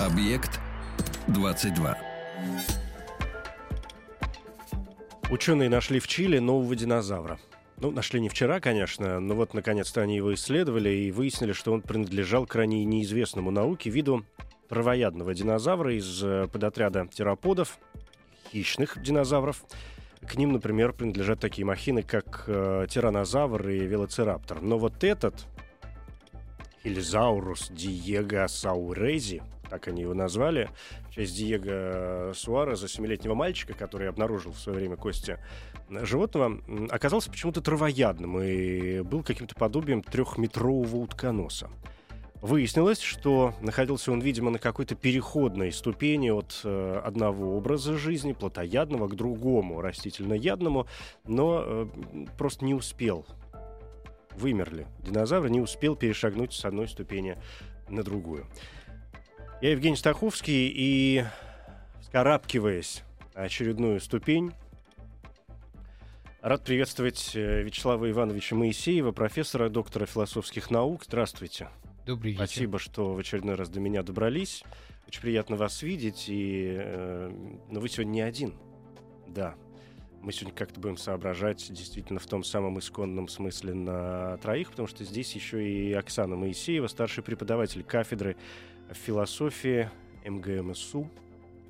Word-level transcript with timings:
Объект 0.00 0.58
22. 1.26 1.98
Ученые 5.30 5.68
нашли 5.68 6.00
в 6.00 6.08
Чили 6.08 6.38
нового 6.38 6.74
динозавра. 6.74 7.38
Ну, 7.76 7.90
нашли 7.90 8.18
не 8.18 8.30
вчера, 8.30 8.60
конечно, 8.60 9.20
но 9.20 9.34
вот 9.34 9.52
наконец-то 9.52 10.00
они 10.00 10.16
его 10.16 10.32
исследовали 10.32 10.88
и 10.88 11.10
выяснили, 11.10 11.52
что 11.52 11.74
он 11.74 11.82
принадлежал 11.82 12.46
к 12.46 12.54
ранее 12.54 12.86
неизвестному 12.86 13.50
науке 13.50 13.90
виду 13.90 14.24
травоядного 14.70 15.34
динозавра 15.34 15.94
из 15.94 16.24
э, 16.24 16.48
подотряда 16.50 17.06
тераподов, 17.06 17.78
хищных 18.50 19.02
динозавров. 19.02 19.62
К 20.26 20.34
ним, 20.36 20.52
например, 20.52 20.94
принадлежат 20.94 21.40
такие 21.40 21.66
махины, 21.66 22.02
как 22.02 22.44
э, 22.46 22.86
тиранозавр 22.88 23.68
и 23.68 23.80
велоцираптор. 23.80 24.62
Но 24.62 24.78
вот 24.78 25.04
этот, 25.04 25.46
Хильзаурус 26.82 27.68
диего 27.68 28.46
саурези, 28.46 29.42
так 29.70 29.88
они 29.88 30.02
его 30.02 30.14
назвали, 30.14 30.68
в 31.08 31.14
честь 31.14 31.36
Диего 31.36 32.32
Суареза, 32.34 32.88
семилетнего 32.88 33.34
мальчика, 33.34 33.72
который 33.72 34.08
обнаружил 34.08 34.52
в 34.52 34.58
свое 34.58 34.78
время 34.78 34.96
кости 34.96 35.38
животного, 35.88 36.60
оказался 36.90 37.30
почему-то 37.30 37.60
травоядным 37.60 38.40
и 38.42 39.00
был 39.00 39.22
каким-то 39.22 39.54
подобием 39.54 40.02
трехметрового 40.02 40.96
утконоса. 40.96 41.70
Выяснилось, 42.42 43.00
что 43.00 43.54
находился 43.60 44.12
он, 44.12 44.20
видимо, 44.20 44.50
на 44.50 44.58
какой-то 44.58 44.94
переходной 44.94 45.72
ступени 45.72 46.30
от 46.30 46.62
э, 46.64 47.02
одного 47.04 47.54
образа 47.54 47.98
жизни, 47.98 48.32
плотоядного, 48.32 49.08
к 49.08 49.14
другому, 49.14 49.82
растительноядному, 49.82 50.86
но 51.26 51.62
э, 51.62 51.86
просто 52.38 52.64
не 52.64 52.72
успел. 52.72 53.26
Вымерли. 54.36 54.86
Динозавр 55.00 55.48
не 55.48 55.60
успел 55.60 55.96
перешагнуть 55.96 56.54
с 56.54 56.64
одной 56.64 56.88
ступени 56.88 57.36
на 57.90 58.02
другую. 58.02 58.46
Я 59.60 59.72
Евгений 59.72 59.96
Стаховский, 59.96 60.72
и 60.74 61.22
вскарабкиваясь 62.00 63.02
на 63.34 63.42
очередную 63.42 64.00
ступень, 64.00 64.52
рад 66.40 66.64
приветствовать 66.64 67.32
э, 67.34 67.62
Вячеслава 67.62 68.10
Ивановича 68.10 68.56
Моисеева, 68.56 69.12
профессора, 69.12 69.68
доктора 69.68 70.06
философских 70.06 70.70
наук. 70.70 71.04
Здравствуйте. 71.04 71.68
Добрый 72.06 72.32
вечер. 72.32 72.46
Спасибо, 72.46 72.78
что 72.78 73.12
в 73.12 73.18
очередной 73.18 73.54
раз 73.56 73.68
до 73.68 73.80
меня 73.80 74.02
добрались. 74.02 74.64
Очень 75.06 75.20
приятно 75.20 75.56
вас 75.56 75.82
видеть. 75.82 76.24
И, 76.28 76.78
э, 76.80 77.30
но 77.68 77.80
вы 77.80 77.90
сегодня 77.90 78.12
не 78.12 78.22
один. 78.22 78.54
Да. 79.28 79.56
Мы 80.22 80.32
сегодня 80.32 80.56
как-то 80.56 80.80
будем 80.80 80.96
соображать 80.96 81.70
действительно 81.70 82.18
в 82.18 82.26
том 82.26 82.44
самом 82.44 82.78
исконном 82.78 83.28
смысле 83.28 83.74
на 83.74 84.38
троих, 84.38 84.70
потому 84.70 84.88
что 84.88 85.04
здесь 85.04 85.34
еще 85.34 85.62
и 85.62 85.92
Оксана 85.92 86.34
Моисеева, 86.34 86.86
старший 86.86 87.22
преподаватель 87.22 87.82
кафедры 87.82 88.38
философии 88.92 89.90
МГМСУ. 90.24 91.08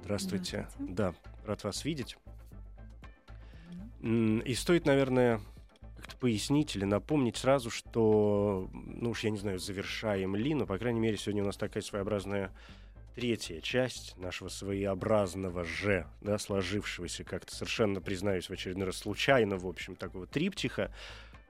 Здравствуйте. 0.02 0.66
Здравствуйте. 0.76 0.94
Да, 0.94 1.14
рад 1.46 1.64
вас 1.64 1.84
видеть. 1.84 2.16
И 4.02 4.54
стоит, 4.54 4.86
наверное, 4.86 5.40
как-то 5.96 6.16
пояснить 6.16 6.74
или 6.74 6.84
напомнить 6.84 7.36
сразу, 7.36 7.70
что, 7.70 8.70
ну 8.72 9.10
уж 9.10 9.24
я 9.24 9.30
не 9.30 9.38
знаю, 9.38 9.58
завершаем 9.58 10.34
ли, 10.34 10.54
но, 10.54 10.66
по 10.66 10.78
крайней 10.78 11.00
мере, 11.00 11.18
сегодня 11.18 11.42
у 11.42 11.46
нас 11.46 11.56
такая 11.56 11.82
своеобразная 11.82 12.50
третья 13.14 13.60
часть 13.60 14.16
нашего 14.16 14.48
своеобразного 14.48 15.64
же, 15.64 16.06
да, 16.22 16.38
сложившегося 16.38 17.24
как-то 17.24 17.54
совершенно, 17.54 18.00
признаюсь, 18.00 18.48
в 18.48 18.52
очередной 18.52 18.86
раз 18.86 18.96
случайно, 18.96 19.56
в 19.56 19.66
общем, 19.66 19.96
такого 19.96 20.26
триптиха, 20.26 20.90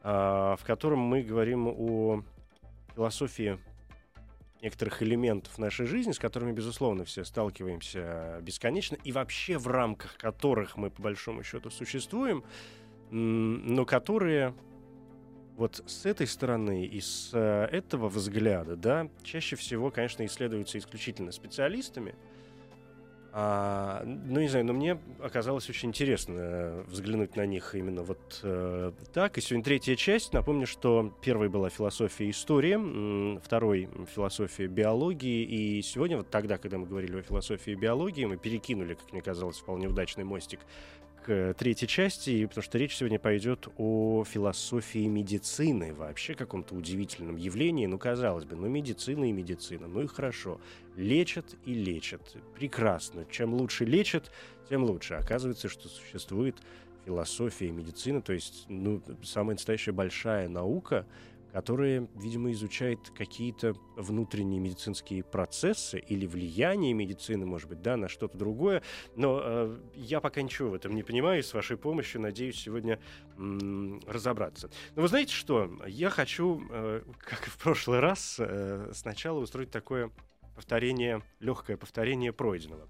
а, 0.02 0.56
в 0.56 0.64
котором 0.64 0.98
мы 0.98 1.22
говорим 1.22 1.68
о 1.68 2.24
философии 2.94 3.58
некоторых 4.62 5.02
элементов 5.02 5.58
нашей 5.58 5.86
жизни, 5.86 6.12
с 6.12 6.18
которыми, 6.18 6.52
безусловно, 6.52 7.04
все 7.04 7.24
сталкиваемся 7.24 8.38
бесконечно, 8.42 8.96
и 9.02 9.12
вообще 9.12 9.58
в 9.58 9.66
рамках 9.66 10.16
которых 10.16 10.76
мы, 10.76 10.90
по 10.90 11.02
большому 11.02 11.42
счету, 11.42 11.70
существуем, 11.70 12.44
но 13.10 13.84
которые 13.84 14.54
вот 15.56 15.82
с 15.86 16.06
этой 16.06 16.26
стороны 16.26 16.86
и 16.86 17.00
с 17.00 17.30
э, 17.34 17.68
этого 17.70 18.08
взгляда, 18.08 18.76
да, 18.76 19.10
чаще 19.22 19.56
всего, 19.56 19.90
конечно, 19.90 20.24
исследуются 20.24 20.78
исключительно 20.78 21.32
специалистами. 21.32 22.14
А, 23.32 24.02
ну, 24.04 24.40
не 24.40 24.48
знаю, 24.48 24.64
но 24.64 24.72
мне 24.72 24.98
оказалось 25.22 25.68
очень 25.70 25.90
интересно 25.90 26.34
э, 26.36 26.84
взглянуть 26.88 27.36
на 27.36 27.46
них 27.46 27.74
именно 27.76 28.02
вот 28.02 28.40
э, 28.42 28.92
так. 29.12 29.38
И 29.38 29.40
сегодня 29.40 29.64
третья 29.64 29.94
часть. 29.94 30.32
Напомню, 30.32 30.66
что 30.66 31.16
первой 31.22 31.48
была 31.48 31.70
философия 31.70 32.28
истории, 32.28 33.38
второй 33.38 33.88
философия 34.12 34.66
биологии. 34.66 35.44
И 35.44 35.82
сегодня, 35.82 36.16
вот 36.16 36.30
тогда, 36.30 36.58
когда 36.58 36.78
мы 36.78 36.86
говорили 36.86 37.18
о 37.18 37.22
философии 37.22 37.74
биологии, 37.74 38.24
мы 38.24 38.36
перекинули, 38.36 38.94
как 38.94 39.12
мне 39.12 39.22
казалось, 39.22 39.58
вполне 39.58 39.86
удачный 39.86 40.24
мостик 40.24 40.60
к 41.24 41.30
э, 41.30 41.54
третьей 41.54 41.88
части, 41.88 42.46
потому 42.46 42.62
что 42.62 42.78
речь 42.78 42.96
сегодня 42.96 43.18
пойдет 43.18 43.68
о 43.76 44.24
философии 44.24 45.06
медицины, 45.06 45.94
вообще 45.94 46.34
каком-то 46.34 46.74
удивительном 46.74 47.36
явлении. 47.36 47.86
Ну, 47.86 47.98
казалось 47.98 48.44
бы, 48.44 48.56
ну, 48.56 48.68
медицина 48.68 49.28
и 49.28 49.32
медицина, 49.32 49.86
ну 49.86 50.02
и 50.02 50.06
хорошо. 50.06 50.60
Лечат 50.96 51.46
и 51.64 51.74
лечат. 51.74 52.36
Прекрасно. 52.54 53.26
Чем 53.30 53.54
лучше 53.54 53.84
лечат, 53.84 54.30
тем 54.68 54.84
лучше. 54.84 55.14
Оказывается, 55.14 55.68
что 55.68 55.88
существует 55.88 56.56
философия 57.04 57.68
и 57.68 57.72
медицина, 57.72 58.20
то 58.20 58.32
есть, 58.32 58.66
ну, 58.68 59.02
самая 59.22 59.56
настоящая 59.56 59.92
большая 59.92 60.48
наука, 60.48 61.06
которая, 61.52 62.08
видимо, 62.14 62.50
изучает 62.52 63.10
какие-то 63.10 63.74
внутренние 63.96 64.60
медицинские 64.60 65.22
процессы 65.22 65.98
или 65.98 66.26
влияние 66.26 66.92
медицины, 66.92 67.46
может 67.46 67.68
быть, 67.68 67.82
да, 67.82 67.96
на 67.96 68.08
что-то 68.08 68.38
другое. 68.38 68.82
Но 69.16 69.40
э, 69.42 69.78
я 69.94 70.20
пока 70.20 70.42
ничего 70.42 70.70
в 70.70 70.74
этом 70.74 70.94
не 70.94 71.02
понимаю, 71.02 71.40
и 71.40 71.42
с 71.42 71.52
вашей 71.54 71.76
помощью 71.76 72.20
надеюсь 72.20 72.60
сегодня 72.60 73.00
м, 73.36 74.00
разобраться. 74.06 74.70
Но 74.94 75.02
вы 75.02 75.08
знаете 75.08 75.32
что? 75.32 75.70
Я 75.86 76.10
хочу, 76.10 76.62
э, 76.70 77.02
как 77.18 77.46
и 77.46 77.50
в 77.50 77.58
прошлый 77.58 78.00
раз, 78.00 78.36
э, 78.38 78.90
сначала 78.94 79.40
устроить 79.40 79.70
такое 79.70 80.10
повторение, 80.54 81.22
легкое 81.40 81.76
повторение 81.76 82.32
пройденного. 82.32 82.88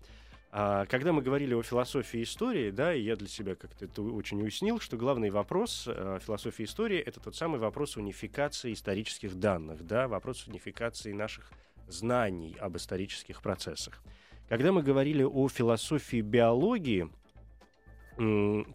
А, 0.53 0.84
Когда 0.87 1.12
мы 1.12 1.22
говорили 1.22 1.55
о 1.55 1.62
философии 1.62 2.25
истории, 2.25 2.71
да, 2.71 2.93
и 2.93 3.03
я 3.03 3.15
для 3.15 3.28
себя 3.28 3.55
как-то 3.55 3.84
это 3.84 4.03
очень 4.03 4.43
уяснил, 4.43 4.81
что 4.81 4.97
главный 4.97 5.31
вопрос 5.31 5.84
э, 5.87 6.19
философии 6.25 6.65
истории 6.65 6.99
это 6.99 7.21
тот 7.21 7.37
самый 7.37 7.61
вопрос 7.61 7.97
унификации 7.97 8.72
исторических 8.72 9.37
данных, 9.37 9.87
да, 9.87 10.09
вопрос 10.09 10.49
унификации 10.49 11.12
наших 11.12 11.53
знаний 11.87 12.56
об 12.59 12.77
исторических 12.77 13.43
процессах. 13.43 14.03
Когда 14.49 14.72
мы 14.72 14.83
говорили 14.83 15.22
о 15.22 15.49
философии 15.49 16.21
биологии, 16.21 17.09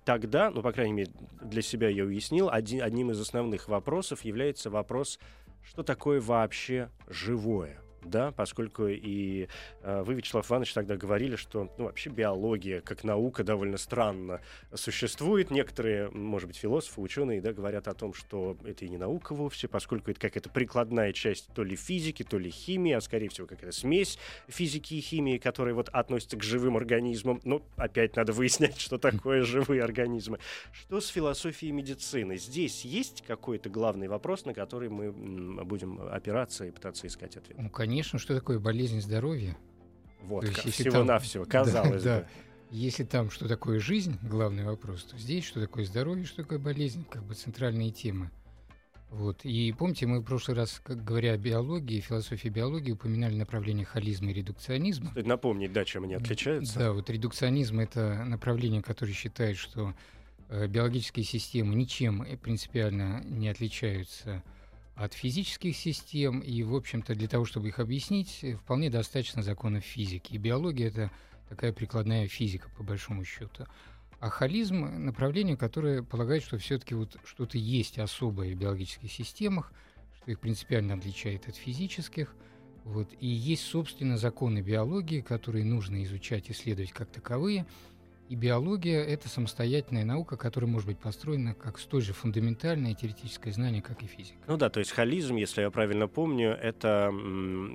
тогда, 0.06 0.50
ну, 0.50 0.62
по 0.62 0.72
крайней 0.72 0.94
мере, 0.94 1.12
для 1.42 1.62
себя 1.62 1.90
я 1.90 2.06
уяснил, 2.06 2.50
один, 2.50 2.82
одним 2.82 3.12
из 3.12 3.20
основных 3.20 3.68
вопросов 3.68 4.24
является 4.24 4.70
вопрос, 4.70 5.20
что 5.62 5.84
такое 5.84 6.22
вообще 6.22 6.90
живое 7.08 7.85
да, 8.06 8.32
поскольку 8.32 8.88
и 8.88 9.48
э, 9.82 10.04
вы, 10.04 10.16
Вячеслав 10.16 10.50
Иванович, 10.50 10.74
тогда 10.74 10.96
говорили, 10.96 11.36
что 11.36 11.72
ну, 11.78 11.86
вообще 11.86 12.10
биология 12.10 12.82
как 12.82 13.04
наука 13.04 13.44
довольно 13.44 13.78
странно 13.78 14.42
существует. 14.74 15.52
Некоторые, 15.52 16.10
может 16.10 16.48
быть, 16.48 16.58
философы, 16.58 17.02
ученые, 17.02 17.42
да, 17.42 17.54
говорят 17.54 17.88
о 17.88 17.94
том, 17.94 18.14
что 18.14 18.58
это 18.64 18.86
и 18.86 18.90
не 18.90 18.98
наука 18.98 19.34
вовсе, 19.34 19.68
поскольку 19.68 20.12
это 20.12 20.20
какая-то 20.20 20.50
прикладная 20.50 21.14
часть 21.14 21.50
то 21.54 21.64
ли 21.64 21.76
физики, 21.76 22.24
то 22.24 22.38
ли 22.38 22.50
химии, 22.50 22.94
а 22.94 23.02
скорее 23.02 23.30
всего 23.30 23.48
какая-то 23.48 23.76
смесь 23.76 24.18
физики 24.48 24.96
и 24.96 25.02
химии, 25.02 25.38
которая 25.38 25.74
вот 25.74 25.90
относится 25.90 26.38
к 26.38 26.44
живым 26.44 26.78
организмам. 26.78 27.42
Ну, 27.44 27.64
опять 27.76 28.16
надо 28.16 28.34
выяснять, 28.34 28.80
что 28.80 28.98
такое 28.98 29.44
живые 29.44 29.84
организмы. 29.84 30.40
Что 30.72 31.02
с 31.02 31.08
философией 31.08 31.72
медицины? 31.72 32.38
Здесь 32.38 32.86
есть 32.86 33.24
какой-то 33.26 33.70
главный 33.70 34.08
вопрос, 34.08 34.46
на 34.46 34.54
который 34.54 34.90
мы 34.90 35.12
будем 35.64 36.00
опираться 36.02 36.66
и 36.66 36.72
пытаться 36.72 37.08
искать 37.08 37.38
ответ? 37.38 37.58
Ну, 37.58 37.70
конечно, 37.70 37.95
что 38.04 38.36
такое 38.36 38.60
болезнь 38.60 39.02
здоровья? 39.02 39.58
Вот, 40.24 40.44
есть, 40.44 40.82
всего-навсего, 40.82 41.46
казалось 41.50 42.04
да, 42.04 42.20
бы. 42.20 42.22
да. 42.24 42.28
Если 42.72 43.04
там 43.04 43.30
что 43.30 43.48
такое 43.48 43.80
жизнь, 43.80 44.18
главный 44.24 44.64
вопрос, 44.64 45.04
то 45.04 45.18
здесь 45.18 45.46
что 45.46 45.62
такое 45.62 45.86
здоровье, 45.86 46.26
что 46.26 46.44
такое 46.44 46.60
болезнь, 46.60 47.06
как 47.10 47.24
бы 47.24 47.36
центральные 47.36 47.92
темы. 47.92 48.32
Вот. 49.12 49.46
И 49.46 49.72
помните, 49.72 50.08
мы 50.08 50.20
в 50.20 50.24
прошлый 50.24 50.58
раз, 50.58 50.82
как 50.84 51.04
говоря 51.04 51.34
о 51.34 51.38
биологии, 51.38 52.02
философии 52.02 52.50
биологии, 52.50 52.92
упоминали 52.92 53.36
направление 53.36 53.86
холизма 53.86 54.32
и 54.32 54.34
редукционизма. 54.34 55.12
Стоит 55.12 55.28
напомнить, 55.28 55.72
да, 55.72 55.86
чем 55.86 56.04
они 56.04 56.16
отличаются. 56.16 56.80
Да, 56.80 56.92
вот 56.92 57.10
редукционизм— 57.10 57.80
это 57.82 58.24
направление, 58.26 58.82
которое 58.82 59.14
считает, 59.14 59.58
что 59.58 59.94
э, 60.50 60.68
биологические 60.68 61.24
системы 61.24 61.76
ничем 61.76 62.24
э, 62.24 62.36
принципиально 62.36 63.24
не 63.26 63.48
отличаются 63.48 64.44
от 64.96 65.14
физических 65.14 65.76
систем, 65.76 66.40
и, 66.40 66.64
в 66.64 66.74
общем-то, 66.74 67.16
для 67.16 67.28
того, 67.28 67.46
чтобы 67.46 67.68
их 67.68 67.80
объяснить, 67.80 68.40
э, 68.42 68.56
вполне 68.56 68.90
достаточно 68.90 69.44
законов 69.44 69.84
физики. 69.84 70.34
И 70.34 70.38
биология— 70.38 70.88
это 70.90 71.12
такая 71.50 71.74
прикладная 71.74 72.28
физика, 72.28 72.70
по 72.78 72.84
большому 72.84 73.26
счету. 73.26 73.66
А 74.20 74.30
холизм— 74.30 74.86
направление, 75.06 75.58
которое 75.58 76.02
полагает, 76.02 76.44
что 76.44 76.58
все-таки 76.58 76.96
вот 76.96 77.18
что-то 77.26 77.58
есть 77.58 78.00
особое 78.00 78.56
в 78.56 78.58
биологических 78.58 79.12
системах, 79.12 79.72
что 80.18 80.32
их 80.32 80.40
принципиально 80.40 80.94
отличает 80.94 81.48
от 81.50 81.56
физических. 81.58 82.34
Вот. 82.86 83.10
И 83.20 83.28
есть, 83.28 83.64
собственно, 83.64 84.18
законы 84.18 84.62
биологии, 84.62 85.20
которые 85.20 85.66
нужно 85.66 86.04
изучать, 86.04 86.50
исследовать 86.50 86.94
как 86.94 87.10
таковые. 87.10 87.66
И 88.28 88.36
биология— 88.36 89.04
это 89.06 89.30
самостоятельная 89.30 90.04
наука, 90.04 90.36
которая 90.36 90.70
может 90.70 90.88
быть 90.88 90.98
построена 90.98 91.54
как 91.54 91.78
столь 91.78 92.02
же 92.02 92.14
фундаментальное 92.14 92.96
теоретическое 92.96 93.52
знание, 93.52 93.84
как 93.84 94.02
и 94.02 94.08
физика. 94.08 94.40
Ну 94.48 94.58
да, 94.58 94.70
то 94.70 94.80
есть 94.80 94.92
холизм, 94.92 95.36
если 95.36 95.62
я 95.62 95.70
правильно 95.70 96.08
помню, 96.08 96.52
это 96.52 97.14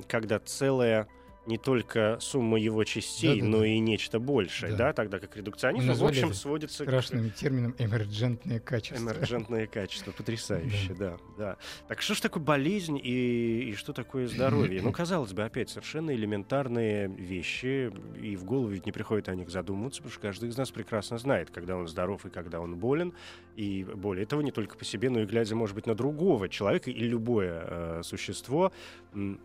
когда 0.09 0.41
целое 0.41 1.07
не 1.51 1.59
только 1.59 2.17
сумма 2.21 2.59
его 2.59 2.85
частей, 2.85 3.41
Да-да-да. 3.41 3.57
но 3.59 3.65
и 3.65 3.79
нечто 3.81 4.19
большее, 4.21 4.73
да, 4.73 4.87
Да. 4.89 4.93
тогда 4.93 5.19
как 5.19 5.37
редукционизм, 5.37 5.93
в 5.93 6.05
общем, 6.05 6.33
сводится 6.33 6.85
к 6.85 6.89
Страшным 6.89 7.31
термином 7.31 7.75
эмерджентные 7.79 8.61
качества. 8.61 9.03
Эмерджентные 9.03 9.67
качества, 9.67 10.13
потрясающе, 10.13 10.95
да, 10.95 11.19
да. 11.37 11.57
Так 11.89 12.01
что 12.01 12.15
ж 12.15 12.21
такое 12.21 12.43
болезнь 12.43 12.99
и, 13.03 13.71
и 13.71 13.75
что 13.75 13.93
такое 13.93 14.29
здоровье? 14.29 14.81
Ну, 14.81 14.93
казалось 14.93 15.33
бы, 15.33 15.43
опять 15.43 15.69
совершенно 15.71 16.13
элементарные 16.15 17.09
вещи, 17.09 17.93
и 18.21 18.37
в 18.37 18.45
голову 18.45 18.69
ведь 18.69 18.87
не 18.87 18.93
приходит 18.93 19.29
о 19.29 19.35
них 19.35 19.51
задумываться, 19.51 20.01
потому 20.01 20.13
что 20.13 20.21
каждый 20.21 20.49
из 20.49 20.57
нас 20.57 20.71
прекрасно 20.71 21.19
знает, 21.19 21.51
когда 21.51 21.77
он 21.77 21.89
здоров 21.89 22.25
и 22.25 22.31
когда 22.31 22.61
он 22.61 22.77
болен, 22.77 23.13
и 23.57 23.85
более 23.85 24.25
того, 24.25 24.41
не 24.43 24.53
только 24.53 24.77
по 24.79 24.85
себе, 24.85 25.11
но 25.11 25.21
и 25.21 25.27
глядя, 25.27 25.57
может 25.57 25.75
быть, 25.75 25.87
на 25.87 25.95
другого 25.95 26.49
человека 26.49 26.91
и 26.91 27.01
любое 27.01 27.65
э, 27.67 28.01
существо, 28.05 28.73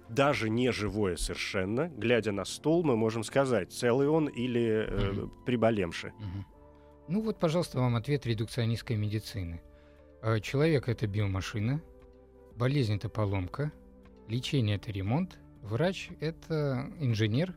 даже 0.09 0.49
не 0.49 0.71
живое 0.71 1.15
совершенно, 1.17 1.89
глядя 1.95 2.31
на 2.31 2.45
стол, 2.45 2.83
мы 2.83 2.95
можем 2.95 3.23
сказать, 3.23 3.71
целый 3.71 4.07
он 4.07 4.27
или 4.27 4.85
э, 4.87 5.27
приболемший. 5.45 6.11
Ну 7.07 7.21
вот, 7.21 7.39
пожалуйста, 7.39 7.79
вам 7.79 7.95
ответ 7.95 8.25
редукционистской 8.25 8.95
медицины. 8.95 9.61
Э, 10.21 10.39
Человек— 10.39 10.87
это 10.89 11.07
биомашина, 11.07 11.81
болезнь— 12.55 12.95
это 12.95 13.09
поломка, 13.09 13.71
лечение— 14.27 14.75
это 14.77 14.91
ремонт, 14.91 15.37
врач— 15.61 16.09
это 16.19 16.91
инженер, 16.99 17.55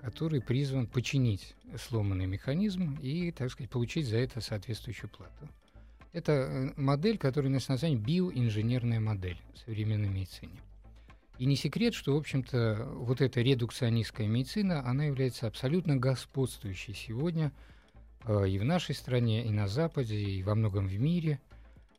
который 0.00 0.42
призван 0.42 0.86
починить 0.86 1.54
сломанный 1.78 2.26
механизм 2.26 2.98
и, 3.00 3.32
так 3.32 3.50
сказать, 3.50 3.70
получить 3.70 4.06
за 4.06 4.18
это 4.18 4.40
соответствующую 4.40 5.10
плату. 5.10 5.48
Это 6.12 6.32
э, 6.32 6.72
модель, 6.76 7.18
которая 7.18 7.50
носит 7.50 7.70
название 7.70 7.98
биоинженерная 7.98 9.00
модель 9.00 9.38
в 9.54 9.58
современной 9.58 10.10
медицине. 10.10 10.60
И 11.38 11.46
не 11.46 11.56
секрет, 11.56 11.94
что, 11.94 12.14
в 12.14 12.18
общем-то, 12.18 12.88
вот 12.94 13.20
эта 13.20 13.40
редукционистская 13.40 14.28
медицина, 14.28 14.86
она 14.88 15.04
является 15.04 15.46
абсолютно 15.46 15.96
господствующей 15.96 16.94
сегодня 16.94 17.52
э, 18.24 18.48
и 18.48 18.58
в 18.58 18.64
нашей 18.64 18.94
стране, 18.94 19.44
и 19.44 19.50
на 19.50 19.66
Западе, 19.66 20.16
и 20.16 20.42
во 20.44 20.54
многом 20.54 20.86
в 20.86 20.98
мире. 20.98 21.40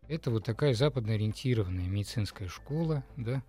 Это 0.08 0.32
вот 0.32 0.46
такая 0.46 0.74
западно-ориентированная 0.74 1.88
медицинская 1.88 2.48
школа, 2.48 3.04
да, 3.18 3.44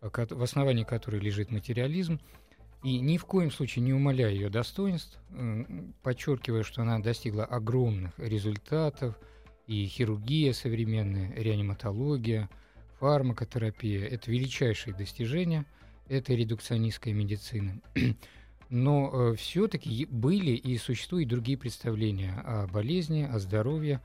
а 0.00 0.10
в 0.10 0.42
основании 0.42 0.84
которой 0.84 1.20
лежит 1.20 1.50
материализм, 1.50 2.18
и 2.82 2.98
ни 2.98 3.18
в 3.18 3.26
коем 3.26 3.50
случае 3.50 3.84
не 3.84 3.92
умаляя 3.92 4.32
ее 4.32 4.48
достоинств, 4.48 5.18
подчеркивая, 6.02 6.62
что 6.62 6.82
она 6.82 6.98
достигла 6.98 7.44
огромных 7.44 8.18
результатов, 8.18 9.16
и 9.66 9.86
хирургия 9.86 10.52
современная, 10.52 11.32
реаниматология, 11.34 12.48
фармакотерапия— 13.00 14.06
это 14.10 14.30
величайшие 14.30 14.94
достижения 14.94 15.64
этой 16.08 16.36
редукционистской 16.36 17.12
медицины. 17.12 17.80
Но 18.68 19.34
все-таки 19.34 20.06
были 20.06 20.52
и 20.52 20.78
существуют 20.78 21.28
другие 21.28 21.58
представления 21.58 22.40
о 22.44 22.68
болезни, 22.68 23.22
о 23.22 23.40
здоровье, 23.40 24.00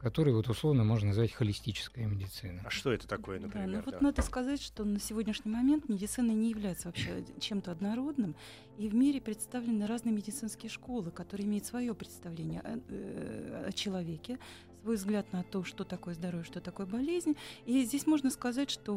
которые 0.00 0.34
вот 0.34 0.48
условно 0.48 0.84
можно 0.84 1.08
назвать 1.08 1.32
холистическая 1.32 2.06
медицина. 2.06 2.62
А 2.64 2.70
что 2.70 2.92
это 2.92 3.06
такое, 3.06 3.38
Да, 3.38 3.46
например? 3.46 3.68
ну 3.68 3.82
вот 3.84 3.94
да? 3.94 3.98
надо 4.00 4.22
сказать, 4.22 4.62
что 4.62 4.84
на 4.84 5.00
сегодняшний 5.00 5.50
момент 5.50 5.88
медицина 5.88 6.32
не 6.32 6.50
является 6.50 6.88
вообще 6.88 7.24
чем-то 7.40 7.70
однородным, 7.72 8.34
и 8.78 8.88
в 8.88 8.94
мире 8.94 9.20
представлены 9.20 9.86
разные 9.86 10.12
медицинские 10.14 10.70
школы, 10.70 11.10
которые 11.10 11.46
имеют 11.46 11.66
свое 11.66 11.94
представление 11.94 12.60
о, 12.60 12.80
э, 12.88 13.64
о 13.68 13.72
человеке, 13.72 14.38
свой 14.82 14.96
взгляд 14.96 15.32
на 15.32 15.42
то, 15.42 15.64
что 15.64 15.84
такое 15.84 16.14
здоровье, 16.14 16.44
что 16.44 16.60
такое 16.60 16.86
болезнь. 16.86 17.36
И 17.66 17.84
здесь 17.84 18.06
можно 18.06 18.30
сказать, 18.30 18.70
что 18.70 18.96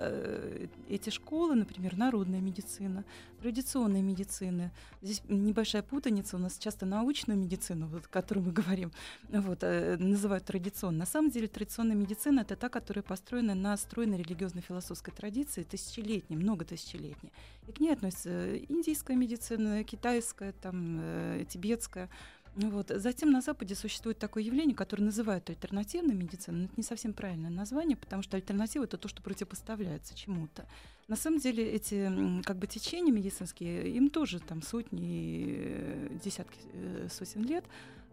э, 0.00 0.66
эти 0.88 1.10
школы, 1.10 1.54
например, 1.54 1.96
народная 1.96 2.40
медицина, 2.40 3.04
традиционная 3.40 4.02
медицина, 4.02 4.70
здесь 5.02 5.22
небольшая 5.28 5.82
путаница, 5.82 6.36
у 6.36 6.38
нас 6.38 6.58
часто 6.58 6.86
научную 6.86 7.38
медицину, 7.38 7.86
вот, 7.86 8.06
о 8.06 8.08
которой 8.08 8.40
мы 8.40 8.52
говорим, 8.52 8.92
вот, 9.28 9.58
э, 9.62 9.96
называют 9.98 10.44
традиционной. 10.44 11.00
На 11.00 11.06
самом 11.06 11.30
деле 11.30 11.48
традиционная 11.48 11.96
медицина— 11.96 12.40
это 12.42 12.56
та, 12.56 12.68
которая 12.68 13.02
построена 13.02 13.54
на 13.54 13.76
стройной 13.76 14.18
религиозно-философской 14.18 15.12
традиции, 15.12 15.62
тысячелетней, 15.62 16.36
много 16.36 16.64
тысячелетней. 16.64 17.32
И 17.66 17.72
к 17.72 17.80
ней 17.80 17.92
относятся 17.92 18.56
индийская 18.56 19.16
медицина, 19.16 19.84
китайская, 19.84 20.52
там, 20.52 20.98
э, 21.00 21.44
тибетская. 21.48 22.08
Ну 22.56 22.70
Вот. 22.70 22.90
Затем 22.94 23.30
на 23.30 23.40
Западе 23.40 23.74
существует 23.74 24.18
такое 24.18 24.42
явление, 24.42 24.74
которое 24.74 25.04
называют 25.04 25.48
альтернативной 25.48 26.14
медициной. 26.14 26.60
Но 26.60 26.64
это 26.66 26.74
не 26.76 26.82
совсем 26.82 27.12
правильное 27.12 27.50
название, 27.50 27.96
потому 27.96 28.22
что 28.22 28.36
альтернатива— 28.36 28.84
это 28.84 28.98
то, 28.98 29.08
что 29.08 29.22
противопоставляется 29.22 30.14
чему-то. 30.16 30.66
На 31.08 31.16
самом 31.16 31.38
деле 31.40 31.64
эти 31.64 32.42
как 32.44 32.56
бы 32.58 32.66
течения 32.66 33.12
медицинские, 33.12 33.90
им 33.90 34.10
тоже 34.10 34.40
там 34.40 34.62
сотни, 34.62 35.44
э, 35.58 36.18
десятки 36.22 36.58
э, 36.72 37.08
сотен 37.10 37.44
лет. 37.44 37.64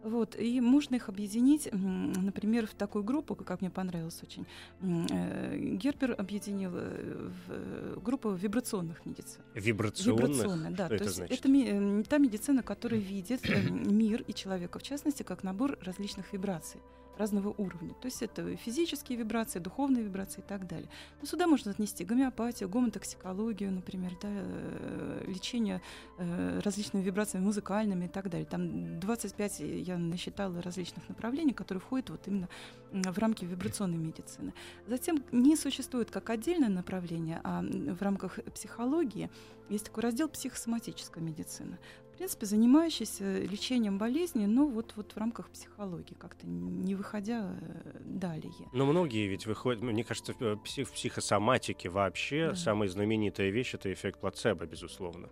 Вот, 0.04 0.36
и 0.38 0.60
можно 0.60 0.94
их 0.94 1.08
объединить, 1.08 1.68
например, 1.72 2.66
в 2.66 2.74
такую 2.74 3.02
группу, 3.02 3.34
как 3.34 3.60
мне 3.60 3.70
понравилось 3.70 4.20
очень. 4.22 4.46
Э, 4.80 5.56
Гербер 5.58 6.14
объединил 6.16 6.70
э, 6.74 7.28
в 7.28 7.52
э, 7.52 7.96
группу 8.00 8.30
вибрационных 8.30 9.04
медицин. 9.04 9.40
Вибрационных? 9.54 10.28
Вибрационная, 10.28 10.70
да. 10.70 10.86
Что 10.86 10.88
то 10.88 10.94
это 10.94 11.04
есть 11.04 11.16
значит? 11.16 11.38
это 11.40 11.48
ми- 11.48 12.04
та 12.04 12.18
медицина, 12.18 12.62
которая 12.62 13.00
видит 13.00 13.42
мир 13.70 14.22
и 14.26 14.32
человека, 14.32 14.78
в 14.78 14.82
частности, 14.82 15.24
как 15.24 15.42
набор 15.42 15.76
различных 15.82 16.32
вибраций 16.32 16.80
разного 17.18 17.54
уровня. 17.58 17.94
То 18.00 18.06
есть 18.06 18.22
это 18.22 18.56
физические 18.56 19.18
вибрации, 19.18 19.58
духовные 19.58 20.04
вибрации 20.04 20.40
и 20.40 20.48
так 20.48 20.66
далее. 20.66 20.88
Но 21.20 21.26
сюда 21.26 21.46
можно 21.46 21.70
отнести 21.70 22.04
гомеопатию, 22.04 22.68
гомотоксикологию, 22.68 23.72
например, 23.72 24.12
да, 24.22 24.28
э, 24.30 25.24
лечение 25.26 25.82
э, 26.18 26.60
различными 26.64 27.02
вибрациями 27.02 27.44
музыкальными 27.44 28.06
и 28.06 28.08
так 28.08 28.30
далее. 28.30 28.46
Там 28.46 29.00
25 29.00 29.60
я 29.60 29.98
насчитала 29.98 30.62
различных 30.62 31.08
направлений, 31.08 31.52
которые 31.52 31.80
входят 31.80 32.10
вот 32.10 32.26
именно 32.26 32.48
в 32.92 33.18
рамки 33.18 33.44
вибрационной 33.44 33.98
медицины. 33.98 34.52
Затем 34.86 35.22
не 35.32 35.56
существует 35.56 36.10
как 36.10 36.30
отдельное 36.30 36.68
направление, 36.68 37.40
а 37.44 37.62
в 37.62 38.02
рамках 38.02 38.38
психологии 38.54 39.30
есть 39.68 39.86
такой 39.86 40.04
раздел 40.04 40.28
психосоматическая 40.28 41.22
медицина. 41.22 41.78
Принципе, 42.18 42.46
занимающийся 42.46 43.38
лечением 43.42 43.96
болезни, 43.96 44.46
но 44.46 44.66
вот, 44.66 44.94
вот 44.96 45.12
в 45.12 45.16
рамках 45.16 45.48
психологии, 45.50 46.14
как-то 46.18 46.48
не 46.48 46.96
выходя 46.96 47.56
э, 47.60 47.92
далее. 48.04 48.50
Но 48.72 48.86
многие 48.86 49.28
ведь 49.28 49.46
выходят, 49.46 49.80
мне 49.82 50.02
кажется, 50.02 50.32
в, 50.34 50.42
э, 50.42 50.56
псих- 50.56 50.88
в 50.88 50.92
психосоматике 50.94 51.88
вообще 51.90 52.48
Да. 52.48 52.56
самая 52.56 52.88
знаменитая 52.88 53.50
вещь 53.50 53.74
это 53.74 53.92
эффект 53.92 54.20
плацебо, 54.20 54.66
безусловно. 54.66 55.28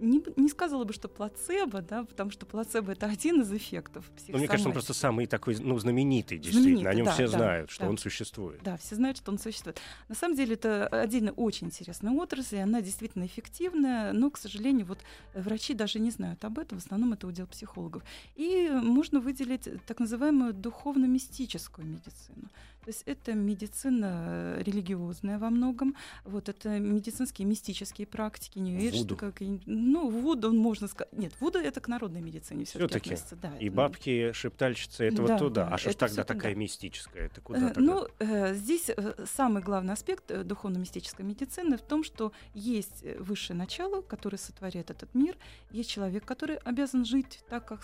Не, 0.00 0.22
не 0.36 0.48
сказала 0.48 0.84
бы, 0.84 0.92
что 0.92 1.08
плацебо, 1.08 1.80
да, 1.80 2.04
потому 2.04 2.30
что 2.30 2.46
плацебо 2.46 2.92
это 2.92 3.06
один 3.06 3.42
из 3.42 3.52
эффектов 3.52 4.10
Ну, 4.28 4.38
мне 4.38 4.48
кажется, 4.48 4.68
он 4.68 4.72
психосоматики. 4.72 4.72
просто 4.72 4.94
самый 4.94 5.26
такой, 5.26 5.56
ну, 5.58 5.78
знаменитый, 5.78 6.38
действительно. 6.38 6.90
О 6.90 6.92
Знаменитый, 6.92 6.96
нем 6.96 7.04
да, 7.06 7.12
все 7.12 7.22
да, 7.24 7.38
знают, 7.38 7.70
что 7.70 7.84
да. 7.84 7.90
он 7.90 7.98
существует. 7.98 8.60
Да, 8.62 8.76
все 8.76 8.96
знают, 8.96 9.18
что 9.18 9.30
он 9.30 9.38
существует. 9.38 9.80
На 10.08 10.14
самом 10.14 10.36
деле 10.36 10.54
это 10.54 10.88
отдельно 10.88 11.32
очень 11.32 11.68
интересная 11.68 12.12
отрасль, 12.12 12.56
и 12.56 12.58
она 12.58 12.82
действительно 12.82 13.24
эффективная, 13.24 14.12
но, 14.12 14.30
к 14.30 14.36
сожалению, 14.38 14.86
вот 14.86 14.98
врачи 15.34 15.74
даже 15.74 16.00
не 16.00 16.10
знают 16.10 16.44
об 16.44 16.58
этом, 16.58 16.78
в 16.78 16.84
основном 16.84 17.12
это 17.12 17.26
удел 17.26 17.46
психологов. 17.46 18.02
И 18.34 18.68
можно 18.72 19.20
выделить 19.20 19.68
так 19.86 20.00
называемую 20.00 20.52
духовно-мистическую 20.54 21.86
медицину. 21.86 22.48
То 22.84 22.90
есть 22.90 23.02
это 23.06 23.32
медицина 23.32 24.56
религиозная 24.60 25.38
во 25.38 25.50
многом. 25.50 25.94
Вот 26.24 26.48
это 26.48 26.78
медицинские 26.78 27.46
мистические 27.46 28.06
практики, 28.06 28.58
не 28.58 28.90
Вуду. 28.90 29.16
как 29.16 29.36
ну 29.66 30.10
вуду 30.10 30.52
можно 30.52 30.86
сказать. 30.88 31.12
Нет, 31.12 31.32
вуду 31.40 31.58
это 31.58 31.80
к 31.80 31.88
народной 31.88 32.20
медицине 32.20 32.64
все-таки 32.64 32.98
относится. 33.10 33.36
Да, 33.36 33.56
И 33.58 33.66
это- 33.68 33.74
бабки, 33.76 34.32
шептальщицы, 34.32 35.04
это 35.04 35.22
вот 35.22 35.28
Да, 35.28 35.38
туда. 35.38 35.66
да, 35.68 35.74
А 35.74 35.78
что 35.78 35.90
ж 35.90 35.94
тогда 35.94 36.06
всё 36.12 36.22
туда. 36.24 36.34
такая 36.34 36.54
мистическая? 36.54 37.24
Это 37.26 37.40
Э, 37.40 37.42
куда 37.42 37.68
тогда? 37.70 37.80
Ну, 37.80 38.06
э, 38.18 38.54
здесь 38.54 38.90
э, 38.90 39.24
самый 39.34 39.62
главный 39.62 39.94
аспект 39.94 40.30
э, 40.30 40.44
духовно-мистической 40.44 41.24
медицины 41.24 41.76
в 41.78 41.82
том, 41.82 42.04
что 42.04 42.32
есть 42.52 43.02
э, 43.02 43.16
высшее 43.18 43.56
начало, 43.56 44.02
которое 44.02 44.36
сотворяет 44.38 44.90
этот 44.90 45.14
мир, 45.14 45.36
есть 45.70 45.88
человек, 45.90 46.24
который 46.24 46.56
обязан 46.56 47.04
жить 47.04 47.40
так, 47.48 47.66
как 47.66 47.82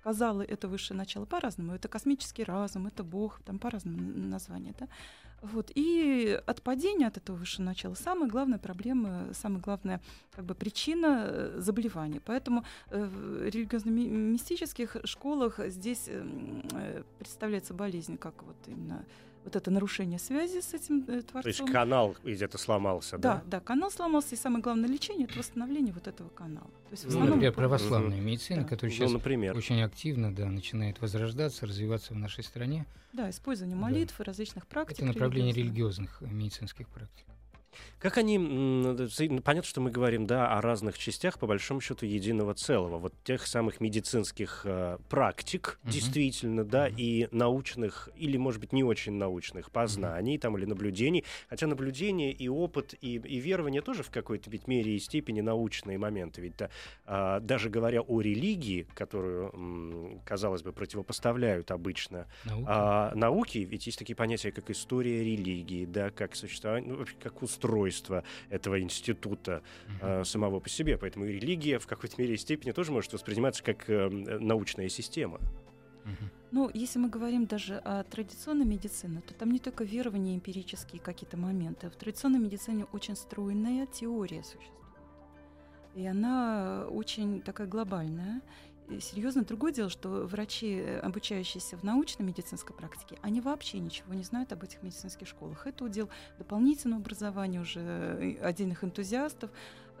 сказала 0.00 0.42
это 0.42 0.66
высшее 0.68 0.96
начало 0.96 1.26
по-разному. 1.26 1.74
Это 1.74 1.88
космический 1.88 2.42
разум, 2.44 2.86
это 2.86 3.04
Бог, 3.04 3.40
там 3.44 3.58
по-разному 3.58 3.98
н- 3.98 4.30
названия, 4.30 4.74
да. 4.78 4.88
Вот. 5.42 5.70
И 5.74 6.38
от 6.46 6.62
падения 6.62 7.06
от 7.06 7.16
этого 7.16 7.36
высшего 7.36 7.64
начала 7.66 7.94
самая 7.94 8.28
главная 8.28 8.58
проблема, 8.58 9.28
самая 9.32 9.60
главная 9.60 10.00
как 10.32 10.44
бы, 10.44 10.54
причина 10.54 11.24
э, 11.26 11.60
заболевания. 11.60 12.20
Поэтому 12.24 12.64
э, 12.90 13.04
в 13.04 13.42
религиозно-мистических 13.48 14.96
школах 15.04 15.60
здесь 15.66 16.08
м, 16.08 16.62
э, 16.72 17.02
представляется 17.18 17.74
болезнь 17.74 18.16
как 18.16 18.42
вот 18.42 18.56
именно 18.66 19.04
вот 19.44 19.56
это 19.56 19.70
нарушение 19.70 20.18
связи 20.18 20.60
с 20.60 20.74
этим 20.74 21.00
э, 21.02 21.04
То 21.06 21.12
есть 21.14 21.28
творцом. 21.58 21.68
канал 21.68 22.16
где-то 22.24 22.58
сломался, 22.58 23.16
Да, 23.18 23.36
да? 23.36 23.42
да, 23.46 23.60
канал 23.60 23.90
сломался, 23.90 24.34
и 24.34 24.38
самое 24.38 24.62
главное 24.62 24.88
лечение 24.88 25.26
это 25.26 25.38
восстановление 25.38 25.92
вот 25.94 26.06
этого 26.08 26.28
канала. 26.28 26.66
То 26.66 26.90
есть 26.92 27.04
в 27.04 27.06
Ну, 27.06 27.10
основном 27.12 27.30
Например, 27.38 27.52
православная 27.54 28.20
медицина, 28.20 28.62
Да. 28.62 28.68
которая 28.68 28.92
Ну, 28.92 28.98
сейчас 28.98 29.12
например. 29.12 29.56
очень 29.56 29.80
активно 29.82 30.34
да, 30.34 30.46
начинает 30.46 31.00
возрождаться, 31.00 31.66
развиваться 31.66 32.12
в 32.14 32.16
нашей 32.18 32.44
стране. 32.44 32.86
Да, 33.12 33.30
использование 33.30 33.76
Да. 33.76 33.82
молитв 33.82 34.20
и 34.20 34.22
различных 34.22 34.66
практик. 34.66 34.98
Это 34.98 35.06
направление 35.06 35.52
религиозных. 35.52 36.20
религиозных 36.20 36.22
э, 36.22 36.34
медицинских 36.34 36.88
практик. 36.88 37.26
Как 37.98 38.16
они, 38.16 38.38
с- 38.38 39.20
ну, 39.28 39.42
понятно, 39.42 39.68
что 39.68 39.80
мы 39.82 39.90
говорим, 39.90 40.26
да, 40.26 40.56
о 40.56 40.60
разных 40.62 40.96
частях, 40.98 41.38
по 41.38 41.46
большому 41.46 41.80
счету, 41.82 42.06
единого 42.06 42.54
целого. 42.54 42.98
Вот 42.98 43.12
тех 43.24 43.46
самых 43.46 43.80
медицинских 43.80 44.62
э, 44.64 44.98
практик, 45.10 45.78
Мгм. 45.82 45.92
действительно, 45.92 46.64
да, 46.64 46.86
Мгм. 46.88 46.94
и 46.96 47.28
научных, 47.30 48.08
или, 48.16 48.38
может 48.38 48.60
быть, 48.60 48.72
не 48.72 48.82
очень 48.82 49.12
научных 49.12 49.70
познаний, 49.70 50.38
там, 50.38 50.56
или 50.56 50.64
наблюдений. 50.64 51.24
Хотя 51.50 51.66
наблюдение 51.66 52.32
и 52.32 52.48
опыт, 52.48 52.94
и, 53.02 53.16
и 53.16 53.38
верование 53.38 53.82
тоже 53.82 54.02
в 54.02 54.10
какой-то 54.10 54.50
ведь 54.50 54.66
мере 54.66 54.96
и 54.96 54.98
степени 54.98 55.42
научные 55.42 55.98
моменты. 55.98 56.40
Ведь 56.40 56.56
да, 56.56 56.70
а, 57.04 57.40
даже 57.40 57.68
говоря 57.68 58.00
о 58.00 58.20
религии, 58.22 58.86
которую, 58.94 59.50
м, 59.52 60.20
казалось 60.24 60.62
бы, 60.62 60.72
противопоставляют 60.72 61.70
обычно 61.70 62.26
Наука. 62.44 62.70
а, 62.72 63.14
науки, 63.14 63.58
ведь 63.58 63.86
есть 63.86 63.98
такие 63.98 64.16
понятия, 64.16 64.52
как 64.52 64.70
история 64.70 65.22
религии, 65.22 65.84
да, 65.84 66.10
как 66.10 66.34
существование, 66.34 66.92
ну, 66.92 66.98
вообще, 66.98 67.14
как 67.20 67.42
устройство 67.60 68.24
этого 68.48 68.80
института 68.80 69.62
а, 70.00 70.24
самого 70.24 70.60
по 70.60 70.68
себе. 70.68 70.96
Поэтому 70.96 71.26
и 71.26 71.32
религия 71.32 71.78
в 71.78 71.86
какой-то 71.86 72.20
мере 72.20 72.34
и 72.34 72.36
степени 72.36 72.72
тоже 72.72 72.92
может 72.92 73.12
восприниматься 73.12 73.62
как 73.62 73.88
э, 73.88 74.08
научная 74.08 74.88
система. 74.88 75.38
Ну, 76.50 76.70
если 76.74 76.98
мы 76.98 77.08
говорим 77.08 77.46
даже 77.46 77.76
о 77.76 78.02
традиционной 78.02 78.64
медицине, 78.64 79.20
то 79.20 79.34
там 79.34 79.52
не 79.52 79.58
только 79.58 79.84
верования 79.84 80.34
эмпирические 80.34 81.00
какие-то 81.00 81.36
моменты. 81.36 81.90
В 81.90 81.96
традиционной 81.96 82.40
медицине 82.40 82.86
очень 82.92 83.14
стройная 83.14 83.86
теория 83.86 84.42
существует. 84.42 84.80
И 85.94 86.06
она 86.06 86.86
очень 86.90 87.42
такая 87.42 87.66
глобальная. 87.66 88.40
Серьезно, 88.98 89.44
другое 89.44 89.72
дело, 89.72 89.88
что 89.88 90.26
врачи, 90.26 90.80
э, 90.80 90.98
обучающиеся 91.00 91.76
в 91.76 91.84
научной 91.84 92.24
медицинской 92.24 92.74
практике, 92.74 93.18
они 93.22 93.40
вообще 93.40 93.78
ничего 93.78 94.14
не 94.14 94.24
знают 94.24 94.52
об 94.52 94.64
этих 94.64 94.82
медицинских 94.82 95.28
школах. 95.28 95.66
Это 95.66 95.84
удел 95.84 96.08
дополнительного 96.38 97.00
образования 97.00 97.60
уже 97.60 97.80
э, 97.80 98.36
отдельных 98.42 98.82
энтузиастов. 98.82 99.50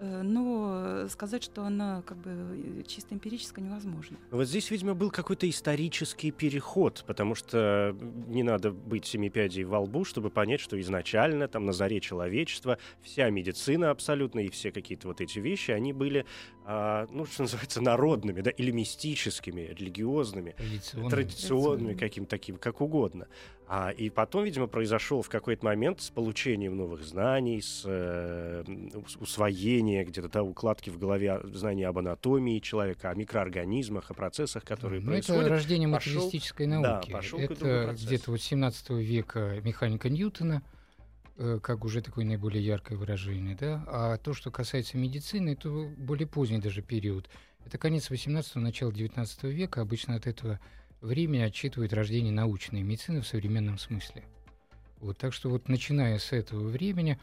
Э, 0.00 0.22
Но 0.22 1.06
сказать, 1.08 1.42
что 1.44 1.62
она 1.62 2.02
как 2.02 2.16
бы 2.18 2.84
чисто 2.88 3.14
эмпирическая, 3.14 3.64
невозможно. 3.64 4.16
Но 4.30 4.38
Вот 4.38 4.46
здесь, 4.46 4.70
видимо, 4.70 4.94
был 4.94 5.10
какой-то 5.10 5.48
исторический 5.48 6.30
переход, 6.30 7.04
потому 7.06 7.34
что 7.34 7.94
не 8.26 8.42
надо 8.42 8.72
быть 8.72 9.04
семипядей 9.04 9.64
во 9.64 9.80
лбу, 9.80 10.04
чтобы 10.04 10.30
понять, 10.30 10.60
что 10.60 10.80
изначально 10.80 11.48
там 11.48 11.66
на 11.66 11.72
заре 11.72 12.00
человечества 12.00 12.78
вся 13.02 13.28
медицина 13.30 13.90
абсолютно 13.90 14.40
и 14.40 14.48
все 14.48 14.72
какие-то 14.72 15.06
вот 15.08 15.20
эти 15.20 15.38
вещи, 15.38 15.70
они 15.70 15.92
были, 15.92 16.24
ну, 16.66 17.26
что 17.26 17.42
называется, 17.42 17.80
народными, 17.80 18.40
да, 18.42 18.50
или 18.50 18.70
мистическими, 18.70 19.62
религиозными. 19.78 20.52
Традиционными, 20.58 21.10
Традиционными. 21.10 21.94
каким 21.94 22.26
таким, 22.26 22.56
как 22.56 22.80
угодно. 22.80 23.26
А, 23.72 23.90
и 23.90 24.10
потом, 24.10 24.44
видимо, 24.44 24.66
произошел 24.66 25.22
в 25.22 25.28
какой-то 25.28 25.64
момент 25.64 26.00
с 26.00 26.10
получением 26.10 26.76
новых 26.76 27.04
знаний, 27.04 27.62
с 27.62 27.84
э, 27.86 28.64
ус- 28.94 29.16
усвоения 29.20 30.04
где-то 30.04 30.28
да, 30.28 30.42
укладки 30.42 30.90
в 30.90 30.98
голове 30.98 31.32
а, 31.32 31.46
знаний 31.54 31.84
об 31.84 31.96
анатомии 31.98 32.58
человека, 32.58 33.10
о 33.10 33.14
микроорганизмах, 33.14 34.10
о 34.10 34.14
процессах, 34.14 34.64
которые 34.64 35.00
Ну, 35.00 35.12
это 35.12 35.26
происходят. 35.28 35.50
рождение 35.50 35.88
пошел- 35.88 36.14
материалистической 36.14 36.66
да, 36.66 36.80
науки. 36.80 37.12
пошел 37.12 37.38
какой-то 37.38 37.60
другой 37.64 37.84
это 37.94 38.04
где-то 38.04 38.30
вот 38.32 38.40
17 38.42 38.90
века 38.90 39.60
механика 39.62 40.08
Ньютона, 40.08 40.62
как 41.62 41.84
уже 41.84 42.02
такое 42.02 42.24
наиболее 42.24 42.64
яркое 42.64 42.98
выражение, 42.98 43.56
да. 43.56 43.84
А 43.86 44.16
то, 44.18 44.34
что 44.34 44.50
касается 44.50 44.98
медицины, 44.98 45.50
это 45.50 45.70
более 45.70 46.26
поздний 46.26 46.58
даже 46.58 46.82
период. 46.82 47.28
Это 47.64 47.78
конец 47.78 48.10
18-го, 48.10 48.60
начало 48.60 48.92
19 48.92 49.44
века. 49.44 49.80
Обычно 49.80 50.16
от 50.16 50.26
этого 50.26 50.60
времени 51.00 51.42
отчитывают 51.42 51.92
рождение 51.92 52.32
научной 52.32 52.82
медицины 52.82 53.20
в 53.22 53.26
современном 53.26 53.78
смысле. 53.78 54.24
Вот, 54.98 55.18
так 55.18 55.32
что 55.32 55.48
вот 55.48 55.68
начиная 55.68 56.18
с 56.18 56.32
этого 56.32 56.68
времени 56.68 57.18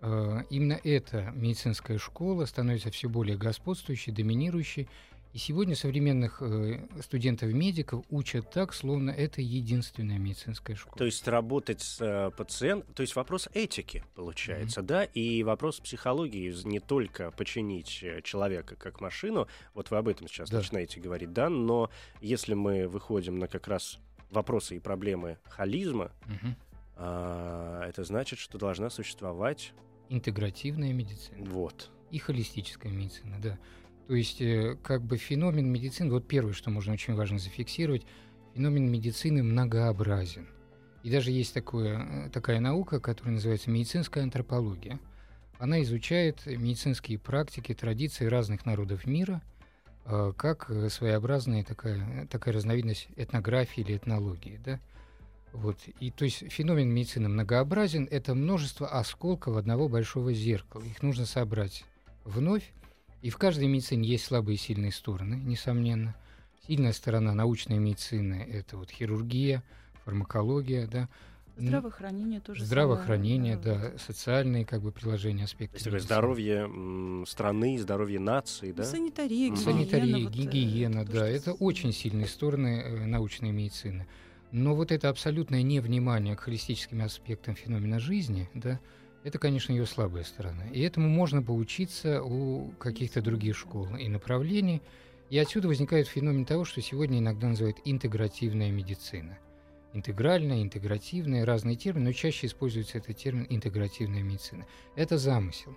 э, 0.00 0.42
именно 0.50 0.78
эта 0.84 1.32
медицинская 1.34 1.98
школа 1.98 2.44
становится 2.44 2.90
все 2.90 3.08
более 3.08 3.36
господствующей, 3.36 4.12
доминирующей. 4.12 4.88
И 5.36 5.38
сегодня 5.38 5.76
современных 5.76 6.40
э, 6.40 6.88
студентов-медиков 7.02 8.06
учат 8.08 8.50
так, 8.50 8.72
словно 8.72 9.10
это 9.10 9.42
единственная 9.42 10.16
медицинская 10.16 10.76
школа. 10.76 10.96
То 10.96 11.04
есть 11.04 11.28
работать 11.28 11.82
с 11.82 12.00
э, 12.00 12.30
пациентом, 12.34 12.94
то 12.94 13.02
есть 13.02 13.14
вопрос 13.16 13.46
этики 13.52 14.02
получается, 14.14 14.80
да, 14.80 15.04
и 15.04 15.42
вопрос 15.42 15.78
психологии, 15.80 16.54
не 16.66 16.80
только 16.80 17.32
починить 17.32 18.02
э, 18.02 18.22
человека 18.22 18.76
как 18.76 19.02
машину, 19.02 19.46
вот 19.74 19.90
вы 19.90 19.98
об 19.98 20.08
этом 20.08 20.26
сейчас 20.26 20.48
Да. 20.48 20.56
начинаете 20.56 21.00
говорить, 21.00 21.34
да, 21.34 21.50
но 21.50 21.90
если 22.22 22.54
мы 22.54 22.88
выходим 22.88 23.38
на 23.38 23.46
как 23.46 23.68
раз 23.68 23.98
вопросы 24.30 24.76
и 24.76 24.78
проблемы 24.78 25.36
холизма, 25.50 26.12
Мгм. 26.24 26.56
а, 26.96 27.86
это 27.86 28.04
значит, 28.04 28.38
что 28.38 28.56
должна 28.56 28.88
существовать 28.88 29.74
Интегративная 30.08 30.94
медицина 30.94 31.44
вот. 31.50 31.90
и 32.10 32.16
холистическая 32.16 32.90
медицина, 32.90 33.36
да. 33.38 33.58
То 34.06 34.14
есть 34.14 34.40
э, 34.40 34.76
как 34.82 35.02
бы 35.02 35.16
феномен 35.16 35.70
медицины, 35.70 36.10
вот 36.10 36.28
первое, 36.28 36.52
что 36.52 36.70
можно 36.70 36.92
очень 36.92 37.14
важно 37.14 37.38
зафиксировать, 37.38 38.06
феномен 38.54 38.90
медицины 38.90 39.42
многообразен. 39.42 40.46
И 41.02 41.10
даже 41.10 41.30
есть 41.30 41.52
такое, 41.54 42.26
э, 42.26 42.30
такая 42.30 42.60
наука, 42.60 43.00
которая 43.00 43.34
называется 43.34 43.70
медицинская 43.70 44.22
антропология. 44.22 45.00
Она 45.58 45.82
изучает 45.82 46.46
медицинские 46.46 47.18
практики, 47.18 47.74
традиции 47.74 48.26
разных 48.26 48.64
народов 48.64 49.06
мира, 49.06 49.42
э, 50.04 50.32
как 50.36 50.70
своеобразная 50.88 51.64
такая, 51.64 52.28
такая 52.28 52.54
разновидность 52.54 53.08
этнографии 53.16 53.80
или 53.80 53.96
этнологии. 53.96 54.60
Да? 54.64 54.78
Вот. 55.52 55.78
И 55.98 56.12
то 56.12 56.24
есть 56.24 56.52
феномен 56.52 56.90
медицины 56.90 57.28
многообразен, 57.28 58.06
это 58.10 58.36
множество 58.36 58.88
осколков 58.88 59.56
одного 59.56 59.88
большого 59.88 60.32
зеркала. 60.32 60.84
Их 60.84 61.02
нужно 61.02 61.26
собрать 61.26 61.84
вновь. 62.24 62.72
И 63.26 63.30
в 63.30 63.38
каждой 63.38 63.66
медицине 63.66 64.08
есть 64.08 64.24
слабые 64.26 64.54
и 64.54 64.58
сильные 64.58 64.92
стороны, 64.92 65.34
несомненно. 65.34 66.14
Сильная 66.68 66.92
сторона 66.92 67.34
научной 67.34 67.78
медицины– 67.78 68.46
это 68.52 68.76
вот 68.76 68.88
хирургия, 68.88 69.64
фармакология, 70.04 70.86
да. 70.86 71.08
Здравоохранение 71.56 72.38
тоже. 72.38 72.64
Здравоохранение, 72.64 73.60
самое, 73.60 73.80
да, 73.94 73.98
социальные 73.98 74.64
как 74.64 74.80
бы 74.80 74.92
приложения 74.92 75.40
То 75.40 75.44
аспекты. 75.46 75.74
есть 75.74 75.84
такое 75.86 75.98
медицины. 75.98 76.06
здоровье 76.14 77.26
страны, 77.26 77.78
здоровье 77.80 78.20
нации, 78.20 78.70
да? 78.70 78.84
Санитария, 78.84 79.48
Мгм. 79.50 79.56
Санитария, 79.56 80.24
вот, 80.24 80.32
э, 80.32 80.36
гигиена, 80.38 81.04
то, 81.04 81.10
да, 81.12 81.26
это 81.28 81.50
с- 81.52 81.56
очень 81.58 81.92
сильные 81.92 82.28
стороны 82.28 82.80
э, 82.84 83.06
научной 83.06 83.50
медицины. 83.50 84.06
Но 84.52 84.76
вот 84.76 84.92
это 84.92 85.08
абсолютное 85.08 85.62
невнимание 85.62 86.36
к 86.36 86.42
холистическим 86.42 87.02
аспектам 87.02 87.56
феномена 87.56 87.98
жизни, 87.98 88.48
да, 88.54 88.78
это, 89.24 89.38
конечно, 89.38 89.72
ее 89.72 89.86
слабая 89.86 90.24
сторона. 90.24 90.66
И 90.68 90.80
этому 90.80 91.08
можно 91.08 91.42
поучиться 91.42 92.22
у 92.22 92.70
каких-то 92.78 93.22
других 93.22 93.56
школ 93.56 93.96
и 93.96 94.08
направлений. 94.08 94.82
И 95.30 95.38
отсюда 95.38 95.68
возникает 95.68 96.06
феномен 96.06 96.44
того, 96.44 96.64
что 96.64 96.80
сегодня 96.80 97.18
иногда 97.18 97.48
называют 97.48 97.78
интегративная 97.84 98.70
медицина. 98.70 99.38
Интегральная, 99.92 100.62
интегративная, 100.62 101.44
разные 101.44 101.74
термины, 101.76 102.06
но 102.06 102.12
чаще 102.12 102.46
используется 102.46 102.98
этот 102.98 103.16
термин 103.16 103.46
интегративная 103.48 104.22
медицина. 104.22 104.66
Это 104.94 105.18
замысел. 105.18 105.76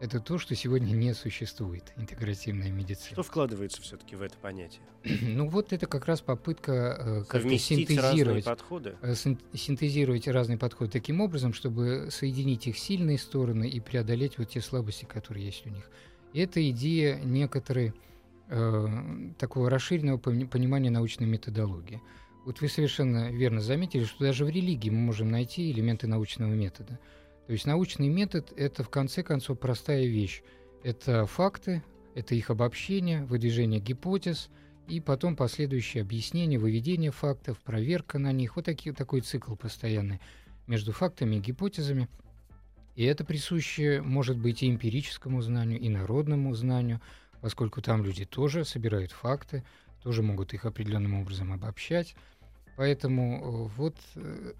Это 0.00 0.18
то, 0.18 0.38
что 0.38 0.54
сегодня 0.54 0.92
не 0.92 1.12
существует, 1.14 1.92
интегративная 1.96 2.70
медицина. 2.70 3.12
Что 3.12 3.22
вкладывается 3.22 3.82
все-таки 3.82 4.16
в 4.16 4.22
это 4.22 4.36
понятие? 4.38 4.80
ну 5.22 5.48
вот 5.48 5.72
это 5.74 5.86
как 5.86 6.06
раз 6.06 6.22
попытка 6.22 6.72
э, 6.98 7.24
как 7.28 7.42
синтезировать 7.42 8.44
подходы. 8.46 8.96
Э, 9.02 9.14
синтезировать 9.14 10.26
разные 10.26 10.56
подходы 10.56 10.90
таким 10.90 11.20
образом, 11.20 11.52
чтобы 11.52 12.08
соединить 12.10 12.66
их 12.66 12.78
сильные 12.78 13.18
стороны 13.18 13.68
и 13.68 13.78
преодолеть 13.78 14.38
вот 14.38 14.48
те 14.48 14.62
слабости, 14.62 15.04
которые 15.04 15.44
есть 15.44 15.66
у 15.66 15.70
них. 15.70 15.88
И 16.32 16.40
это 16.40 16.66
идея 16.70 17.20
некоторой 17.20 17.92
э, 18.48 18.86
такого 19.38 19.68
расширенного 19.68 20.16
понимания 20.16 20.90
научной 20.90 21.26
методологии. 21.26 22.00
Вот 22.46 22.62
вы 22.62 22.68
совершенно 22.68 23.30
верно 23.30 23.60
заметили, 23.60 24.04
что 24.04 24.24
даже 24.24 24.46
в 24.46 24.48
религии 24.48 24.88
мы 24.88 24.98
можем 24.98 25.30
найти 25.30 25.70
элементы 25.70 26.06
научного 26.06 26.52
метода. 26.52 26.98
То 27.50 27.54
есть 27.54 27.66
научный 27.66 28.06
метод– 28.06 28.52
это 28.56 28.84
в 28.84 28.90
конце 28.90 29.24
концов 29.24 29.58
простая 29.58 30.06
вещь. 30.06 30.44
Это 30.84 31.26
факты, 31.26 31.82
это 32.14 32.36
их 32.36 32.48
обобщение, 32.48 33.24
выдвижение 33.24 33.80
гипотез 33.80 34.50
и 34.86 35.00
потом 35.00 35.34
последующее 35.34 36.02
объяснение, 36.02 36.60
выведение 36.60 37.10
фактов, 37.10 37.58
проверка 37.58 38.20
на 38.20 38.30
них. 38.30 38.54
Вот 38.54 38.66
такие, 38.66 38.94
такой 38.94 39.22
цикл 39.22 39.56
постоянный 39.56 40.20
между 40.68 40.92
фактами 40.92 41.34
и 41.34 41.40
гипотезами. 41.40 42.08
И 42.94 43.02
это 43.02 43.24
присуще, 43.24 44.00
может 44.00 44.38
быть, 44.38 44.62
и 44.62 44.70
эмпирическому 44.70 45.42
знанию, 45.42 45.80
и 45.80 45.88
народному 45.88 46.54
знанию, 46.54 47.00
поскольку 47.40 47.82
там 47.82 48.04
люди 48.04 48.24
тоже 48.24 48.64
собирают 48.64 49.10
факты, 49.10 49.64
тоже 50.04 50.22
могут 50.22 50.54
их 50.54 50.66
определенным 50.66 51.20
образом 51.20 51.52
обобщать. 51.52 52.14
Поэтому 52.76 53.68
э, 53.72 53.76
вот 53.76 53.96
э, 54.14 54.52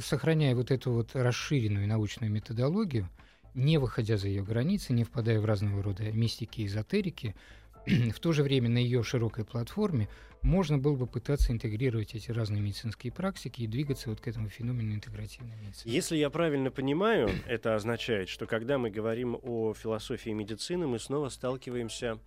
сохраняя 0.00 0.54
вот 0.54 0.70
эту 0.70 0.92
вот 0.92 1.10
расширенную 1.14 1.86
научную 1.86 2.30
методологию, 2.30 3.08
не 3.54 3.78
выходя 3.78 4.16
за 4.16 4.28
ее 4.28 4.42
границы, 4.42 4.92
не 4.92 5.04
впадая 5.04 5.40
в 5.40 5.44
разного 5.44 5.82
рода 5.82 6.10
мистики 6.12 6.62
и 6.62 6.66
эзотерики, 6.66 7.34
в 7.86 8.18
то 8.20 8.32
же 8.32 8.42
время 8.42 8.68
на 8.68 8.78
ее 8.78 9.02
широкой 9.02 9.44
платформе 9.44 10.08
можно 10.42 10.76
было 10.78 10.96
бы 10.96 11.06
пытаться 11.06 11.52
интегрировать 11.52 12.14
эти 12.14 12.30
разные 12.30 12.60
медицинские 12.60 13.12
практики 13.12 13.62
и 13.62 13.66
двигаться 13.66 14.10
вот 14.10 14.20
к 14.20 14.26
этому 14.26 14.48
феномену 14.48 14.94
интегративной 14.94 15.54
медицины. 15.56 15.92
Если 15.92 16.16
я 16.16 16.30
правильно 16.30 16.70
понимаю, 16.70 17.30
это 17.46 17.74
означает, 17.74 18.28
что 18.28 18.46
когда 18.46 18.78
мы 18.78 18.90
говорим 18.90 19.38
о 19.42 19.74
философии 19.74 20.30
медицины, 20.30 20.86
мы 20.86 20.98
снова 20.98 21.28
сталкиваемся 21.28 22.18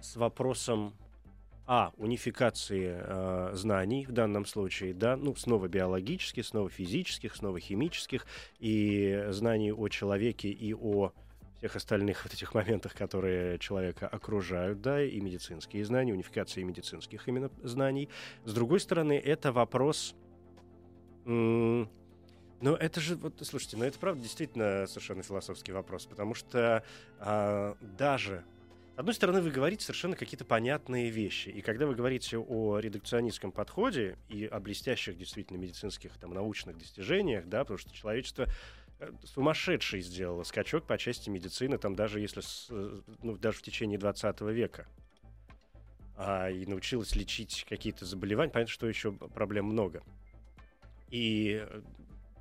с 0.00 0.16
вопросом 0.16 0.92
а. 1.66 1.92
Унификации 1.96 2.96
э, 2.98 3.50
знаний 3.54 4.06
в 4.06 4.12
данном 4.12 4.44
случае, 4.44 4.94
да, 4.94 5.16
ну, 5.16 5.34
снова 5.34 5.68
биологических, 5.68 6.44
снова 6.44 6.68
физических, 6.68 7.34
снова 7.36 7.60
химических, 7.60 8.26
и 8.58 9.26
знаний 9.30 9.72
о 9.72 9.88
человеке 9.88 10.48
и 10.48 10.74
о 10.74 11.12
всех 11.58 11.76
остальных 11.76 12.24
вот 12.24 12.34
этих 12.34 12.52
моментах, 12.54 12.94
которые 12.94 13.58
человека 13.58 14.06
окружают, 14.06 14.82
да, 14.82 15.02
и 15.02 15.18
медицинские 15.20 15.84
знания, 15.84 16.12
унификации 16.12 16.62
медицинских 16.62 17.26
именно 17.26 17.50
знаний. 17.62 18.10
С 18.44 18.52
другой 18.52 18.80
стороны, 18.80 19.14
это 19.14 19.52
вопрос... 19.52 20.14
М- 21.24 21.88
но 22.60 22.76
это 22.76 23.00
же, 23.00 23.16
вот, 23.16 23.34
слушайте, 23.42 23.76
ну 23.76 23.84
это 23.84 23.98
правда 23.98 24.22
действительно 24.22 24.86
совершенно 24.86 25.22
философский 25.22 25.72
вопрос, 25.72 26.06
потому 26.06 26.34
что 26.34 26.82
а, 27.18 27.76
даже 27.80 28.44
с 28.94 28.98
одной 28.98 29.14
стороны, 29.14 29.40
вы 29.40 29.50
говорите 29.50 29.84
совершенно 29.84 30.14
какие-то 30.14 30.44
понятные 30.44 31.10
вещи. 31.10 31.48
И 31.48 31.62
когда 31.62 31.84
вы 31.86 31.96
говорите 31.96 32.38
о 32.38 32.78
редукционистском 32.78 33.50
подходе 33.50 34.16
и 34.28 34.46
о 34.46 34.60
блестящих 34.60 35.18
действительно 35.18 35.56
медицинских 35.56 36.16
там, 36.16 36.32
научных 36.32 36.78
достижениях, 36.78 37.46
да, 37.46 37.64
потому 37.64 37.78
что 37.78 37.92
человечество 37.92 38.46
э, 39.00 39.10
сумасшедший 39.24 40.00
сделало 40.00 40.44
скачок 40.44 40.86
по 40.86 40.96
части 40.96 41.28
медицины, 41.28 41.76
там 41.76 41.96
даже 41.96 42.20
если 42.20 42.40
э, 42.70 43.00
ну, 43.20 43.36
даже 43.36 43.58
в 43.58 43.62
течение 43.62 43.98
20 43.98 44.40
века. 44.42 44.86
А, 46.16 46.48
и 46.48 46.64
научилась 46.64 47.16
лечить 47.16 47.66
какие-то 47.68 48.04
заболевания. 48.04 48.52
Понятно, 48.52 48.72
что 48.72 48.86
еще 48.86 49.10
проблем 49.10 49.64
много. 49.66 50.04
И 51.10 51.66
э, 51.68 51.82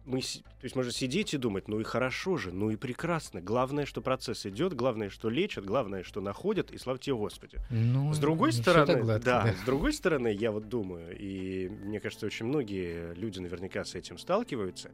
мы, 0.06 0.22
то 0.22 0.64
есть 0.64 0.76
можно 0.76 0.92
сидеть 0.92 1.34
и 1.34 1.38
думать, 1.38 1.68
ну 1.68 1.80
и 1.80 1.84
хорошо 1.84 2.38
же, 2.38 2.52
ну 2.52 2.70
и 2.70 2.76
прекрасно. 2.76 3.42
Главное, 3.42 3.86
что 3.86 4.02
процесс 4.02 4.46
идет, 4.46 4.74
главное, 4.74 5.10
что 5.10 5.30
лечат, 5.30 5.66
главное, 5.66 6.04
что 6.04 6.22
находят, 6.22 6.72
и 6.72 6.78
слава 6.78 7.00
тебе 7.00 7.16
Господи. 7.16 7.60
Ну, 7.70 8.14
с 8.14 8.20
другой 8.20 8.52
стороны, 8.52 9.02
гладко, 9.02 9.26
да, 9.26 9.44
да, 9.44 9.54
с 9.54 9.66
другой 9.66 9.94
стороны, 9.94 10.34
я 10.34 10.52
вот 10.52 10.68
думаю, 10.68 11.18
и 11.18 11.70
мне 11.70 12.00
кажется, 12.00 12.26
очень 12.26 12.46
многие 12.46 13.14
люди 13.16 13.40
наверняка 13.40 13.84
с 13.86 13.96
этим 13.96 14.18
сталкиваются. 14.18 14.92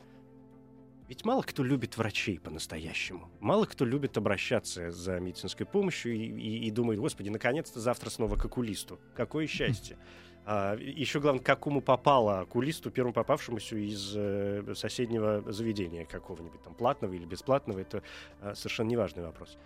Ведь 1.08 1.26
мало 1.26 1.42
кто 1.42 1.64
любит 1.64 1.98
врачей 1.98 2.40
по-настоящему. 2.40 3.32
Мало 3.40 3.66
кто 3.66 3.84
любит 3.84 4.16
обращаться 4.16 4.92
за 4.92 5.20
медицинской 5.20 5.66
помощью 5.66 6.14
и, 6.14 6.20
и, 6.20 6.68
и 6.68 6.70
думает, 6.70 7.00
господи, 7.00 7.30
наконец-то 7.30 7.80
завтра 7.80 8.12
снова 8.12 8.36
к 8.36 8.46
окулисту. 8.46 9.00
Какое 9.16 9.48
счастье. 9.48 9.98
А, 10.52 10.76
еще 10.78 11.20
главное, 11.20 11.44
какому 11.44 11.80
попало 11.80 12.40
окулисту, 12.40 12.90
первому 12.90 13.14
попавшемуся 13.14 13.76
из 13.76 14.14
э, 14.16 14.74
соседнего 14.74 15.44
заведения 15.52 16.06
какого-нибудь, 16.06 16.64
там, 16.64 16.74
платного 16.74 17.14
или 17.14 17.24
бесплатного, 17.24 17.78
это 17.78 18.02
э, 18.42 18.56
совершенно 18.56 18.88
неважный 18.88 19.24
вопрос. 19.24 19.60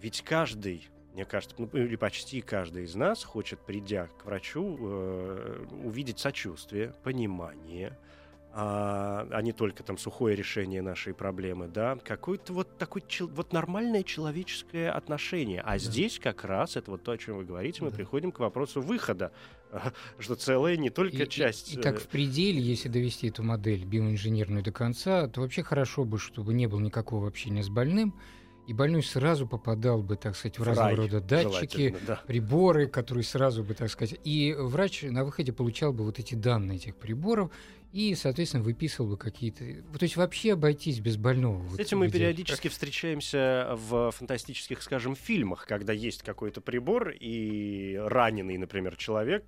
Ведь 0.00 0.22
каждый, 0.22 0.88
мне 1.12 1.24
кажется, 1.24 1.54
ну, 1.56 1.68
или 1.72 1.94
почти 1.94 2.40
каждый 2.40 2.82
из 2.82 2.96
нас 2.96 3.22
хочет, 3.22 3.60
придя 3.60 4.08
к 4.08 4.24
врачу, 4.24 4.76
э, 4.80 5.66
увидеть 5.84 6.18
сочувствие, 6.18 6.92
понимание, 7.04 7.96
а, 8.56 9.26
а 9.32 9.42
не 9.42 9.52
только 9.52 9.82
там 9.82 9.98
сухое 9.98 10.36
решение 10.36 10.80
нашей 10.80 11.12
проблемы, 11.12 11.66
да, 11.66 11.96
какое-то 12.04 12.52
вот 12.52 12.78
такое 12.78 13.02
вот 13.22 13.52
нормальное 13.52 14.04
человеческое 14.04 14.92
отношение. 14.92 15.60
А 15.60 15.72
да. 15.72 15.78
здесь 15.78 16.20
как 16.20 16.44
раз 16.44 16.76
это 16.76 16.92
вот 16.92 17.02
то, 17.02 17.10
о 17.10 17.18
чем 17.18 17.38
вы 17.38 17.44
говорите, 17.44 17.82
мы 17.82 17.90
да. 17.90 17.96
приходим 17.96 18.30
к 18.30 18.38
вопросу 18.38 18.80
выхода, 18.80 19.32
что 20.18 20.34
целая 20.34 20.76
не 20.76 20.90
только 20.90 21.24
и, 21.24 21.28
часть. 21.28 21.72
И, 21.72 21.78
и 21.78 21.80
так 21.80 21.96
э, 21.96 21.98
в 21.98 22.08
пределе, 22.08 22.60
если 22.60 22.88
довести 22.88 23.28
эту 23.28 23.42
модель 23.42 23.84
биоинженерную 23.84 24.62
до 24.62 24.72
конца, 24.72 25.28
то 25.28 25.40
вообще 25.40 25.62
хорошо 25.62 26.04
бы, 26.04 26.18
чтобы 26.18 26.54
не 26.54 26.66
было 26.66 26.80
никакого 26.80 27.28
общения 27.28 27.62
с 27.62 27.68
больным, 27.68 28.14
и 28.66 28.72
больной 28.72 29.02
сразу 29.02 29.46
попадал 29.46 30.02
бы, 30.02 30.16
так 30.16 30.36
сказать, 30.36 30.58
в 30.58 30.62
разного 30.62 30.88
Рай, 30.88 30.96
рода 30.96 31.20
датчики, 31.20 31.96
да. 32.06 32.22
приборы, 32.26 32.86
которые 32.86 33.24
сразу 33.24 33.62
бы, 33.62 33.74
так 33.74 33.90
сказать, 33.90 34.18
и 34.24 34.54
врач 34.58 35.02
на 35.02 35.24
выходе 35.24 35.52
получал 35.52 35.92
бы 35.92 36.04
вот 36.04 36.18
эти 36.18 36.34
данные 36.34 36.76
этих 36.76 36.96
приборов 36.96 37.50
и, 37.94 38.16
соответственно, 38.16 38.64
выписывал 38.64 39.10
бы 39.10 39.16
какие-то... 39.16 39.64
То 39.96 40.02
есть 40.02 40.16
вообще 40.16 40.54
обойтись 40.54 40.98
без 40.98 41.16
больного. 41.16 41.64
С 41.68 41.70
вот 41.70 41.80
этим 41.80 42.00
мы 42.00 42.10
периодически 42.10 42.66
встречаемся 42.66 43.76
в 43.76 44.10
фантастических, 44.10 44.82
скажем, 44.82 45.14
фильмах, 45.14 45.64
когда 45.68 45.92
есть 45.92 46.24
какой-то 46.24 46.60
прибор, 46.60 47.10
и 47.10 47.94
раненый, 47.96 48.58
например, 48.58 48.96
человек 48.96 49.44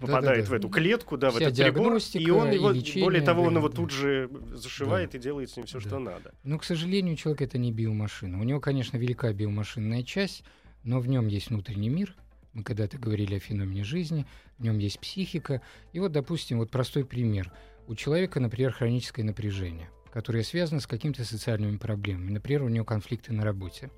попадает 0.00 0.44
да, 0.44 0.50
да, 0.50 0.50
в 0.50 0.52
эту 0.54 0.70
клетку, 0.70 1.18
да, 1.18 1.28
Вся 1.28 1.38
в 1.38 1.42
этот 1.42 1.56
прибор, 1.58 1.98
и 2.14 2.30
он 2.30 2.50
его, 2.50 2.70
и 2.72 2.78
лечение, 2.78 3.04
более 3.04 3.22
того, 3.22 3.42
он 3.42 3.58
его 3.58 3.68
да. 3.68 3.76
тут 3.76 3.90
же 3.90 4.30
зашивает 4.54 5.10
да. 5.10 5.18
и 5.18 5.20
делает 5.20 5.50
с 5.50 5.56
ним 5.58 5.66
все, 5.66 5.80
да. 5.80 5.86
что 5.86 5.98
надо. 5.98 6.32
Но, 6.44 6.58
к 6.58 6.64
сожалению, 6.64 7.16
человек 7.16 7.42
это 7.42 7.58
не 7.58 7.72
биомашина. 7.72 8.40
У 8.40 8.42
него, 8.42 8.58
конечно, 8.58 8.96
велика 8.96 9.30
биомашинная 9.34 10.02
часть, 10.02 10.44
но 10.82 10.98
в 10.98 11.06
нем 11.08 11.26
есть 11.26 11.50
внутренний 11.50 11.90
мир, 11.90 12.16
мы 12.52 12.62
когда-то 12.62 12.98
говорили 12.98 13.36
о 13.36 13.40
феномене 13.40 13.84
жизни, 13.84 14.26
в 14.58 14.62
нем 14.62 14.78
есть 14.78 15.00
психика. 15.00 15.62
И 15.92 16.00
вот, 16.00 16.12
допустим, 16.12 16.58
вот 16.58 16.70
простой 16.70 17.04
пример. 17.04 17.52
У 17.86 17.94
человека, 17.94 18.40
например, 18.40 18.72
хроническое 18.72 19.24
напряжение, 19.24 19.90
которое 20.12 20.42
связано 20.42 20.80
с 20.80 20.86
какими-то 20.86 21.24
социальными 21.24 21.76
проблемами. 21.78 22.30
Например, 22.30 22.64
у 22.64 22.68
него 22.68 22.84
конфликты 22.84 23.32
на 23.32 23.44
работе. 23.44 23.90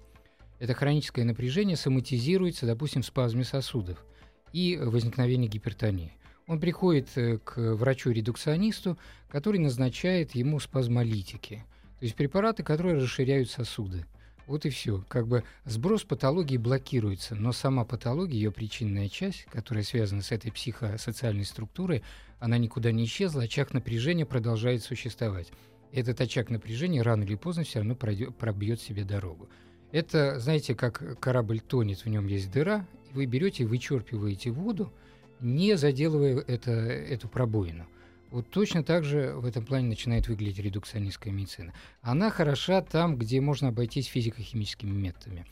Это 0.61 0.75
хроническое 0.75 1.25
напряжение 1.25 1.77
соматизируется, 1.77 2.67
допустим, 2.67 3.03
в 3.03 3.07
спазме 3.07 3.45
сосудов 3.45 4.05
и 4.53 4.79
возникновении 4.81 5.49
гипертонии. 5.49 6.13
Он 6.47 6.61
приходит 6.61 7.09
э, 7.17 7.39
к 7.39 7.75
врачу-редукционисту, 7.75 8.99
который 9.29 9.59
назначает 9.59 10.35
ему 10.35 10.61
спазмолитики, 10.61 11.65
то 11.99 12.05
есть 12.05 12.15
препараты, 12.15 12.63
которые 12.63 12.97
расширяют 12.97 13.51
сосуды. 13.51 14.07
Вот 14.47 14.67
и 14.67 14.71
все. 14.71 15.05
Как 15.09 15.27
бы 15.27 15.45
сброс 15.65 16.05
патологии 16.05 16.57
блокируется, 16.57 17.35
но 17.35 17.53
сама 17.53 17.85
патология, 17.85 18.37
ее 18.37 18.53
причинная 18.53 19.09
часть, 19.09 19.45
которая 19.45 19.85
связана 19.85 20.23
с 20.23 20.33
этой 20.33 20.53
психосоциальной 20.53 21.45
структурой, 21.45 22.03
она 22.41 22.59
никуда 22.59 22.93
не 22.93 23.05
исчезла, 23.05 23.45
очаг 23.45 23.73
напряжения 23.73 24.27
продолжает 24.27 24.83
существовать. 24.83 25.51
Этот 25.93 26.21
очаг 26.21 26.51
напряжения 26.51 27.03
рано 27.03 27.23
или 27.23 27.37
поздно 27.37 27.65
все 27.65 27.79
равно 27.79 27.95
пройдет, 27.95 28.37
пробьет 28.37 28.81
себе 28.81 29.05
дорогу. 29.05 29.49
Это, 29.93 30.41
знаете, 30.41 30.75
как 30.75 31.19
корабль 31.21 31.61
тонет, 31.61 32.05
в 32.05 32.09
нем 32.09 32.27
есть 32.27 32.51
дыра, 32.51 32.87
и 33.11 33.15
вы 33.15 33.27
берете 33.27 33.63
и 33.63 33.67
вычерпиваете 33.67 34.51
воду, 34.51 34.93
не 35.41 35.77
заделывая 35.77 36.41
это, 36.41 36.73
эту 36.73 37.29
пробоину. 37.29 37.87
Вот 38.35 38.51
точно 38.51 38.83
так 38.83 39.05
же 39.05 39.33
в 39.37 39.47
этом 39.47 39.65
плане 39.65 39.87
начинает 39.87 40.27
выглядеть 40.27 40.59
редукционистская 40.59 41.33
медицина. 41.33 41.73
Она 42.03 42.31
хороша 42.31 42.83
там, 42.83 43.17
где 43.17 43.41
можно 43.41 43.69
обойтись 43.69 44.07
физико-химическими 44.07 44.91
методами. 44.91 45.47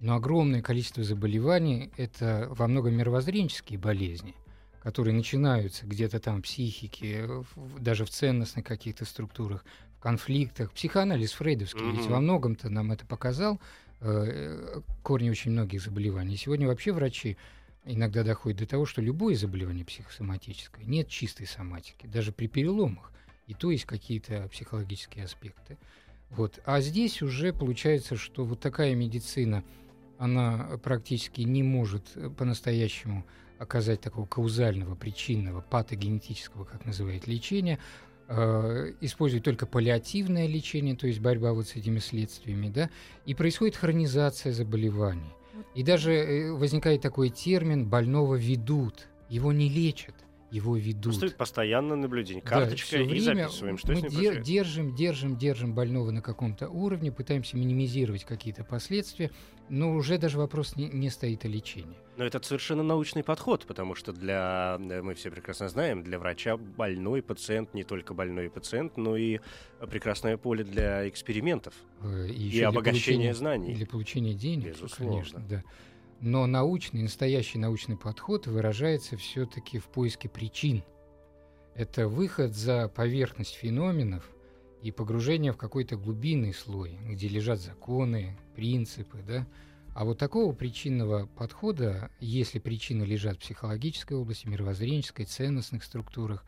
Но 0.00 0.14
огромное 0.14 0.62
количество 0.62 1.04
заболеваний– 1.04 1.90
это 1.98 2.46
во 2.48 2.68
многом 2.68 2.94
мировоззренческие 2.94 3.78
болезни, 3.78 4.34
которые 4.82 5.14
начинаются 5.14 5.84
где-то 5.84 6.20
там 6.20 6.38
в 6.38 6.44
психике, 6.44 7.28
даже 7.78 8.06
в 8.06 8.08
ценностных 8.08 8.64
каких-то 8.64 9.04
структурах, 9.04 9.62
в 9.98 10.00
конфликтах. 10.00 10.72
Психоанализ 10.72 11.32
фрейдовский 11.32 11.90
ведь 11.90 12.06
во 12.06 12.18
многом-то 12.18 12.70
нам 12.70 12.92
это 12.92 13.04
показал, 13.04 13.60
э, 14.00 14.80
корни 15.02 15.28
очень 15.28 15.50
многих 15.50 15.82
заболеваний. 15.82 16.38
Сегодня 16.38 16.66
вообще 16.66 16.92
врачи 16.92 17.36
иногда 17.84 18.22
доходят 18.22 18.60
до 18.60 18.66
того, 18.66 18.86
что 18.86 19.00
любое 19.00 19.34
заболевание 19.34 19.84
психосоматическое, 19.84 20.84
нет 20.84 21.08
чистой 21.08 21.46
соматики, 21.46 22.06
даже 22.06 22.32
при 22.32 22.46
переломах. 22.46 23.12
И 23.46 23.54
то 23.54 23.70
есть 23.70 23.84
какие-то 23.84 24.48
психологические 24.48 25.24
аспекты. 25.24 25.76
Вот. 26.30 26.60
А 26.64 26.80
здесь 26.80 27.22
уже 27.22 27.52
получается, 27.52 28.16
что 28.16 28.44
вот 28.44 28.60
такая 28.60 28.94
медицина, 28.94 29.64
она 30.18 30.78
практически 30.82 31.42
не 31.42 31.62
может 31.62 32.04
э, 32.14 32.30
по-настоящему 32.30 33.26
оказать 33.58 34.00
такого 34.00 34.26
каузального, 34.26 34.94
причинного, 34.94 35.60
патогенетического, 35.60 36.64
как 36.64 36.86
называют, 36.86 37.26
лечения, 37.26 37.78
э, 38.28 38.92
использует 39.00 39.44
только 39.44 39.66
паллиативное 39.66 40.46
лечение, 40.46 40.96
то 40.96 41.06
есть 41.06 41.20
борьба 41.20 41.52
вот 41.52 41.68
с 41.68 41.76
этими 41.76 41.98
следствиями, 41.98 42.68
да, 42.68 42.88
и 43.26 43.34
происходит 43.34 43.76
хронизация 43.76 44.52
заболеваний. 44.52 45.32
И 45.74 45.82
даже 45.82 46.12
э, 46.12 46.52
возникает 46.52 47.00
такой 47.00 47.30
термин 47.30 47.88
«больного 47.88 48.34
ведут», 48.36 49.08
его 49.28 49.52
не 49.52 49.68
лечат– 49.68 50.14
его 50.52 50.76
ведут. 50.76 51.14
Стоит 51.14 51.36
постоянное 51.36 51.96
наблюдение. 51.96 52.42
Карточка 52.42 52.96
да, 52.96 53.02
и 53.02 53.06
время 53.06 53.22
записываем, 53.22 53.78
что 53.78 53.92
мы 53.92 53.98
с 53.98 54.02
ним 54.02 54.10
дер- 54.10 54.42
держим, 54.42 54.94
держим, 54.94 55.36
держим 55.36 55.74
больного 55.74 56.10
на 56.10 56.20
каком-то 56.20 56.68
уровне, 56.68 57.10
пытаемся 57.10 57.56
минимизировать 57.56 58.24
какие-то 58.24 58.62
последствия, 58.62 59.30
но 59.70 59.94
уже 59.94 60.18
даже 60.18 60.36
вопрос 60.36 60.76
не, 60.76 60.88
не 60.88 61.08
стоит 61.08 61.46
о 61.46 61.48
лечении. 61.48 61.96
Но 62.18 62.24
это 62.24 62.38
совершенно 62.42 62.82
научный 62.82 63.24
подход, 63.24 63.64
потому 63.66 63.94
что 63.94 64.12
для, 64.12 64.76
мы 64.78 65.14
все 65.14 65.30
прекрасно 65.30 65.70
знаем, 65.70 66.02
для 66.02 66.18
врача 66.18 66.58
больной 66.58 67.22
пациент 67.22 67.72
не 67.72 67.82
только 67.82 68.12
больной 68.12 68.50
пациент, 68.50 68.98
но 68.98 69.16
и 69.16 69.40
прекрасное 69.90 70.36
поле 70.36 70.64
для 70.64 71.08
экспериментов 71.08 71.72
э, 72.02 72.28
и, 72.28 72.50
и 72.50 72.60
обогащения 72.60 73.34
знаний. 73.34 73.74
Для 73.74 73.86
получения 73.86 74.34
денег, 74.34 74.66
Безусловно. 74.66 75.14
конечно, 75.14 75.40
да. 75.48 75.62
Но 76.22 76.46
научный, 76.46 77.02
настоящий 77.02 77.58
научный 77.58 77.96
подход 77.96 78.46
выражается 78.46 79.16
все-таки 79.16 79.80
в 79.80 79.86
поиске 79.86 80.28
причин. 80.28 80.84
Это 81.74 82.06
выход 82.06 82.54
за 82.54 82.86
поверхность 82.88 83.54
феноменов 83.54 84.30
и 84.82 84.92
погружение 84.92 85.50
в 85.52 85.56
какой-то 85.56 85.96
глубинный 85.96 86.54
слой, 86.54 86.96
где 87.08 87.26
лежат 87.26 87.58
законы, 87.58 88.38
принципы, 88.54 89.18
да. 89.26 89.48
А 89.96 90.04
вот 90.04 90.18
такого 90.18 90.52
причинного 90.52 91.26
подхода, 91.26 92.08
если 92.20 92.60
причины 92.60 93.02
лежат 93.02 93.38
в 93.38 93.40
психологической 93.40 94.16
области, 94.16 94.46
мировоззренческой, 94.46 95.24
ценностных 95.24 95.82
структурах, 95.82 96.44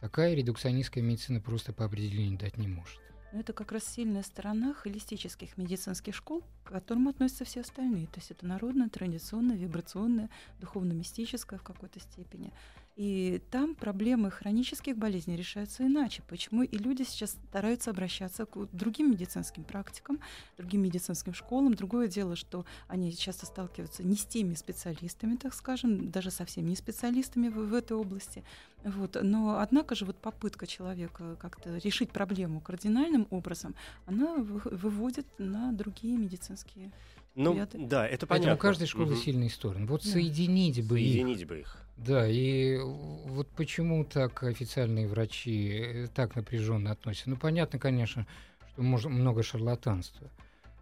такая 0.00 0.34
редукционистская 0.34 1.02
медицина 1.02 1.40
просто 1.40 1.72
по 1.72 1.84
определению 1.84 2.38
дать 2.38 2.58
не 2.58 2.68
может. 2.68 3.00
Но 3.32 3.40
это 3.40 3.52
как 3.52 3.72
раз 3.72 3.84
сильная 3.84 4.22
сторона 4.22 4.72
холистических 4.74 5.56
медицинских 5.56 6.14
школ, 6.14 6.42
к 6.64 6.70
которым 6.70 7.08
относятся 7.08 7.44
все 7.44 7.60
остальные. 7.60 8.06
То 8.06 8.20
есть 8.20 8.30
это 8.30 8.46
народное, 8.46 8.88
традиционное, 8.88 9.56
вибрационное, 9.56 10.30
духовно-мистическое 10.60 11.58
в 11.58 11.62
какой-то 11.62 12.00
степени. 12.00 12.52
И 12.96 13.42
там 13.50 13.74
проблемы 13.74 14.30
хронических 14.30 14.96
болезней 14.96 15.36
решаются 15.36 15.86
иначе. 15.86 16.22
Почему 16.28 16.62
и 16.62 16.78
люди 16.78 17.02
сейчас 17.02 17.32
стараются 17.32 17.90
обращаться 17.90 18.46
к 18.46 18.68
другим 18.72 19.10
медицинским 19.10 19.64
практикам, 19.64 20.18
другим 20.56 20.82
медицинским 20.82 21.34
школам. 21.34 21.74
Другое 21.74 22.08
дело, 22.08 22.36
что 22.36 22.64
они 22.88 23.14
часто 23.14 23.44
сталкиваются 23.44 24.02
не 24.02 24.16
с 24.16 24.24
теми 24.24 24.54
специалистами, 24.54 25.36
так 25.36 25.52
скажем, 25.52 26.10
даже 26.10 26.30
совсем 26.30 26.66
не 26.66 26.74
специалистами 26.74 27.48
в, 27.48 27.68
в 27.68 27.74
этой 27.74 27.98
области. 27.98 28.42
Вот. 28.82 29.18
Но 29.22 29.58
однако 29.58 29.94
же 29.94 30.06
вот 30.06 30.16
попытка 30.16 30.66
человека 30.66 31.36
как-то 31.38 31.76
решить 31.76 32.10
проблему 32.10 32.62
кардинальным 32.62 33.26
образом, 33.28 33.74
она 34.06 34.36
выводит 34.36 35.26
на 35.36 35.70
другие 35.72 36.16
медицинские 36.16 36.92
ну, 37.36 37.56
ряды. 37.56 37.78
да, 37.78 38.08
это 38.08 38.26
понятно. 38.26 38.54
у 38.54 38.56
каждой 38.56 38.86
школы 38.86 39.12
угу. 39.12 39.20
сильные 39.20 39.50
стороны. 39.50 39.86
Вот 39.86 40.02
да. 40.02 40.10
соединить 40.10 40.82
бы 40.86 40.96
соединить 40.96 41.42
их. 41.42 41.48
бы 41.48 41.60
их. 41.60 41.76
Да, 41.96 42.26
и 42.26 42.78
вот 42.78 43.48
почему 43.48 44.04
так 44.04 44.42
официальные 44.42 45.06
врачи 45.06 45.68
э, 45.68 46.06
так 46.14 46.34
напряженно 46.34 46.90
относятся? 46.90 47.30
Ну, 47.30 47.36
понятно, 47.36 47.78
конечно, 47.78 48.26
что 48.72 48.82
может, 48.82 49.10
много 49.10 49.42
шарлатанства. 49.42 50.30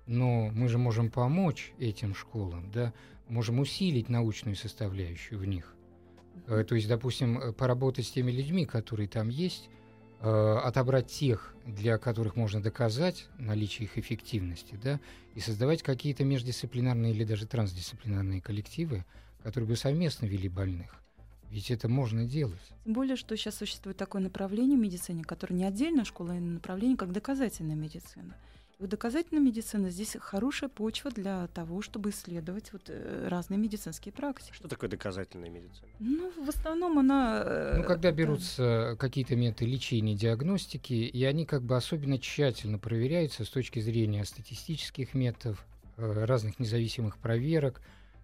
Но 0.07 0.51
мы 0.53 0.69
же 0.69 0.79
можем 0.79 1.11
помочь 1.11 1.73
этим 1.79 2.15
школам, 2.15 2.71
да, 2.73 2.93
можем 3.29 3.59
усилить 3.59 4.09
научную 4.09 4.55
составляющую 4.57 5.39
в 5.39 5.45
них. 5.45 5.75
Э, 6.47 6.65
то 6.65 6.75
есть, 6.75 6.89
допустим, 6.89 7.39
э, 7.39 7.53
поработать 7.53 8.07
с 8.07 8.11
теми 8.11 8.31
людьми, 8.31 8.67
которые 8.67 9.09
там 9.09 9.29
есть, 9.29 9.71
отобрать 10.25 11.09
тех, 11.09 11.55
для 11.67 11.99
которых 11.99 12.35
можно 12.37 12.63
доказать 12.63 13.27
наличие 13.39 13.87
их 13.87 13.99
эффективности, 13.99 14.79
да, 14.83 15.01
и 15.35 15.41
создавать 15.41 15.83
какие-то 15.83 16.25
междисциплинарные 16.25 17.13
или 17.13 17.25
даже 17.25 17.47
трансдисциплинарные 17.47 18.41
коллективы, 18.41 19.05
которые 19.43 19.69
бы 19.69 19.77
совместно 19.77 20.27
вели 20.27 20.49
больных. 20.49 20.97
Ведь 21.51 21.71
это 21.71 21.89
можно 21.89 22.25
делать. 22.25 22.61
Тем 22.85 22.95
более, 22.95 23.17
что 23.17 23.37
сейчас 23.37 23.57
существует 23.57 23.97
такое 23.97 24.23
направление 24.23 24.79
в 24.79 24.81
медицине, 24.81 25.25
которое 25.25 25.55
не 25.55 25.65
отдельная 25.65 26.05
школа, 26.05 26.33
а 26.33 26.41
направление 26.41 26.97
как 26.97 27.13
доказательная 27.13 27.77
медицина. 27.77 28.35
Доказательная 28.81 29.43
медицина 29.43 29.91
здесь 29.91 30.17
хорошая 30.21 30.69
почва 30.69 31.11
для 31.11 31.47
того, 31.49 31.81
чтобы 31.81 32.11
исследовать 32.11 32.73
вот 32.73 32.83
э, 32.89 33.29
разные 33.29 33.59
медицинские 33.59 34.13
практики. 34.13 34.53
Что 34.53 34.69
такое 34.69 34.91
доказательная 34.91 35.49
медицина? 35.49 35.89
Ну, 36.01 36.33
в 36.45 36.49
основном 36.49 36.99
она... 36.99 37.43
Э, 37.45 37.77
ну, 37.79 37.85
когда 37.85 38.11
берутся 38.11 38.91
да. 38.91 38.97
какие-то 38.97 39.37
методы 39.37 39.67
лечения, 39.67 40.15
диагностики, 40.15 40.93
и 40.93 41.25
они 41.25 41.47
как 41.47 41.63
бы 41.63 41.77
особенно 41.77 42.19
тщательно 42.19 42.79
проверяются 42.79 43.45
с 43.45 43.49
точки 43.49 43.79
зрения 43.79 44.25
статистических 44.25 45.15
методов, 45.15 45.65
э, 45.97 46.25
разных 46.25 46.59
независимых 46.59 47.19
проверок, 47.19 47.81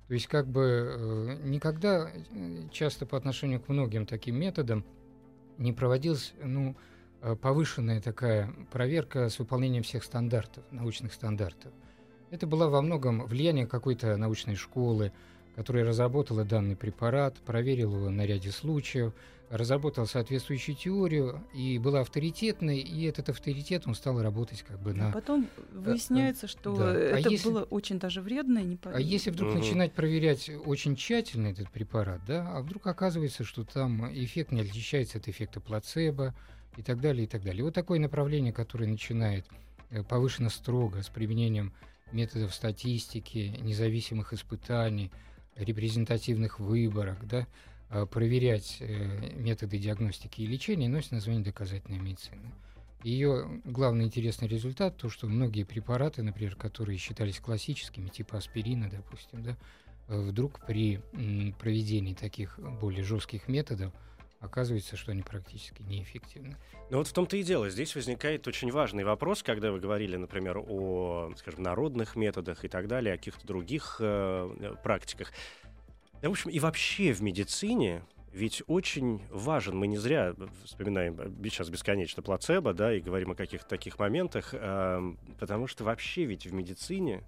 то 0.09 0.15
есть 0.15 0.27
как 0.27 0.49
бы 0.49 0.63
э, 0.63 1.37
никогда 1.45 2.11
э, 2.11 2.69
часто 2.73 3.07
по 3.07 3.17
отношению 3.17 3.61
к 3.61 3.69
многим 3.69 4.07
таким 4.07 4.35
методам 4.35 4.85
не 5.57 5.73
проводилась 5.73 6.33
ну, 6.43 6.71
э, 6.71 6.75
повышенная 7.41 8.01
такая 8.01 8.53
проверка 8.71 9.29
с 9.29 9.39
выполнением 9.39 9.83
всех 9.83 10.05
стандартов, 10.05 10.65
научных 10.71 11.13
стандартов. 11.13 11.73
Это 12.31 12.47
было 12.47 12.69
во 12.69 12.81
многом 12.81 13.25
влияние 13.27 13.67
какой-то 13.67 14.17
научной 14.17 14.55
школы, 14.55 15.13
которая 15.57 15.85
разработала 15.85 16.45
данный 16.45 16.77
препарат, 16.77 17.37
проверила 17.39 17.97
его 17.97 18.11
на 18.11 18.25
ряде 18.25 18.51
случаев, 18.51 19.13
разработал 19.51 20.07
соответствующую 20.07 20.77
теорию 20.77 21.45
и 21.53 21.79
была 21.79 22.01
авторитетной, 22.03 22.79
и 22.79 23.05
этот 23.05 23.31
авторитет 23.31 23.83
он 23.85 23.97
стал 23.97 24.23
работать 24.23 24.63
как 24.63 24.79
бы 24.81 24.95
на... 24.95 25.09
А 25.09 25.13
потом 25.13 25.49
выясняется, 25.73 26.47
что 26.47 26.77
да. 26.77 26.91
А 26.91 26.95
это 26.95 27.29
а 27.29 27.31
если... 27.31 27.49
было 27.49 27.65
очень 27.65 27.99
даже 27.99 28.23
вредно 28.23 28.61
и 28.61 28.65
не 28.65 28.79
А 28.85 29.01
если 29.01 29.31
вдруг 29.31 29.51
угу. 29.51 29.59
начинать 29.59 29.93
проверять 29.93 30.49
очень 30.65 30.95
тщательно 30.95 31.49
этот 31.49 31.69
препарат, 31.71 32.21
да, 32.29 32.49
а 32.57 32.63
вдруг 32.63 32.87
оказывается, 32.87 33.43
что 33.43 33.65
там 33.65 34.07
эффект 34.13 34.53
не 34.53 34.61
отличается 34.61 35.19
от 35.19 35.27
эффекта 35.27 35.61
плацебо 35.61 36.33
и 36.77 36.83
так 36.83 37.01
далее, 37.01 37.25
и 37.25 37.27
так 37.27 37.43
далее. 37.43 37.65
Вот 37.65 37.75
такое 37.75 37.99
направление, 37.99 38.53
которое 38.53 38.87
начинает 38.87 39.47
э, 39.91 40.03
повышенно 40.03 40.51
строго 40.51 41.03
с 41.03 41.09
применением 41.09 41.73
методов 42.13 42.55
статистики, 42.55 43.57
независимых 43.61 44.33
испытаний, 44.33 45.11
репрезентативных 45.57 46.59
выборок, 46.59 47.27
да, 47.27 47.47
Э, 47.93 48.07
проверять 48.07 48.77
э, 48.79 49.35
методы 49.35 49.77
диагностики 49.79 50.43
и 50.43 50.47
лечения 50.47 50.89
носит 50.89 51.11
название 51.11 51.43
доказательная 51.43 51.99
медицина. 51.99 52.53
Ее 53.03 53.61
главный 53.65 54.05
интересный 54.05 54.47
результат 54.47 54.97
то, 54.97 55.09
что 55.09 55.27
многие 55.27 55.65
препараты, 55.65 56.23
например, 56.23 56.55
которые 56.55 56.99
считались 56.99 57.41
классическими, 57.41 58.09
типа 58.09 58.39
аспирина, 58.39 58.89
допустим, 58.89 59.43
да, 59.43 59.57
э, 60.07 60.21
вдруг 60.21 60.65
при 60.67 61.01
проведении 61.59 62.15
таких 62.15 62.61
более 62.81 63.03
жестких 63.03 63.49
методов 63.49 63.93
оказывается, 64.41 64.97
что 64.97 65.13
они 65.13 65.23
практически 65.23 65.83
неэффективны. 65.83 66.57
Ну 66.91 66.99
вот 66.99 67.07
в 67.07 67.13
том-то 67.13 67.37
и 67.37 67.43
дело. 67.43 67.71
Здесь 67.71 67.95
возникает 67.95 68.49
очень 68.49 68.71
важный 68.73 69.05
вопрос, 69.05 69.43
когда 69.43 69.71
вы 69.71 69.79
говорили, 69.79 70.17
например, 70.17 70.59
о, 70.59 71.33
скажем, 71.37 71.63
народных 71.63 72.17
методах 72.17 72.65
и 72.65 72.69
так 72.69 72.89
далее, 72.89 73.15
о 73.15 73.17
каких-то 73.17 73.47
других 73.47 73.99
э, 74.01 74.75
практиках. 74.83 75.33
Да, 76.23 76.29
в 76.29 76.33
общем, 76.33 76.51
и 76.51 76.59
вообще 76.59 77.13
в 77.13 77.23
медицине 77.23 78.03
ведь 78.33 78.63
очень 78.69 79.23
важен, 79.31 79.77
мы 79.77 79.89
не 79.89 79.99
зря 79.99 80.35
вспоминаем 80.65 81.17
сейчас 81.45 81.69
бесконечно 81.69 82.23
плацебо, 82.23 82.73
да, 82.73 82.95
и 82.95 83.01
говорим 83.01 83.33
о 83.33 83.35
каких-то 83.35 83.69
таких 83.69 83.99
моментах, 83.99 84.51
э, 84.53 85.15
потому 85.39 85.67
что 85.67 85.85
вообще 85.85 86.25
ведь 86.25 86.47
в 86.47 86.53
медицине 86.55 87.25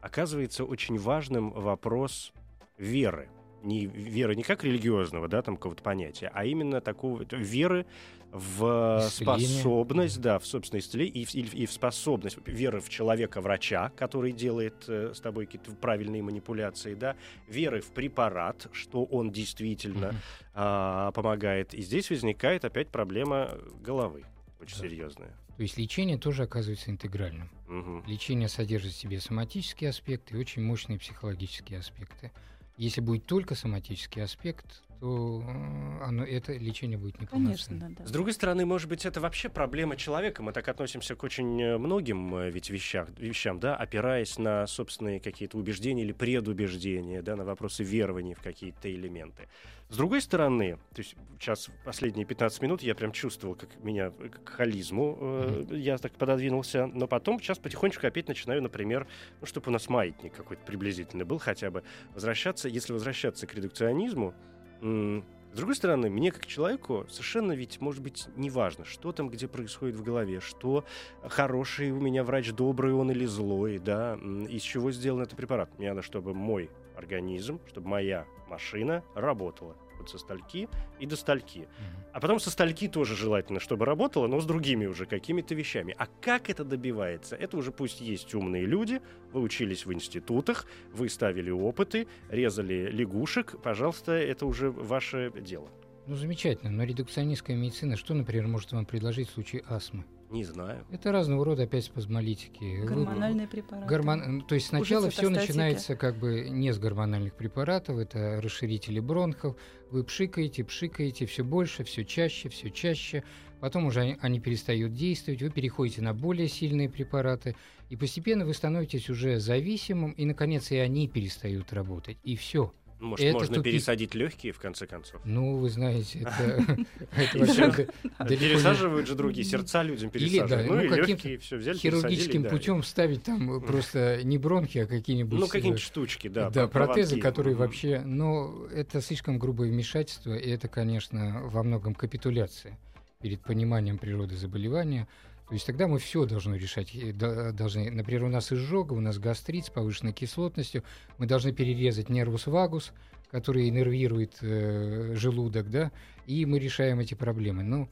оказывается 0.00 0.64
очень 0.64 0.98
важным 0.98 1.50
вопрос 1.50 2.32
веры. 2.76 3.28
Не 3.62 3.86
веры 3.86 4.34
не 4.36 4.42
как 4.42 4.64
религиозного, 4.64 5.28
да, 5.28 5.42
там 5.42 5.56
какого-то 5.56 5.82
понятия, 5.82 6.30
а 6.34 6.44
именно 6.44 6.80
такого 6.80 7.24
веры 7.30 7.86
в 8.30 9.08
способность, 9.10 10.20
да, 10.20 10.38
в 10.38 10.46
собственное 10.46 10.80
исцеление 10.80 11.24
и, 11.24 11.40
и, 11.40 11.62
и 11.62 11.66
в 11.66 11.72
способность 11.72 12.38
веры 12.46 12.80
в 12.80 12.88
человека-врача, 12.88 13.90
который 13.96 14.32
делает 14.32 14.84
э, 14.86 15.12
с 15.14 15.20
тобой 15.20 15.46
какие-то 15.46 15.72
правильные 15.72 16.22
манипуляции, 16.22 16.94
да, 16.94 17.16
веры 17.48 17.80
в 17.80 17.90
препарат, 17.90 18.68
что 18.72 19.04
он 19.04 19.30
действительно 19.30 20.14
mm-hmm. 20.54 21.08
э, 21.08 21.12
помогает. 21.12 21.72
И 21.72 21.82
здесь 21.82 22.10
возникает 22.10 22.64
опять 22.64 22.88
проблема 22.88 23.58
головы 23.80 24.24
очень 24.60 24.76
да. 24.76 24.88
серьезная. 24.88 25.34
То 25.56 25.62
есть 25.62 25.76
лечение 25.76 26.18
тоже 26.18 26.44
оказывается 26.44 26.90
интегральным. 26.90 27.50
Мгм. 27.66 28.04
Лечение 28.06 28.48
содержит 28.48 28.92
в 28.92 28.96
себе 28.96 29.20
соматические 29.20 29.90
аспекты 29.90 30.34
и 30.34 30.38
очень 30.38 30.62
мощные 30.62 30.98
психологические 30.98 31.80
аспекты. 31.80 32.30
Если 32.78 33.00
будет 33.00 33.26
только 33.26 33.56
соматический 33.56 34.20
аспект, 34.20 34.84
то 35.00 35.42
э, 35.46 36.04
оно, 36.04 36.24
это 36.24 36.52
лечение 36.54 36.98
будет 36.98 37.16
Конечно, 37.16 37.38
неполноценным. 37.38 37.94
да, 37.94 38.02
да. 38.02 38.06
С 38.06 38.10
другой 38.10 38.32
стороны, 38.32 38.66
может 38.66 38.88
быть, 38.88 39.06
это 39.06 39.20
вообще 39.20 39.48
проблема 39.48 39.96
человека. 39.96 40.42
Мы 40.42 40.52
так 40.52 40.68
относимся 40.68 41.14
к 41.14 41.22
очень 41.22 41.60
э, 41.60 41.78
многим 41.78 42.34
э, 42.34 42.50
ведь 42.50 42.70
вещах, 42.70 43.08
вещам, 43.18 43.60
да, 43.60 43.76
опираясь 43.76 44.38
на 44.38 44.66
собственные 44.66 45.20
какие-то 45.20 45.58
убеждения 45.58 46.02
или 46.02 46.12
предубеждения, 46.12 47.22
да, 47.22 47.36
на 47.36 47.44
вопросы 47.44 47.84
верований 47.84 48.34
в 48.34 48.40
какие-то 48.40 48.90
элементы. 48.92 49.48
С 49.88 49.96
другой 49.96 50.20
стороны, 50.20 50.76
то 50.94 51.00
есть 51.00 51.16
сейчас 51.40 51.70
последние 51.82 52.26
15 52.26 52.60
минут 52.60 52.82
я 52.82 52.94
прям 52.94 53.10
чувствовал, 53.10 53.54
как 53.54 53.82
меня 53.82 54.10
к 54.10 54.48
холизму, 54.50 55.16
э, 55.18 55.66
я 55.70 55.96
так 55.96 56.12
пододвинулся, 56.12 56.86
но 56.86 57.06
потом 57.06 57.40
сейчас 57.40 57.58
потихонечку 57.58 58.06
опять 58.06 58.28
начинаю, 58.28 58.62
например, 58.62 59.06
ну, 59.40 59.46
чтобы 59.46 59.68
у 59.68 59.70
нас 59.70 59.88
маятник 59.88 60.34
какой-то 60.34 60.62
приблизительный 60.64 61.24
был 61.24 61.38
хотя 61.38 61.70
бы, 61.70 61.84
возвращаться, 62.14 62.68
если 62.68 62.92
возвращаться 62.92 63.46
к 63.46 63.54
редукционизму, 63.54 64.34
с 64.80 65.56
другой 65.56 65.74
стороны, 65.74 66.10
мне 66.10 66.30
как 66.30 66.46
человеку 66.46 67.06
совершенно 67.08 67.52
ведь, 67.52 67.80
может 67.80 68.02
быть, 68.02 68.28
не 68.36 68.50
важно, 68.50 68.84
что 68.84 69.12
там, 69.12 69.28
где 69.28 69.48
происходит 69.48 69.96
в 69.96 70.02
голове, 70.02 70.40
что 70.40 70.84
хороший 71.22 71.90
у 71.90 72.00
меня 72.00 72.22
врач, 72.22 72.52
добрый 72.52 72.92
он 72.92 73.10
или 73.10 73.24
злой, 73.24 73.78
да, 73.78 74.14
из 74.48 74.62
чего 74.62 74.92
сделан 74.92 75.22
этот 75.22 75.36
препарат. 75.36 75.70
Мне 75.78 75.88
надо, 75.88 76.02
чтобы 76.02 76.34
мой 76.34 76.70
организм, 76.96 77.60
чтобы 77.68 77.88
моя 77.88 78.26
машина 78.48 79.02
работала 79.14 79.76
вот 79.98 80.10
со 80.10 80.18
стальки 80.18 80.68
и 80.98 81.06
до 81.06 81.16
стальки. 81.16 81.60
Мгм. 81.60 82.04
А 82.12 82.20
потом 82.20 82.40
со 82.40 82.50
стальки 82.50 82.88
тоже 82.88 83.16
желательно, 83.16 83.60
чтобы 83.60 83.84
работала, 83.84 84.26
но 84.26 84.40
с 84.40 84.46
другими 84.46 84.86
уже 84.86 85.06
какими-то 85.06 85.54
вещами. 85.54 85.94
А 85.98 86.06
как 86.20 86.50
это 86.50 86.64
добивается? 86.64 87.36
Это 87.36 87.56
уже 87.56 87.72
пусть 87.72 88.00
есть 88.00 88.34
умные 88.34 88.66
люди, 88.66 89.00
вы 89.32 89.40
учились 89.40 89.86
в 89.86 89.92
институтах, 89.92 90.66
вы 90.92 91.08
ставили 91.08 91.50
опыты, 91.50 92.06
резали 92.28 92.90
лягушек. 92.90 93.60
Пожалуйста, 93.62 94.12
это 94.12 94.46
уже 94.46 94.70
ваше 94.70 95.32
дело. 95.40 95.68
Ну, 96.06 96.16
замечательно. 96.16 96.70
Но 96.70 96.84
редукционистская 96.84 97.56
медицина, 97.56 97.96
что, 97.96 98.14
например, 98.14 98.46
может 98.46 98.72
вам 98.72 98.86
предложить 98.86 99.28
в 99.28 99.32
случае 99.32 99.62
астмы? 99.68 100.04
Не 100.30 100.44
знаю. 100.44 100.84
Это 100.90 101.10
разного 101.10 101.44
рода 101.44 101.62
опять 101.62 101.84
спазмолитики. 101.84 102.80
Вы- 102.80 102.86
Гормональные 102.86 103.48
препараты. 103.48 103.88
Гормон... 103.88 104.22
ну, 104.38 104.40
То 104.42 104.54
есть 104.54 104.66
сначала 104.68 105.08
все 105.10 105.28
начинается 105.30 105.96
как 105.96 106.16
бы 106.16 106.48
не 106.50 106.72
с 106.72 106.78
гормональных 106.78 107.34
препаратов, 107.34 107.98
это 107.98 108.40
расширители 108.42 109.00
бронхов. 109.00 109.56
Вы 109.90 110.04
пшикаете, 110.04 110.64
пшикаете 110.64 111.24
все 111.26 111.44
больше, 111.44 111.84
все 111.84 112.04
чаще, 112.04 112.50
все 112.50 112.70
чаще. 112.70 113.24
Потом 113.60 113.86
уже 113.86 114.00
они, 114.00 114.16
они 114.20 114.38
перестают 114.40 114.92
действовать, 114.92 115.42
вы 115.42 115.50
переходите 115.50 116.02
на 116.02 116.14
более 116.14 116.46
сильные 116.48 116.88
препараты, 116.88 117.56
и 117.88 117.96
постепенно 117.96 118.44
вы 118.44 118.54
становитесь 118.54 119.10
уже 119.10 119.40
зависимым, 119.40 120.12
и, 120.12 120.24
наконец, 120.26 120.70
и 120.70 120.76
они 120.76 121.08
перестают 121.08 121.72
работать. 121.72 122.18
И 122.22 122.36
все. 122.36 122.72
Может, 123.00 123.24
Это 123.26 123.34
можно 123.34 123.54
тупик. 123.56 123.72
пересадить 123.72 124.14
легкие, 124.14 124.52
в 124.52 124.58
конце 124.58 124.86
концов. 124.86 125.20
Ну, 125.24 125.56
вы 125.56 125.70
знаете, 125.70 126.20
это, 126.20 126.76
Пересаживают 128.28 129.06
же 129.06 129.14
другие, 129.14 129.44
сердца 129.44 129.82
людям 129.82 130.10
пересаживают. 130.10 130.68
ну, 130.68 130.74
ну, 130.76 130.82
и 130.82 130.88
легкие, 130.88 131.38
все 131.38 131.56
взяли, 131.56 131.76
хирургическим 131.76 132.44
путем 132.44 132.82
вставить 132.82 133.22
там 133.22 133.58
э, 133.58 133.60
просто 133.60 134.20
не 134.24 134.38
бронхи, 134.38 134.78
а 134.78 134.86
какие-нибудь... 134.86 135.38
Ну, 135.38 135.46
э, 135.46 135.48
какие-нибудь 135.48 135.80
штучки, 135.80 136.28
да. 136.28 136.50
Да, 136.50 136.66
про- 136.66 136.86
протезы, 136.86 137.20
которые 137.20 137.54
вообще... 137.54 138.00
Но 138.04 138.66
это 138.74 139.00
слишком 139.00 139.38
грубое 139.38 139.70
вмешательство, 139.70 140.34
и 140.34 140.50
это, 140.50 140.68
конечно, 140.68 141.40
во 141.44 141.62
многом 141.62 141.94
капитуляция 141.94 142.78
перед 143.20 143.40
пониманием 143.42 143.98
природы 143.98 144.36
заболевания. 144.36 145.06
То 145.48 145.54
есть 145.54 145.66
тогда 145.66 145.88
мы 145.88 145.98
все 145.98 146.26
должны 146.26 146.56
решать. 146.56 146.92
Должны, 147.16 147.90
например, 147.90 148.24
у 148.24 148.28
нас 148.28 148.52
изжога, 148.52 148.92
у 148.92 149.00
нас 149.00 149.18
гастрит 149.18 149.66
с 149.66 149.70
повышенной 149.70 150.12
кислотностью. 150.12 150.84
Мы 151.16 151.26
должны 151.26 151.52
перерезать 151.52 152.10
нервус 152.10 152.46
вагус, 152.46 152.92
который 153.30 153.68
иннервирует 153.68 154.38
э, 154.42 155.14
желудок, 155.16 155.70
да, 155.70 155.90
и 156.26 156.44
мы 156.44 156.58
решаем 156.58 157.00
эти 157.00 157.14
проблемы. 157.14 157.62
Ну, 157.62 157.88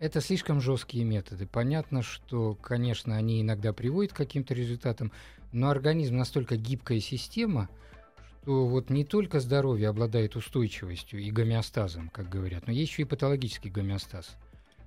это 0.00 0.20
слишком 0.20 0.60
жесткие 0.60 1.04
методы. 1.04 1.46
Понятно, 1.46 2.02
что, 2.02 2.54
конечно, 2.54 3.16
они 3.16 3.40
иногда 3.40 3.72
приводят 3.72 4.12
к 4.12 4.16
каким-то 4.16 4.54
результатам, 4.54 5.12
но 5.52 5.70
организм 5.70 6.16
настолько 6.16 6.56
гибкая 6.56 7.00
система, 7.00 7.68
что 8.46 8.64
вот 8.64 8.90
не 8.90 9.04
только 9.04 9.40
здоровье 9.40 9.88
обладает 9.88 10.36
устойчивостью 10.36 11.18
и 11.18 11.32
гомеостазом, 11.32 12.10
как 12.10 12.28
говорят, 12.28 12.68
но 12.68 12.72
есть 12.72 12.92
еще 12.92 13.02
и 13.02 13.04
патологический 13.04 13.72
гомеостаз. 13.72 14.36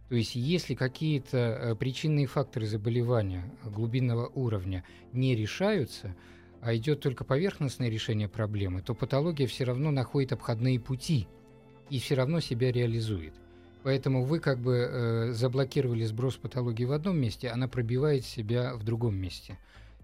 То 0.10 0.16
есть 0.16 0.36
если 0.36 0.74
какие-то 0.74 1.38
э, 1.38 1.76
причинные 1.76 2.26
факторы 2.26 2.66
заболевания 2.66 3.44
глубинного 3.64 4.28
уровня 4.28 4.84
не 5.14 5.36
решаются, 5.36 6.16
а 6.62 6.76
идет 6.76 7.00
только 7.00 7.24
поверхностное 7.24 7.90
решение 7.90 8.28
проблемы, 8.28 8.82
то 8.82 8.96
патология 8.96 9.46
все 9.46 9.66
равно 9.66 9.92
находит 9.92 10.34
обходные 10.34 10.80
пути 10.80 11.28
и 11.92 12.00
все 12.00 12.16
равно 12.16 12.40
себя 12.40 12.72
реализует. 12.72 13.34
Поэтому 13.84 14.26
вы 14.26 14.40
как 14.40 14.60
бы 14.60 14.76
э, 14.76 15.32
заблокировали 15.32 16.04
сброс 16.04 16.36
патологии 16.36 16.86
в 16.86 16.92
одном 16.92 17.18
месте, 17.18 17.50
она 17.50 17.68
пробивает 17.68 18.26
себя 18.26 18.76
в 18.76 18.84
другом 18.84 19.16
месте. 19.16 19.58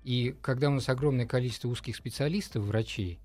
И 0.04 0.36
когда 0.44 0.70
у 0.70 0.74
нас 0.74 0.88
огромное 0.88 1.26
количество 1.26 1.68
узких 1.68 1.96
специалистов, 1.96 2.63
врачей, 2.63 3.20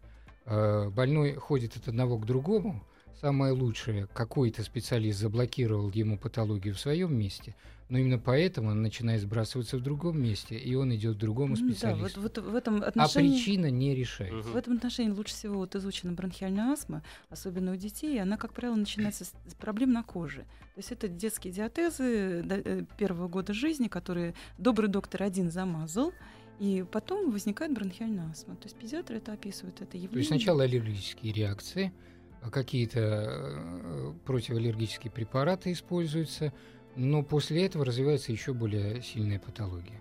э, 0.47 0.89
больной 0.89 1.35
ходит 1.35 1.77
от 1.77 1.89
одного 1.89 2.19
к 2.19 2.25
другому, 2.25 2.83
самое 3.21 3.53
лучшее, 3.53 4.07
какой-то 4.13 4.63
специалист 4.63 5.19
заблокировал 5.19 5.91
ему 5.91 6.19
патологию 6.19 6.75
в 6.75 6.81
своем 6.81 7.15
месте, 7.17 7.55
но 7.89 7.99
именно 7.99 8.19
поэтому 8.19 8.71
она 8.71 8.81
начинает 8.81 9.21
сбрасываться 9.21 9.77
в 9.77 9.83
другом 9.83 10.23
месте, 10.23 10.57
и 10.57 10.75
он 10.75 10.95
идет 10.95 11.17
к 11.17 11.19
другому 11.19 11.55
М, 11.57 11.61
Да, 11.69 11.73
специалисту. 11.75 12.21
вот, 12.21 12.39
вот 12.39 12.47
в 12.53 12.55
этом 12.55 12.83
А 12.83 12.87
отношении... 12.87 13.31
причина 13.37 13.71
не 13.71 13.95
решается. 13.95 14.37
Мгм. 14.39 14.53
В 14.53 14.57
этом 14.57 14.77
отношении 14.77 15.11
лучше 15.11 15.35
всего 15.35 15.57
вот 15.59 15.75
изучена 15.75 16.13
бронхиальная 16.13 16.73
астма, 16.73 17.03
особенно 17.29 17.73
у 17.73 17.77
детей. 17.77 18.15
и 18.15 18.19
Она, 18.19 18.37
как 18.37 18.53
правило, 18.55 18.77
начинается 18.77 19.25
с 19.25 19.33
проблем 19.59 19.93
на 19.93 20.03
коже. 20.03 20.43
То 20.75 20.79
есть 20.79 20.93
это 20.93 21.09
детские 21.09 21.53
диатезы 21.53 22.45
э, 22.49 22.85
первого 22.97 23.29
года 23.29 23.53
жизни, 23.53 23.89
которые 23.89 24.35
добрый 24.57 24.89
доктор 24.89 25.25
один 25.25 25.51
замазал, 25.51 26.13
и 26.61 26.85
потом 26.91 27.31
возникает 27.31 27.73
бронхиальная 27.75 28.31
астма. 28.31 28.55
То 28.57 28.65
есть 28.65 28.77
педиатры 28.77 29.17
это 29.17 29.33
описывают, 29.33 29.81
это 29.81 29.97
явление. 29.97 30.13
То 30.13 30.19
есть 30.19 30.29
сначала 30.29 30.63
аллергические 30.63 31.33
реакции, 31.33 31.87
а 31.89 32.10
какие-то 32.49 33.01
э, 33.01 34.13
противоаллергические 34.25 35.11
препараты 35.11 35.73
используются, 35.73 36.53
но 36.97 37.23
после 37.23 37.67
этого 37.67 37.85
развивается 37.85 38.33
еще 38.33 38.55
более 38.55 39.03
сильная 39.03 39.39
патология. 39.39 40.01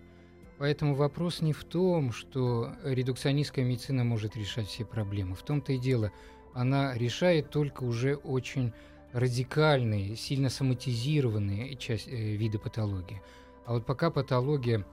Поэтому 0.57 0.93
вопрос 0.95 1.41
не 1.41 1.53
в 1.53 1.63
том, 1.63 2.11
что 2.11 2.73
редукционистская 2.83 3.65
медицина 3.65 4.03
может 4.03 4.35
решать 4.35 4.67
все 4.67 4.85
проблемы. 4.85 5.35
В 5.35 5.43
том-то 5.43 5.73
и 5.73 5.77
дело, 5.77 6.11
она 6.53 6.93
решает 6.97 7.49
только 7.49 7.83
уже 7.83 8.15
очень 8.15 8.73
радикальные, 9.13 10.15
сильно 10.15 10.49
соматизированные 10.49 11.75
часть, 11.75 12.07
э, 12.07 12.11
виды 12.11 12.59
патологии. 12.59 13.21
А 13.65 13.73
вот 13.73 13.85
пока 13.85 14.11
патология 14.11 14.85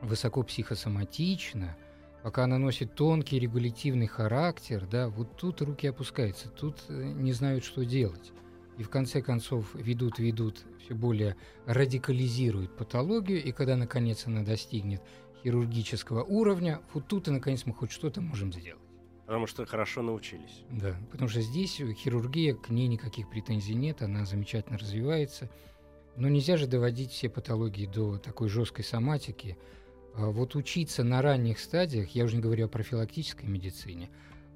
высоко 0.00 0.42
психосоматична, 0.42 1.76
пока 2.24 2.44
она 2.44 2.56
носит 2.56 2.94
тонкий 2.94 3.38
регулятивный 3.38 4.06
характер, 4.06 4.88
да, 4.90 5.10
вот 5.10 5.36
тут 5.36 5.60
руки 5.60 5.86
опускаются, 5.86 6.48
тут 6.48 6.78
э, 6.88 7.12
не 7.12 7.34
знают, 7.34 7.64
что 7.64 7.84
делать. 7.84 8.32
И 8.78 8.82
в 8.82 8.88
конце 8.88 9.20
концов 9.20 9.74
ведут, 9.74 10.18
ведут, 10.18 10.64
все 10.82 10.94
более 10.94 11.36
радикализируют 11.66 12.74
патологию, 12.78 13.44
и 13.44 13.52
когда 13.52 13.76
наконец 13.76 14.26
она 14.26 14.42
достигнет 14.42 15.02
хирургического 15.42 16.24
уровня, 16.24 16.80
вот 16.94 17.06
тут 17.06 17.28
и 17.28 17.30
наконец 17.30 17.66
мы 17.66 17.74
хоть 17.74 17.92
что-то 17.92 18.22
можем 18.22 18.54
сделать. 18.54 18.80
Потому 19.26 19.46
что 19.46 19.66
хорошо 19.66 20.00
научились. 20.00 20.62
Да, 20.70 20.96
потому 21.10 21.28
что 21.28 21.42
здесь 21.42 21.78
э, 21.78 21.92
хирургия, 21.92 22.54
к 22.54 22.70
ней 22.70 22.86
никаких 22.86 23.28
претензий 23.28 23.74
нет, 23.74 24.00
она 24.00 24.24
замечательно 24.24 24.78
развивается. 24.78 25.50
Но 26.16 26.30
нельзя 26.30 26.56
же 26.56 26.66
доводить 26.66 27.10
все 27.10 27.28
патологии 27.28 27.84
до 27.84 28.16
такой 28.16 28.48
жесткой 28.48 28.86
соматики. 28.86 29.58
А 30.16 30.30
Вот 30.30 30.54
учиться 30.54 31.02
на 31.02 31.22
ранних 31.22 31.58
стадиях, 31.58 32.10
я 32.10 32.24
уже 32.24 32.36
не 32.36 32.42
говорю 32.42 32.66
о 32.66 32.68
профилактической 32.68 33.46
медицине, 33.46 34.10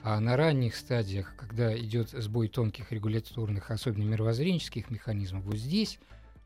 а 0.04 0.20
на 0.20 0.36
ранних 0.36 0.76
стадиях, 0.76 1.34
когда 1.36 1.76
идет 1.76 2.10
сбой 2.10 2.48
тонких 2.48 2.92
регуляторных, 2.92 3.72
особенно 3.72 4.04
мировоззренческих 4.04 4.90
механизмов, 4.90 5.44
вот 5.44 5.56
здесь 5.56 5.98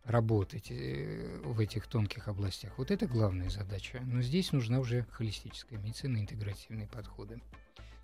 работать 0.05 0.71
э, 0.71 1.41
в 1.45 1.61
этих 1.61 1.87
тонких 1.87 2.27
областях, 2.27 2.73
вот 2.79 2.91
это 2.91 3.07
главная 3.07 3.51
задача. 3.51 4.01
Но 4.05 4.23
здесь 4.23 4.51
нужна 4.53 4.81
уже 4.81 5.07
холистическая 5.11 5.79
медицина, 5.79 6.17
интегративные 6.19 6.89
подходы. 6.89 7.39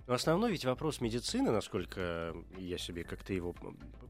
Но 0.09 0.15
основной 0.15 0.53
ведь 0.53 0.65
вопрос 0.65 1.03
медицины, 1.03 1.51
насколько 1.51 2.35
я 2.57 2.79
себе 2.79 3.05
как-то 3.05 3.35
его 3.35 3.55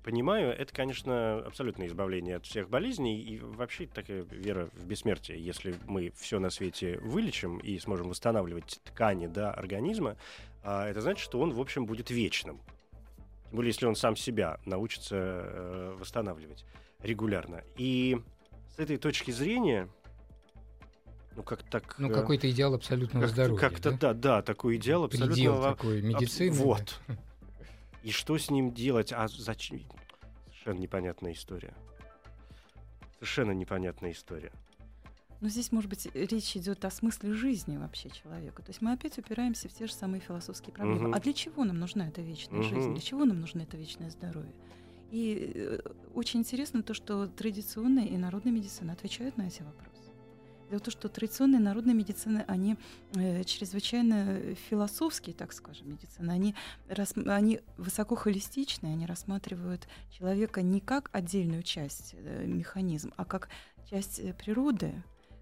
понимаю, 0.05 0.53
это, 0.53 0.73
конечно, 0.73 1.39
абсолютное 1.39 1.89
избавление 1.89 2.37
от 2.37 2.47
всех 2.47 2.71
болезней 2.71 3.21
и 3.21 3.41
вообще 3.41 3.89
такая 3.89 4.23
вера 4.23 4.71
в 4.75 4.87
бессмертие. 4.87 5.45
Если 5.45 5.75
мы 5.87 6.13
все 6.17 6.39
на 6.39 6.51
свете 6.51 6.99
вылечим 7.01 7.59
и 7.59 7.77
сможем 7.81 8.11
восстанавливать 8.11 8.81
ткани 8.85 9.27
да, 9.27 9.53
организма, 9.53 10.17
а, 10.63 10.89
это 10.89 11.01
значит, 11.01 11.25
что 11.25 11.41
он, 11.41 11.53
в 11.53 11.61
общем, 11.61 11.85
будет 11.85 12.11
вечным. 12.11 12.61
Тем 13.47 13.57
более, 13.57 13.71
если 13.71 13.87
он 13.87 13.97
сам 13.97 14.15
себя 14.15 14.61
научится 14.67 15.17
э, 15.17 15.97
восстанавливать 15.99 16.65
регулярно. 17.03 17.65
И 17.77 18.23
с 18.77 18.79
этой 18.79 18.99
точки 18.99 19.33
зрения 19.33 19.89
ну 21.39 21.45
как 21.45 21.63
так... 21.63 21.95
Ну, 21.99 22.11
э, 22.11 22.13
какой-то 22.13 22.51
идеал 22.51 22.75
абсолютного 22.75 23.23
как- 23.23 23.31
здоровья. 23.31 23.61
Как-то, 23.61 23.93
да? 23.93 24.13
да, 24.13 24.43
такой 24.43 24.77
идеал 24.77 25.05
абсолютно... 25.05 25.35
Предел 25.35 25.63
такой 25.63 26.03
медицины. 26.03 26.57
да. 26.57 26.63
Вот. 26.65 27.01
И 28.03 28.11
что 28.11 28.37
с 28.37 28.51
ним 28.51 28.75
делать? 28.75 29.13
А 29.13 29.29
зачем? 29.29 29.83
Совершенно 30.49 30.81
непонятная 30.81 31.33
история. 31.33 31.75
Совершенно 33.15 33.53
непонятная 33.53 34.11
история. 34.11 34.53
Но 35.41 35.49
здесь, 35.49 35.71
может 35.71 35.89
быть, 35.89 36.09
речь 36.13 36.57
идет 36.57 36.85
о 36.85 36.91
смысле 36.91 37.33
жизни 37.35 37.77
вообще 37.77 38.11
человека. 38.11 38.63
То 38.63 38.71
есть 38.71 38.83
мы 38.83 38.93
опять 38.93 39.17
упираемся 39.17 39.69
в 39.69 39.73
те 39.73 39.87
же 39.87 39.93
самые 39.93 40.21
философские 40.21 40.75
проблемы. 40.75 41.09
Мгм. 41.09 41.15
А 41.15 41.21
для 41.21 41.33
чего 41.33 41.65
нам 41.65 41.79
нужна 41.79 42.09
эта 42.09 42.21
вечная 42.21 42.59
Мгм. 42.59 42.69
жизнь? 42.69 42.93
Для 42.95 43.01
чего 43.01 43.25
нам 43.25 43.41
нужно 43.41 43.61
это 43.63 43.77
вечное 43.77 44.11
здоровье? 44.11 44.53
И 45.13 45.53
э, 45.55 45.79
очень 46.15 46.41
интересно 46.41 46.83
то, 46.83 46.93
что 46.95 47.29
традиционная 47.29 48.07
и 48.07 48.17
народная 48.17 48.53
медицина 48.53 48.93
отвечают 48.95 49.37
на 49.37 49.47
эти 49.47 49.63
вопросы. 49.63 49.88
Дело 50.69 50.81
в 50.81 50.83
том, 50.83 50.93
что 50.93 51.09
традиционные 51.09 51.61
народные 51.61 51.95
медицины, 51.95 52.45
они 52.47 52.77
э, 53.15 53.43
чрезвычайно 53.45 54.55
философские, 54.69 55.35
так 55.35 55.53
скажем, 55.53 55.91
медицины. 55.91 56.31
Они, 56.31 56.55
рас- 56.89 57.15
они 57.17 57.61
высоко 57.79 58.17
холистичные, 58.17 58.93
они 58.93 59.07
рассматривают 59.07 59.89
человека 60.11 60.61
не 60.61 60.81
как 60.81 61.09
отдельную 61.13 61.63
часть, 61.63 62.15
э, 62.15 62.45
механизм, 62.47 63.15
а 63.17 63.25
как 63.25 63.49
часть 63.89 64.19
э, 64.19 64.35
природы, 64.35 64.93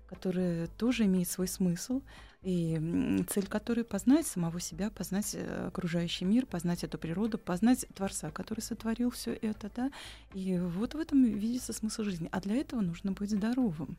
которая 0.08 0.68
тоже 0.68 1.06
имеет 1.06 1.28
свой 1.28 1.48
смысл, 1.48 2.02
и 2.42 3.24
цель 3.28 3.48
которой 3.48 3.82
познать 3.82 4.24
самого 4.24 4.60
себя, 4.60 4.90
познать 4.90 5.34
э, 5.34 5.66
окружающий 5.66 6.24
мир, 6.24 6.46
познать 6.46 6.84
эту 6.84 6.98
природу, 6.98 7.38
познать 7.38 7.84
Творца, 7.96 8.30
который 8.30 8.60
сотворил 8.60 9.10
все 9.10 9.32
это, 9.32 9.68
да. 9.74 9.90
И 10.34 10.56
вот 10.56 10.94
в 10.94 10.98
этом 11.00 11.24
видится 11.24 11.72
смысл 11.72 12.04
жизни. 12.04 12.28
А 12.30 12.40
для 12.40 12.54
этого 12.54 12.80
нужно 12.82 13.10
быть 13.10 13.32
здоровым 13.32 13.96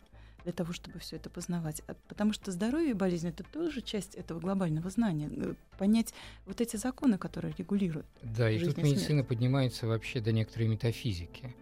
для 0.48 0.54
того, 0.54 0.72
чтобы 0.72 1.00
все 1.00 1.18
это 1.18 1.30
познавать. 1.30 1.82
А 1.88 1.96
Потому 2.08 2.32
что 2.32 2.54
здоровье 2.54 2.92
и 2.92 2.94
болезнь 2.94 3.28
это 3.28 3.44
тоже 3.44 3.82
часть 3.82 4.16
этого 4.16 4.40
глобального 4.40 4.90
знания. 4.90 5.30
Э, 5.30 5.56
Понять 5.78 6.14
вот 6.46 6.62
эти 6.62 6.78
законы, 6.78 7.18
которые 7.18 7.54
регулируют. 7.58 8.08
Да, 8.24 8.50
и 8.50 8.58
тут 8.58 8.78
и 8.78 8.82
медицина 8.82 9.26
поднимается 9.26 9.88
вообще 9.88 10.22
до 10.22 10.32
некоторой 10.32 10.70
метафизики. 10.70 11.54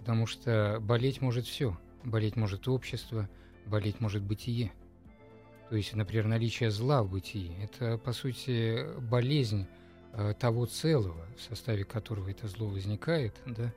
Потому 0.00 0.26
что 0.26 0.80
болеть 0.82 1.22
может 1.22 1.46
все. 1.46 1.80
Болеть 2.04 2.36
может 2.36 2.68
общество, 2.68 3.26
болеть 3.64 4.00
может 4.00 4.22
бытие. 4.22 4.70
То 5.70 5.76
есть, 5.76 5.94
например, 5.94 6.26
наличие 6.26 6.70
зла 6.70 7.02
в 7.02 7.10
бытии– 7.10 7.56
это, 7.62 7.96
по 7.96 8.12
сути, 8.12 8.84
болезнь 9.00 9.66
э, 10.12 10.34
того 10.38 10.66
целого, 10.66 11.24
в 11.38 11.40
составе 11.40 11.84
которого 11.84 12.28
это 12.28 12.48
зло 12.48 12.66
возникает, 12.68 13.34
да. 13.46 13.72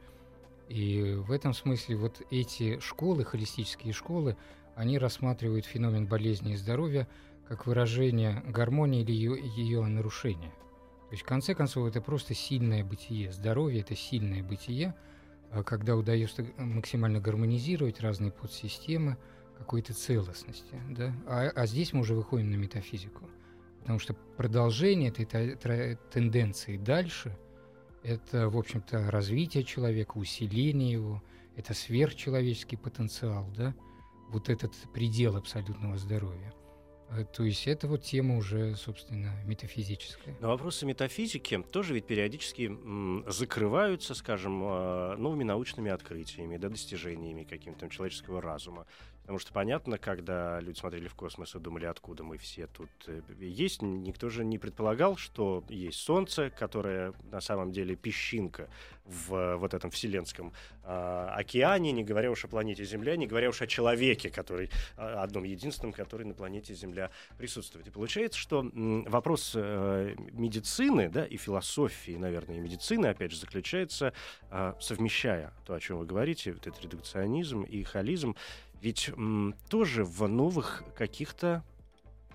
И 0.70 1.16
в 1.16 1.32
этом 1.32 1.54
смысле 1.54 1.96
вот 1.96 2.22
эти 2.30 2.80
школы, 2.80 3.26
холистические 3.26 3.92
школы, 3.92 4.38
они 4.76 5.00
рассматривают 5.00 5.66
феномен 5.66 6.06
болезни 6.06 6.54
и 6.54 6.58
здоровья 6.58 7.08
как 7.48 7.66
выражение 7.66 8.44
гармонии 8.46 9.02
или 9.02 9.12
ее, 9.12 9.40
ее 9.42 9.86
нарушения. 9.88 10.54
То 11.10 11.14
есть, 11.14 11.24
в 11.24 11.26
конце 11.26 11.56
концов, 11.56 11.88
это 11.88 12.02
просто 12.02 12.36
сильное 12.36 12.86
бытие. 12.86 13.32
Здоровье– 13.32 13.82
это 13.82 13.96
сильное 13.96 14.44
бытие, 14.44 14.94
а 15.50 15.64
когда 15.64 15.96
удается 15.96 16.46
максимально 16.58 17.20
гармонизировать 17.20 18.00
разные 18.00 18.32
подсистемы 18.32 19.18
какой-то 19.58 19.96
целостности. 19.96 20.80
Да? 20.92 21.12
А, 21.26 21.52
а 21.56 21.66
здесь 21.66 21.94
мы 21.94 22.02
уже 22.02 22.14
выходим 22.14 22.52
на 22.52 22.56
метафизику. 22.56 23.28
Потому 23.82 23.98
что 23.98 24.14
продолжение 24.14 25.10
этой 25.10 25.26
тенденции 26.12 26.78
дальше– 26.78 27.36
это, 28.04 28.50
в 28.50 28.58
общем-то, 28.58 29.12
развитие 29.12 29.64
человека, 29.64 30.18
усиление 30.18 30.92
его, 30.92 31.24
это 31.56 31.74
сверхчеловеческий 31.74 32.78
потенциал, 32.78 33.50
да? 33.56 33.74
вот 34.30 34.50
этот 34.50 34.74
предел 34.94 35.36
абсолютного 35.36 35.98
здоровья. 35.98 36.54
Э, 37.10 37.26
То 37.26 37.44
есть 37.44 37.68
это 37.68 37.88
вот 37.88 38.04
тема 38.04 38.38
уже, 38.38 38.76
собственно, 38.76 39.34
метафизическая. 39.46 40.36
Но 40.40 40.50
вопросы 40.50 40.86
метафизики 40.86 41.62
тоже 41.72 41.94
ведь 41.94 42.06
периодически 42.06 42.72
закрываются, 43.30 44.14
скажем, 44.14 44.64
э, 44.64 45.16
новыми 45.18 45.44
научными 45.44 45.92
открытиями, 45.92 46.58
да, 46.58 46.70
достижениями 46.70 47.44
каким-то 47.44 47.90
человеческого 47.90 48.42
разума. 48.42 48.86
Потому 49.30 49.42
что 49.42 49.54
понятно, 49.54 50.00
когда 50.00 50.60
люди 50.60 50.80
смотрели 50.80 51.08
в 51.08 51.14
космос 51.14 51.54
и 51.54 51.60
думали, 51.60 51.86
откуда 51.86 52.24
мы 52.24 52.40
все 52.40 52.66
тут 52.66 52.90
э, 53.06 53.22
есть, 53.40 53.84
никто 53.84 54.28
же 54.30 54.44
не 54.44 54.58
предполагал, 54.58 55.18
что 55.18 55.64
есть 55.70 56.00
Солнце, 56.00 56.50
которое 56.50 57.14
на 57.30 57.40
самом 57.40 57.72
деле 57.72 57.96
песчинка 57.96 58.68
в 59.06 59.58
вот 59.58 59.76
этом 59.76 59.92
вселенском 59.92 60.52
э, 60.84 61.28
океане, 61.36 61.92
не 61.92 62.04
говоря 62.04 62.32
уж 62.32 62.46
о 62.46 62.48
планете 62.48 62.86
Земля, 62.86 63.16
не 63.18 63.28
говоря 63.28 63.50
уж 63.50 63.62
о 63.62 63.68
человеке, 63.68 64.32
который 64.32 64.72
э, 64.98 65.02
одном 65.02 65.44
единственном, 65.44 65.94
который 65.94 66.26
на 66.26 66.34
планете 66.34 66.74
Земля 66.74 67.12
присутствует. 67.38 67.88
И 67.88 67.92
получается, 67.92 68.40
что 68.40 68.68
вопрос 68.74 69.54
э, 69.56 70.16
медицины, 70.32 71.10
да, 71.10 71.24
и 71.24 71.38
философии, 71.38 72.18
наверное, 72.18 72.58
и 72.58 72.60
медицины, 72.60 73.08
опять 73.08 73.32
же, 73.32 73.38
заключается, 73.38 74.14
э, 74.50 74.74
совмещая 74.80 75.54
то, 75.66 75.74
о 75.76 75.80
чем 75.80 76.00
вы 76.00 76.06
говорите, 76.06 76.54
вот 76.54 76.66
этот 76.66 76.82
редукционизм 76.82 77.62
и 77.62 77.84
холизм, 77.84 78.36
ведь 78.82 79.10
м, 79.10 79.56
тоже 79.70 80.04
в 80.04 80.28
новых 80.28 80.84
каких-то 80.96 81.64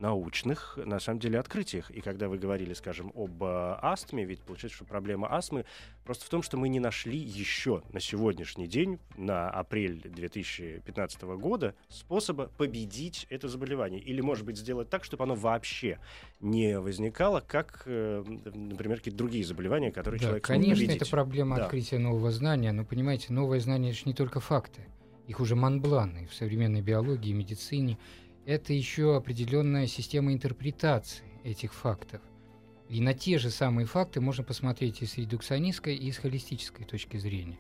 научных, 0.01 0.77
на 0.85 0.99
самом 0.99 1.21
деле, 1.21 1.39
открытиях. 1.39 1.91
И 1.91 2.01
когда 2.01 2.29
вы 2.29 2.37
говорили, 2.37 2.75
скажем, 2.75 3.13
об 3.15 3.43
э, 3.43 3.79
астме, 3.81 4.25
ведь 4.25 4.41
получается, 4.43 4.77
что 4.77 4.85
проблема 4.85 5.33
астмы 5.33 5.65
просто 6.05 6.27
в 6.27 6.29
том, 6.29 6.43
что 6.43 6.57
мы 6.57 6.69
не 6.69 6.81
нашли 6.81 7.17
еще 7.17 7.83
на 7.93 8.01
сегодняшний 8.01 8.67
день, 8.67 8.99
на 9.17 9.49
апрель 9.49 10.03
2015 10.05 11.23
года, 11.23 11.75
способа 11.89 12.51
победить 12.57 13.27
это 13.31 13.49
заболевание. 13.49 14.01
Или, 14.01 14.21
может 14.21 14.45
быть, 14.45 14.59
сделать 14.59 14.91
так, 14.91 15.05
чтобы 15.05 15.25
оно 15.25 15.37
вообще 15.37 15.99
не 16.41 16.79
возникало, 16.81 17.41
как, 17.41 17.85
э, 17.87 18.25
например, 18.27 18.99
какие-то 18.99 19.17
другие 19.19 19.45
заболевания, 19.45 19.93
которые 19.93 20.19
Да, 20.19 20.27
человек 20.27 20.45
конечно, 20.45 20.91
это 20.91 21.09
проблема 21.09 21.57
Да. 21.57 21.65
открытия 21.65 21.99
нового 21.99 22.31
знания, 22.33 22.73
но 22.73 22.85
понимаете, 22.85 23.33
новое 23.33 23.61
знание 23.61 23.93
это 23.93 24.01
же 24.01 24.07
не 24.07 24.15
только 24.15 24.41
факты, 24.41 24.87
их 25.27 25.41
уже 25.41 25.57
манбланы 25.57 26.27
в 26.27 26.35
современной 26.35 26.83
биологии, 26.83 27.33
медицине. 27.33 27.99
Это 28.47 28.73
еще 28.73 29.17
определенная 29.17 29.87
система 29.87 30.33
интерпретации 30.33 31.25
этих 31.45 31.73
фактов. 31.73 32.21
И 32.89 33.01
на 33.01 33.15
те 33.15 33.39
же 33.39 33.51
самые 33.51 33.87
факты 33.87 34.21
можно 34.21 34.45
посмотреть 34.45 35.03
и 35.03 35.07
с 35.07 35.17
редукционистской, 35.17 35.97
и 35.97 36.13
с 36.13 36.19
холистической 36.19 36.85
точки 36.85 37.17
зрения. 37.17 37.59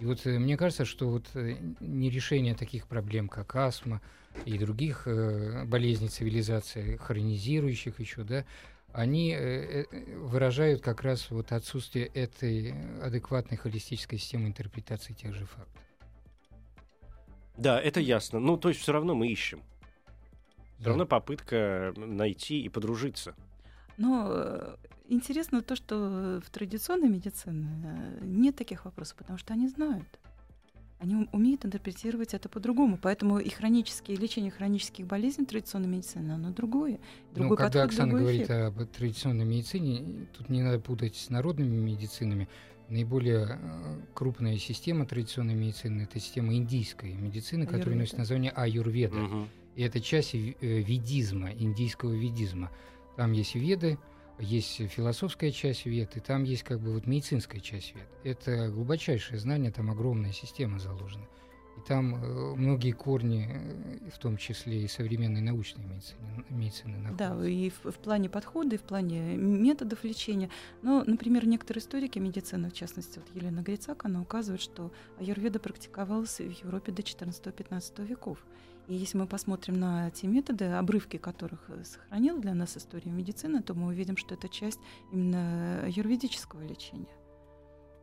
И 0.00 0.04
вот 0.04 0.26
э, 0.26 0.38
мне 0.38 0.56
кажется, 0.56 0.84
что 0.84 1.08
вот 1.08 1.26
э, 1.34 1.56
нерешение 1.78 2.54
таких 2.56 2.88
проблем, 2.88 3.28
как 3.28 3.54
астма 3.54 4.02
и 4.44 4.58
других 4.58 5.06
э, 5.06 5.64
болезней 5.64 6.08
цивилизации, 6.08 6.96
хронизирующих 6.96 8.00
еще, 8.00 8.24
да, 8.24 8.44
они 8.92 9.32
э, 9.32 9.84
э, 9.90 10.16
выражают 10.18 10.82
как 10.82 11.02
раз 11.02 11.30
вот 11.30 11.52
отсутствие 11.52 12.06
этой 12.06 12.74
адекватной 13.00 13.56
холистической 13.56 14.18
системы 14.18 14.48
интерпретации 14.48 15.12
тех 15.12 15.34
же 15.34 15.46
фактов. 15.46 15.83
Да, 17.56 17.80
это 17.80 18.00
ясно. 18.00 18.40
Ну, 18.40 18.56
то 18.56 18.68
есть 18.68 18.80
все 18.80 18.92
равно 18.92 19.14
мы 19.14 19.28
ищем. 19.28 19.60
Все 20.76 20.84
Да. 20.84 20.88
равно 20.90 21.06
попытка 21.06 21.92
найти 21.96 22.60
и 22.60 22.68
подружиться. 22.68 23.34
Но 23.96 24.26
э, 24.28 24.76
интересно 25.08 25.62
то, 25.62 25.76
что 25.76 26.40
в 26.44 26.50
традиционной 26.50 27.08
медицине 27.08 27.68
э, 27.84 28.24
нет 28.24 28.56
таких 28.56 28.84
вопросов, 28.84 29.16
потому 29.18 29.38
что 29.38 29.54
они 29.54 29.68
знают. 29.68 30.04
Они 30.98 31.14
ум- 31.14 31.28
умеют 31.32 31.64
интерпретировать 31.64 32.34
это 32.34 32.48
по-другому. 32.48 32.98
Поэтому 33.00 33.38
и 33.38 33.48
хронические, 33.50 34.16
лечение 34.16 34.50
хронических 34.50 35.06
болезней 35.06 35.44
традиционной 35.46 35.88
медицины, 35.88 36.32
оно 36.32 36.50
другое. 36.50 36.98
Другой 37.34 37.50
ну, 37.50 37.56
когда 37.56 37.82
подход, 37.82 37.90
Оксана 37.90 38.08
другой 38.10 38.20
говорит 38.22 38.42
эффект. 38.42 38.50
об 38.80 38.84
традиционной 38.88 39.44
медицине, 39.44 40.26
тут 40.36 40.48
не 40.48 40.62
надо 40.62 40.80
путать 40.80 41.14
с 41.16 41.30
народными 41.30 41.76
медицинами. 41.76 42.48
Наиболее 42.88 43.58
э, 43.60 44.00
крупная 44.14 44.58
система 44.58 45.06
традиционной 45.06 45.54
медицины– 45.54 46.02
это 46.10 46.20
система 46.20 46.54
индийской 46.54 47.14
медицины, 47.14 47.64
которая 47.64 47.84
Аюрведа. 47.86 48.00
носит 48.00 48.18
название 48.18 48.50
аюрведа. 48.50 49.16
Мгм. 49.16 49.48
И 49.74 49.82
это 49.82 50.00
часть 50.00 50.34
э, 50.34 50.46
ведизма, 50.60 51.50
индийского 51.50 52.12
ведизма. 52.12 52.70
Там 53.16 53.32
есть 53.32 53.54
веды, 53.54 53.98
есть 54.38 54.86
философская 54.88 55.50
часть 55.50 55.86
вед, 55.86 56.16
и 56.16 56.20
там 56.20 56.44
есть 56.44 56.62
как 56.62 56.80
бы 56.80 56.92
вот 56.92 57.06
медицинская 57.06 57.60
часть 57.60 57.94
вед. 57.94 58.08
Это 58.22 58.68
глубочайшее 58.68 59.38
знание, 59.38 59.70
там 59.70 59.90
огромная 59.90 60.32
система 60.32 60.78
заложена. 60.78 61.26
И 61.76 61.80
там 61.88 62.14
э, 62.14 62.54
многие 62.54 62.92
корни, 62.92 63.48
э, 63.50 64.10
в 64.10 64.18
том 64.18 64.36
числе 64.36 64.82
и 64.84 64.88
современной 64.88 65.40
научной 65.40 65.84
медицины, 65.84 66.44
медицины 66.50 67.14
Да, 67.16 67.30
находятся. 67.30 67.48
и 67.48 67.70
в, 67.70 67.92
в 67.92 67.98
плане 67.98 68.28
подхода, 68.28 68.76
и 68.76 68.78
в 68.78 68.82
плане 68.82 69.36
методов 69.36 70.04
лечения. 70.04 70.50
Но, 70.82 71.02
например, 71.04 71.46
некоторые 71.46 71.82
историки 71.82 72.18
медицины, 72.18 72.70
в 72.70 72.74
частности, 72.74 73.18
вот 73.18 73.28
Елена 73.34 73.60
Грицак, 73.60 74.04
она 74.04 74.20
указывает, 74.22 74.60
что 74.60 74.92
аюрведа 75.18 75.58
практиковалась 75.58 76.38
в 76.38 76.64
Европе 76.64 76.92
до 76.92 77.02
14-15 77.02 78.06
веков. 78.06 78.38
И 78.86 78.94
если 78.94 79.16
мы 79.16 79.26
посмотрим 79.26 79.80
на 79.80 80.10
те 80.10 80.26
методы, 80.26 80.66
обрывки 80.66 81.16
которых 81.16 81.60
э, 81.68 81.82
сохранила 81.84 82.38
для 82.38 82.54
нас 82.54 82.76
история 82.76 83.10
медицины, 83.10 83.62
то 83.62 83.74
мы 83.74 83.88
увидим, 83.88 84.16
что 84.16 84.34
это 84.34 84.48
часть 84.48 84.78
именно 85.10 85.80
аюрведического 85.84 86.62
лечения. 86.62 87.08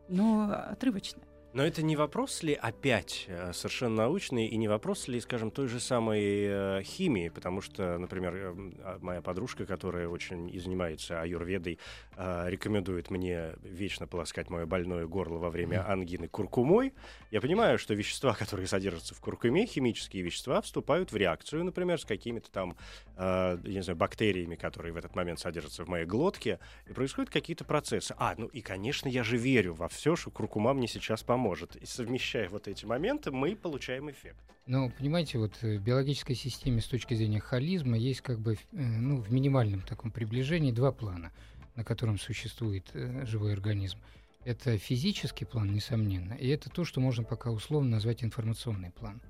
Но 0.08 0.52
отрывочная. 0.52 1.24
Но 1.54 1.62
это 1.66 1.82
не 1.82 1.96
вопрос 1.96 2.42
ли 2.42 2.54
опять 2.54 3.26
э, 3.28 3.52
совершенно 3.52 3.96
научный 3.96 4.46
и 4.46 4.56
не 4.56 4.68
вопрос 4.68 5.06
ли, 5.06 5.20
скажем, 5.20 5.50
той 5.50 5.68
же 5.68 5.80
самой 5.80 6.22
э, 6.22 6.82
химии, 6.82 7.28
потому 7.28 7.60
что, 7.60 7.98
например, 7.98 8.34
э, 8.34 8.54
а, 8.82 8.98
моя 9.02 9.20
подружка, 9.20 9.66
которая 9.66 10.08
очень 10.08 10.48
и 10.48 10.58
занимается 10.58 11.20
аюрведой, 11.20 11.78
рекомендует 12.16 13.10
мне 13.10 13.54
вечно 13.62 14.06
полоскать 14.06 14.50
мое 14.50 14.66
больное 14.66 15.06
горло 15.06 15.38
во 15.38 15.48
время 15.48 15.90
ангины 15.90 16.28
куркумой. 16.28 16.92
Я 17.30 17.40
понимаю, 17.40 17.78
что 17.78 17.94
вещества, 17.94 18.34
которые 18.34 18.66
содержатся 18.66 19.14
в 19.14 19.20
куркуме, 19.20 19.66
химические 19.66 20.22
вещества, 20.22 20.60
вступают 20.60 21.10
в 21.10 21.16
реакцию, 21.16 21.64
например, 21.64 21.98
с 21.98 22.04
какими-то 22.04 22.50
там, 22.50 22.76
я 23.16 23.58
не 23.64 23.82
знаю, 23.82 23.96
бактериями, 23.96 24.56
которые 24.56 24.92
в 24.92 24.98
этот 24.98 25.16
момент 25.16 25.40
содержатся 25.40 25.84
в 25.84 25.88
моей 25.88 26.04
глотке, 26.04 26.58
и 26.86 26.92
происходят 26.92 27.30
какие-то 27.30 27.64
процессы. 27.64 28.14
А, 28.18 28.34
ну 28.36 28.46
и, 28.48 28.60
конечно, 28.60 29.08
я 29.08 29.24
же 29.24 29.38
верю 29.38 29.72
во 29.72 29.88
все, 29.88 30.14
что 30.14 30.30
куркума 30.30 30.74
мне 30.74 30.88
сейчас 30.88 31.22
поможет 31.22 31.41
поможет. 31.42 31.76
И 31.76 31.86
совмещая 31.86 32.48
вот 32.48 32.68
эти 32.68 32.84
моменты, 32.84 33.32
мы 33.32 33.56
получаем 33.56 34.10
эффект. 34.10 34.38
Ну, 34.66 34.90
понимаете, 34.96 35.38
вот 35.38 35.52
э, 35.62 35.76
в 35.76 35.82
биологической 35.82 36.34
системе 36.34 36.80
с 36.80 36.86
точки 36.86 37.14
зрения 37.14 37.40
холизма 37.40 37.98
есть 37.98 38.20
как 38.20 38.38
бы, 38.38 38.54
э, 38.54 38.56
ну, 38.72 39.16
в 39.20 39.32
минимальном 39.32 39.80
таком 39.80 40.12
приближении 40.12 40.70
два 40.70 40.92
плана, 40.92 41.32
на 41.74 41.82
котором 41.82 42.18
существует 42.18 42.84
э, 42.94 43.26
живой 43.26 43.54
организм. 43.54 43.98
Это 44.44 44.78
физический 44.78 45.44
план, 45.44 45.72
несомненно, 45.72 46.34
и 46.34 46.48
это 46.48 46.70
то, 46.70 46.84
что 46.84 47.00
можно 47.00 47.24
пока 47.24 47.50
условно 47.50 47.90
назвать 47.90 48.22
информационный 48.22 48.90
план. 48.90 49.20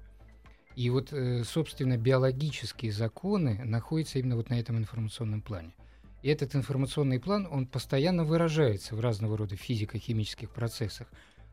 И 0.76 0.88
вот, 0.88 1.12
собственно, 1.44 1.98
биологические 1.98 2.92
законы 2.92 3.62
находятся 3.62 4.18
именно 4.18 4.36
вот 4.36 4.48
на 4.48 4.58
этом 4.58 4.78
информационном 4.78 5.42
плане. 5.42 5.74
И 6.22 6.30
этот 6.30 6.56
информационный 6.56 7.20
план, 7.20 7.46
он 7.50 7.66
постоянно 7.66 8.24
выражается 8.24 8.96
в 8.96 9.00
разного 9.00 9.36
рода 9.36 9.54
физико-химических 9.56 10.48
процессах 10.48 11.08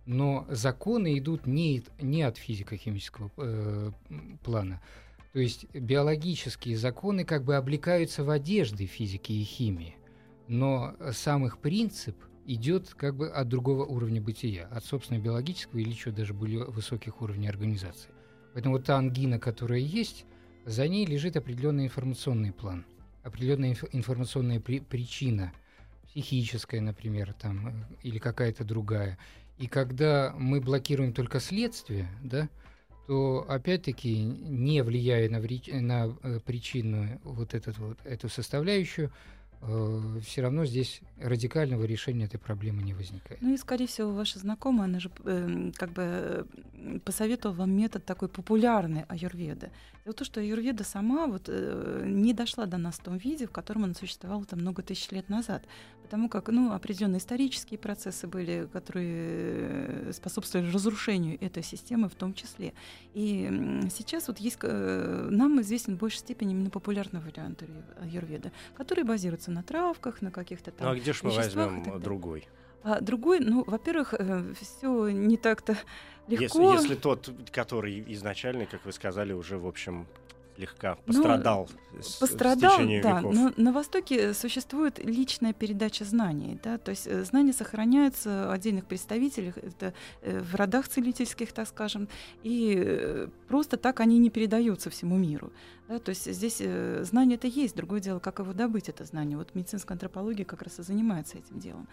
но 0.10 0.48
законы 0.50 1.20
идут 1.20 1.46
не, 1.46 1.84
не 2.02 2.24
от 2.24 2.38
физико-химического 2.38 3.30
э, 3.38 3.92
плана. 4.44 4.82
То 5.34 5.40
есть 5.40 5.68
биологические 5.72 6.78
законы 6.78 7.24
как 7.26 7.44
бы 7.44 7.56
облекаются 7.56 8.24
в 8.24 8.32
одежды 8.32 8.88
физики 8.88 9.32
и 9.32 9.44
химии, 9.44 9.96
но 10.48 10.96
сам 11.12 11.46
их 11.46 11.60
принцип 11.60 12.18
идет 12.48 12.90
как 12.96 13.16
бы 13.16 13.30
от 13.30 13.48
другого 13.50 13.86
уровня 13.86 14.20
бытия, 14.20 14.66
от 14.72 14.84
собственного 14.84 15.26
биологического 15.26 15.78
или 15.78 15.92
еще 15.92 16.10
даже 16.10 16.34
более 16.34 16.66
высоких 16.66 17.22
уровней 17.22 17.48
организации. 17.48 18.10
Поэтому 18.56 18.78
вот 18.78 18.86
та 18.86 18.98
ангина, 18.98 19.38
которая 19.38 19.80
есть, 19.80 20.26
за 20.66 20.88
ней 20.88 21.06
лежит 21.06 21.38
определенный 21.38 21.86
информационный 21.86 22.52
план, 22.52 22.84
определенная 23.22 23.74
инф- 23.74 23.90
информационная 23.92 24.60
при- 24.60 24.80
причина, 24.80 25.54
психическая, 26.08 26.82
например, 26.82 27.34
там, 27.34 27.68
э, 27.68 27.74
или 28.02 28.18
какая-то 28.18 28.64
другая. 28.64 29.20
И 29.60 29.68
когда 29.68 30.34
мы 30.38 30.62
блокируем 30.62 31.14
только 31.14 31.40
следствие, 31.40 32.08
да, 32.24 32.50
то 33.08 33.46
опять-таки, 33.50 34.16
не 34.24 34.84
влияя 34.84 35.30
на, 35.30 35.40
на 35.40 36.16
э, 36.24 36.40
причину 36.46 37.20
вот, 37.24 37.54
этот, 37.54 37.78
вот 37.80 37.98
эту 38.06 38.30
составляющую, 38.30 39.12
э, 39.62 40.20
все 40.24 40.44
равно 40.44 40.64
здесь 40.66 41.02
радикального 41.20 41.84
решения 41.84 42.26
этой 42.26 42.40
проблемы 42.40 42.84
не 42.84 42.94
возникает. 42.94 43.42
Ну 43.42 43.54
и, 43.54 43.58
скорее 43.58 43.88
всего, 43.88 44.14
ваша 44.14 44.40
знакомая, 44.40 44.86
она 44.86 45.00
же 45.00 45.12
э, 45.26 45.72
как 45.76 45.92
бы 45.92 46.48
э, 46.74 47.00
посоветовала 47.04 47.58
вам 47.58 47.72
метод 47.72 48.06
такой 48.06 48.30
популярный 48.30 49.06
аюрведы. 49.10 49.72
Дело 50.06 50.14
то, 50.14 50.24
что 50.24 50.40
аюрведа 50.40 50.84
сама 50.84 51.26
вот, 51.26 51.46
э, 51.48 52.04
не 52.06 52.34
дошла 52.34 52.68
до 52.68 52.78
нас 52.78 53.00
в 53.00 53.04
том 53.04 53.18
виде, 53.18 53.48
в 53.48 53.52
котором 53.52 53.86
она 53.86 53.96
существовала 53.96 54.46
там 54.46 54.60
много 54.60 54.84
тысяч 54.84 55.10
лет 55.12 55.30
назад. 55.30 55.66
Потому 56.10 56.28
как 56.28 56.48
ну, 56.48 56.74
определенные 56.74 57.20
исторические 57.20 57.78
процессы 57.78 58.26
были, 58.26 58.68
которые 58.74 60.12
способствовали 60.12 60.72
разрушению 60.72 61.38
этой 61.40 61.62
системы 61.62 62.10
в 62.10 62.16
том 62.16 62.34
числе. 62.34 62.74
И 63.14 63.48
сейчас 63.92 64.28
вот 64.28 64.40
есть, 64.40 64.58
э, 64.64 65.28
нам 65.30 65.62
известен 65.62 65.98
в 65.98 66.00
большей 66.00 66.18
степени 66.18 66.54
именно 66.54 66.72
популярный 66.72 67.20
вариант 67.20 67.64
аюрведа, 68.02 68.52
который 68.76 69.04
базируется 69.04 69.52
на 69.52 69.62
травках, 69.62 70.24
на 70.24 70.32
каких-то 70.32 70.72
там 70.72 70.88
Ну 70.88 70.94
а 70.94 70.96
где 70.96 71.14
же 71.14 71.20
мы 71.22 71.30
возьмем 71.30 72.02
другой? 72.02 72.48
А 72.82 73.02
другой, 73.02 73.40
ну, 73.40 73.64
во-первых, 73.68 74.16
э, 74.18 74.54
все 74.60 75.10
не 75.10 75.38
так-то 75.38 75.78
легко. 76.28 76.72
Если, 76.72 76.82
если 76.82 76.96
тот, 76.96 77.30
который 77.52 78.04
изначально, 78.14 78.66
как 78.66 78.84
вы 78.84 78.94
сказали, 78.94 79.32
уже, 79.34 79.60
в 79.60 79.68
общем, 79.68 80.08
слегка 80.60 80.98
ну, 81.06 81.14
пострадал. 81.14 81.70
Ну, 81.94 82.02
с, 82.02 82.16
пострадал, 82.16 82.76
с 82.76 82.78
да. 82.78 83.20
Веков. 83.20 83.34
Но 83.34 83.54
на 83.56 83.72
Востоке 83.72 84.34
существует 84.34 85.00
личная 85.00 85.54
передача 85.54 86.04
знаний, 86.04 86.60
да, 86.64 86.78
то 86.78 86.92
есть 86.92 87.08
э, 87.08 87.24
знания 87.24 87.54
сохраняются 87.54 88.48
в 88.48 88.52
отдельных 88.52 88.86
представителях, 88.86 89.58
это 89.58 89.94
э, 90.22 90.40
в 90.40 90.56
родах 90.56 90.88
целительских, 90.88 91.54
так 91.54 91.68
скажем, 91.68 92.10
и 92.44 92.76
э, 92.78 93.28
просто 93.48 93.78
так 93.78 94.00
они 94.02 94.20
не 94.20 94.30
передаются 94.30 94.90
всему 94.90 95.18
миру. 95.18 95.52
Да, 95.88 95.98
то 96.00 96.10
есть 96.10 96.32
здесь 96.32 96.62
знание 97.08 97.38
это 97.38 97.48
есть, 97.48 97.76
другое 97.76 98.00
дело, 98.00 98.20
как 98.20 98.40
его 98.40 98.54
добыть, 98.54 98.90
это 98.90 99.06
знание. 99.06 99.38
Вот 99.38 99.56
медицинская 99.56 99.96
антропология 99.96 100.46
как 100.46 100.62
раз 100.62 100.78
и 100.78 100.84
занимается 100.84 101.40
этим 101.40 101.60
делом. 101.60 101.88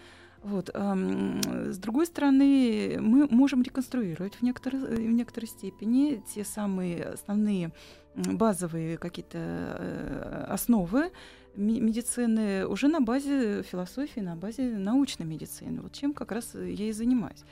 Вот. 0.47 0.71
С 0.73 1.79
другой 1.79 2.07
стороны, 2.07 2.99
мы 3.01 3.27
можем 3.27 3.63
реконструировать 3.63 4.37
в 4.37 4.43
некоторой, 4.43 4.81
в 4.81 5.11
некоторой 5.11 5.49
степени 5.49 6.23
те 6.33 6.45
самые 6.45 7.05
основные 7.05 7.73
базовые 8.15 8.97
какие-то 8.97 9.39
э, 9.39 10.47
основы 10.49 11.11
медицины 11.57 12.67
уже 12.67 12.87
на 12.89 13.01
базе 13.01 13.63
философии, 13.63 14.21
на 14.21 14.37
базе 14.37 14.77
научной 14.79 15.27
медицины. 15.27 15.83
Вот 15.83 15.93
чем 15.93 16.13
как 16.13 16.31
раз 16.31 16.55
я 16.55 16.89
и 16.89 16.93
занимаюсь. 16.93 17.43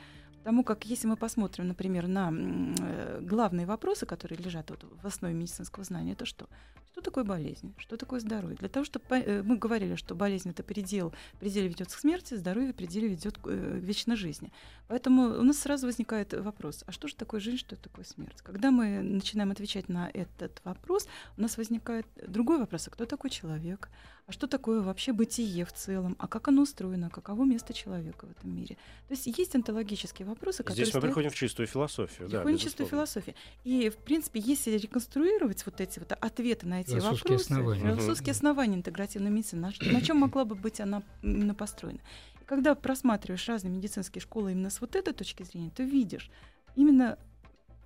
Потому 0.44 0.62
как 0.62 0.84
если 0.84 1.06
мы 1.06 1.16
посмотрим, 1.16 1.68
например, 1.68 2.06
на 2.06 2.30
э, 2.30 3.20
главные 3.22 3.64
вопросы, 3.64 4.04
которые 4.04 4.38
лежат 4.38 4.68
вот 4.68 4.84
в 5.02 5.06
основе 5.06 5.32
медицинского 5.32 5.84
знания, 5.84 6.12
это 6.12 6.26
что? 6.26 6.48
Что 6.92 7.00
такое 7.00 7.24
болезнь? 7.24 7.72
Что 7.78 7.96
такое 7.96 8.20
здоровье? 8.20 8.58
Для 8.58 8.68
того, 8.68 8.84
чтобы 8.84 9.04
э, 9.10 9.42
мы 9.42 9.56
говорили, 9.56 9.96
что 9.96 10.14
болезнь 10.14 10.50
это 10.50 10.62
предел, 10.62 11.14
пределе 11.40 11.68
ведет 11.68 11.88
к 11.88 11.98
смерти, 11.98 12.34
здоровье 12.34 12.74
пределе 12.74 13.08
ведет 13.08 13.38
к 13.38 13.46
э, 13.46 13.78
вечной 13.80 14.16
жизни. 14.16 14.52
Поэтому 14.86 15.22
у 15.22 15.42
нас 15.42 15.60
сразу 15.60 15.86
возникает 15.86 16.34
вопрос: 16.34 16.84
а 16.86 16.92
что 16.92 17.08
же 17.08 17.16
такое 17.16 17.40
жизнь, 17.40 17.56
что 17.56 17.76
такое 17.76 18.04
смерть? 18.04 18.42
Когда 18.42 18.70
мы 18.70 19.00
начинаем 19.00 19.50
отвечать 19.50 19.88
на 19.88 20.10
этот 20.12 20.60
вопрос, 20.62 21.08
у 21.38 21.40
нас 21.40 21.56
возникает 21.56 22.06
другой 22.28 22.58
вопрос: 22.58 22.86
а 22.88 22.90
кто 22.90 23.06
такой 23.06 23.30
человек? 23.30 23.88
А 24.26 24.32
что 24.32 24.46
такое 24.46 24.80
вообще 24.80 25.12
бытие 25.12 25.66
в 25.66 25.72
целом, 25.72 26.16
а 26.18 26.26
как 26.26 26.48
оно 26.48 26.62
устроено, 26.62 27.10
каково 27.10 27.44
место 27.44 27.74
человека 27.74 28.26
в 28.26 28.30
этом 28.30 28.56
мире. 28.56 28.76
То 29.06 29.14
есть 29.14 29.26
есть 29.26 29.54
онтологические 29.54 30.26
вопросы, 30.26 30.58
которые... 30.62 30.76
Здесь 30.76 30.94
мы 30.94 31.00
стоят... 31.00 31.04
приходим 31.04 31.30
в 31.30 31.34
чистую 31.34 31.66
философию. 31.66 32.28
Приходим 32.30 32.56
да, 32.56 32.58
в 32.58 32.62
чистую 32.62 32.88
философию. 32.88 33.34
И, 33.64 33.90
в 33.90 33.96
принципе, 33.96 34.40
если 34.40 34.78
реконструировать 34.78 35.66
вот 35.66 35.78
эти 35.80 35.98
вот 35.98 36.12
ответы 36.12 36.66
на 36.66 36.80
эти 36.80 36.90
философские 36.90 37.32
вопросы, 37.32 37.52
основания. 37.52 37.80
философские 37.82 38.32
угу. 38.32 38.36
основания 38.36 38.76
интегративной 38.76 39.30
медицины, 39.30 39.60
на, 39.60 39.92
на 39.92 40.00
чем 40.00 40.16
могла 40.16 40.46
бы 40.46 40.54
быть 40.54 40.80
она 40.80 41.02
именно 41.22 41.54
построена. 41.54 42.00
И 42.40 42.44
когда 42.46 42.74
просматриваешь 42.74 43.46
разные 43.46 43.72
медицинские 43.72 44.22
школы 44.22 44.52
именно 44.52 44.70
с 44.70 44.80
вот 44.80 44.96
этой 44.96 45.12
точки 45.12 45.42
зрения, 45.42 45.70
ты 45.70 45.84
видишь 45.84 46.30
именно 46.76 47.18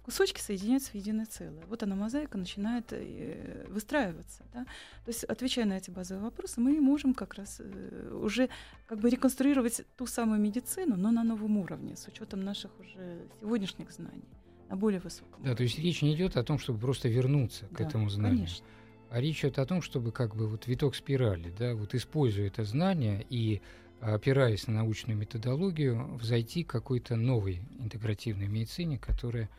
кусочки 0.09 0.40
соединяются 0.40 0.92
в 0.92 0.94
единое 0.94 1.26
целое. 1.26 1.66
Вот 1.66 1.82
она, 1.82 1.94
мозаика, 1.94 2.38
начинает 2.38 2.86
э, 2.92 3.66
выстраиваться. 3.68 4.42
Да? 4.54 4.64
То 5.04 5.09
есть, 5.09 5.24
отвечая 5.24 5.66
на 5.66 5.76
эти 5.76 5.90
базовые 5.90 6.24
вопросы, 6.24 6.62
мы 6.62 6.80
можем 6.80 7.12
как 7.12 7.34
раз 7.34 7.61
э, 7.61 8.18
уже 8.22 8.48
как 8.86 9.00
бы 9.00 9.11
реконструировать 9.11 9.82
ту 9.98 10.06
самую 10.06 10.40
медицину, 10.40 10.96
но 10.96 11.11
на 11.11 11.24
новом 11.24 11.59
уровне, 11.59 11.94
с 11.94 12.09
учетом 12.09 12.40
наших 12.40 12.70
уже 12.80 13.18
сегодняшних 13.38 13.92
знаний, 13.92 14.24
на 14.70 14.76
более 14.76 15.00
высоком. 15.00 15.42
Да, 15.44 15.54
то 15.54 15.62
есть 15.62 15.78
речь 15.78 16.00
не 16.00 16.14
идет 16.14 16.38
о 16.38 16.42
том, 16.42 16.59
чтобы 16.59 16.78
просто 16.78 17.11
вернуться 17.11 17.66
к 17.66 17.76
да, 17.76 17.84
этому 17.84 18.09
знанию. 18.09 18.46
Конечно. 18.46 18.64
А 19.11 19.20
речь 19.20 19.40
идет 19.40 19.59
о 19.59 19.66
том, 19.66 19.82
чтобы 19.82 20.11
как 20.11 20.34
бы 20.34 20.48
вот 20.48 20.66
виток 20.66 20.94
спирали, 20.94 21.52
да, 21.59 21.74
вот 21.74 21.94
используя 21.94 22.46
это 22.46 22.64
знание 22.64 23.26
и 23.28 23.61
опираясь 24.00 24.66
на 24.68 24.74
научную 24.74 25.18
методологию, 25.18 26.14
взойти 26.14 26.64
к 26.64 26.70
какой-то 26.70 27.14
новой 27.14 27.61
интегративной 27.78 28.46
медицине, 28.46 28.96
которая 28.96 29.50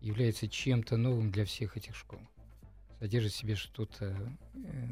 является 0.00 0.48
чем-то 0.48 0.96
новым 0.96 1.30
для 1.30 1.44
всех 1.44 1.76
этих 1.76 1.96
школ. 1.96 2.20
Содержит 3.00 3.32
в 3.32 3.36
себе 3.36 3.54
что-то, 3.54 4.06
э, 4.06 4.86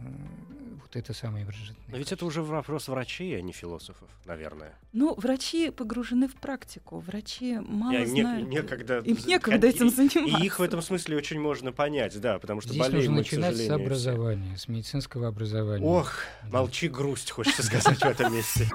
вот 0.81 0.95
это 0.95 1.13
самое 1.13 1.45
божественное. 1.45 1.83
Но 1.89 1.97
ведь 1.97 2.13
это 2.13 2.25
уже 2.25 2.41
вопрос 2.41 2.87
врачей, 2.87 3.37
а 3.37 3.41
не 3.41 3.53
философов, 3.53 4.09
наверное. 4.27 4.75
Ну, 4.93 5.15
врачи 5.17 5.71
погружены 5.71 6.29
в 6.29 6.37
практику. 6.37 7.01
Врачи 7.01 7.59
мало 7.59 7.93
Я, 7.93 8.07
знают. 8.07 8.49
Некогда, 8.49 8.99
Им 9.01 9.19
некогда 9.27 9.67
этим 9.67 9.91
заниматься. 9.91 10.41
И 10.41 10.47
их 10.47 10.61
в 10.61 10.63
этом 10.63 10.83
смысле 10.83 11.17
очень 11.17 11.41
можно 11.41 11.73
понять, 11.73 12.21
да, 12.21 12.39
потому 12.39 12.61
что 12.61 12.71
Здесь 12.71 12.83
болеем 12.83 13.15
нужно 13.15 13.17
начинать 13.17 13.57
с 13.57 13.71
образования, 13.71 14.55
все. 14.55 14.67
с 14.67 14.69
медицинского 14.69 15.27
образования. 15.27 15.85
Ох, 15.85 16.13
да. 16.45 16.59
молчи 16.59 16.89
грусть, 16.89 17.33
хочется 17.33 17.65
сказать 17.65 17.99
в 17.99 18.05
этом 18.05 18.33
месте. 18.33 18.69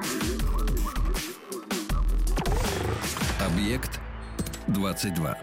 Объект 3.40 4.02
22. 4.68 5.38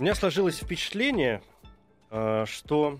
У 0.00 0.02
меня 0.02 0.14
сложилось 0.14 0.56
впечатление, 0.56 1.42
э, 2.10 2.46
что 2.46 2.98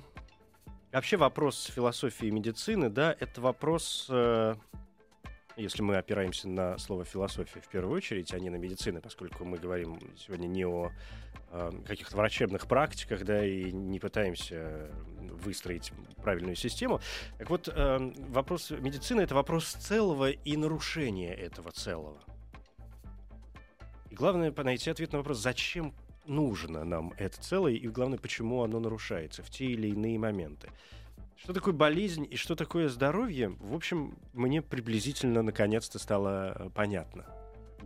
вообще 0.93 1.17
вопрос 1.17 1.65
философии 1.75 2.27
медицины, 2.27 2.91
да, 2.91 3.17
это 3.19 3.41
вопрос, 3.41 4.07
э, 4.11 4.55
если 5.57 5.81
мы 5.81 5.97
опираемся 5.97 6.47
на 6.47 6.77
слово 6.77 7.07
философия 7.07 7.63
в 7.63 7.69
первую 7.69 7.97
очередь, 7.97 8.35
а 8.35 8.39
не 8.39 8.51
на 8.51 8.57
медицину, 8.57 9.01
поскольку 9.01 9.47
мы 9.47 9.57
говорим 9.57 9.99
сегодня 10.15 10.47
не 10.47 10.67
о 10.67 10.91
э, 11.53 11.73
каких-то 11.87 12.19
врачебных 12.19 12.67
практиках, 12.67 13.25
да, 13.25 13.47
и 13.47 13.73
не 13.73 13.99
пытаемся 13.99 14.91
выстроить 15.43 15.95
правильную 16.23 16.55
систему. 16.55 17.01
Так 17.39 17.49
вот, 17.49 17.75
вопрос 18.29 18.73
медицины— 18.73 19.21
это 19.23 19.35
вопрос 19.35 19.65
целого 19.73 20.33
и 20.33 20.55
нарушения 20.55 21.33
этого 21.33 21.71
целого. 21.71 22.21
И 24.11 24.15
главное— 24.15 24.53
найти 24.65 24.91
ответ 24.91 25.13
на 25.13 25.19
вопрос, 25.21 25.39
зачем 25.39 25.95
нужно 26.27 26.85
нам 26.85 27.13
это 27.19 27.41
целое, 27.41 27.73
и 27.73 27.89
главное, 27.89 28.19
почему 28.19 28.63
оно 28.63 28.81
нарушается 28.81 29.43
в 29.43 29.51
те 29.51 29.67
или 29.67 29.89
иные 29.89 30.19
моменты. 30.19 30.69
Что 31.37 31.55
такое 31.55 31.73
болезнь 31.73 32.27
и 32.31 32.37
что 32.37 32.55
такое 32.55 32.89
здоровье, 32.89 33.57
в 33.61 33.75
общем, 33.75 34.15
мне 34.35 34.61
приблизительно 34.61 35.43
наконец-то 35.43 35.99
стало 35.99 36.55
э, 36.55 36.71
понятно 36.75 37.27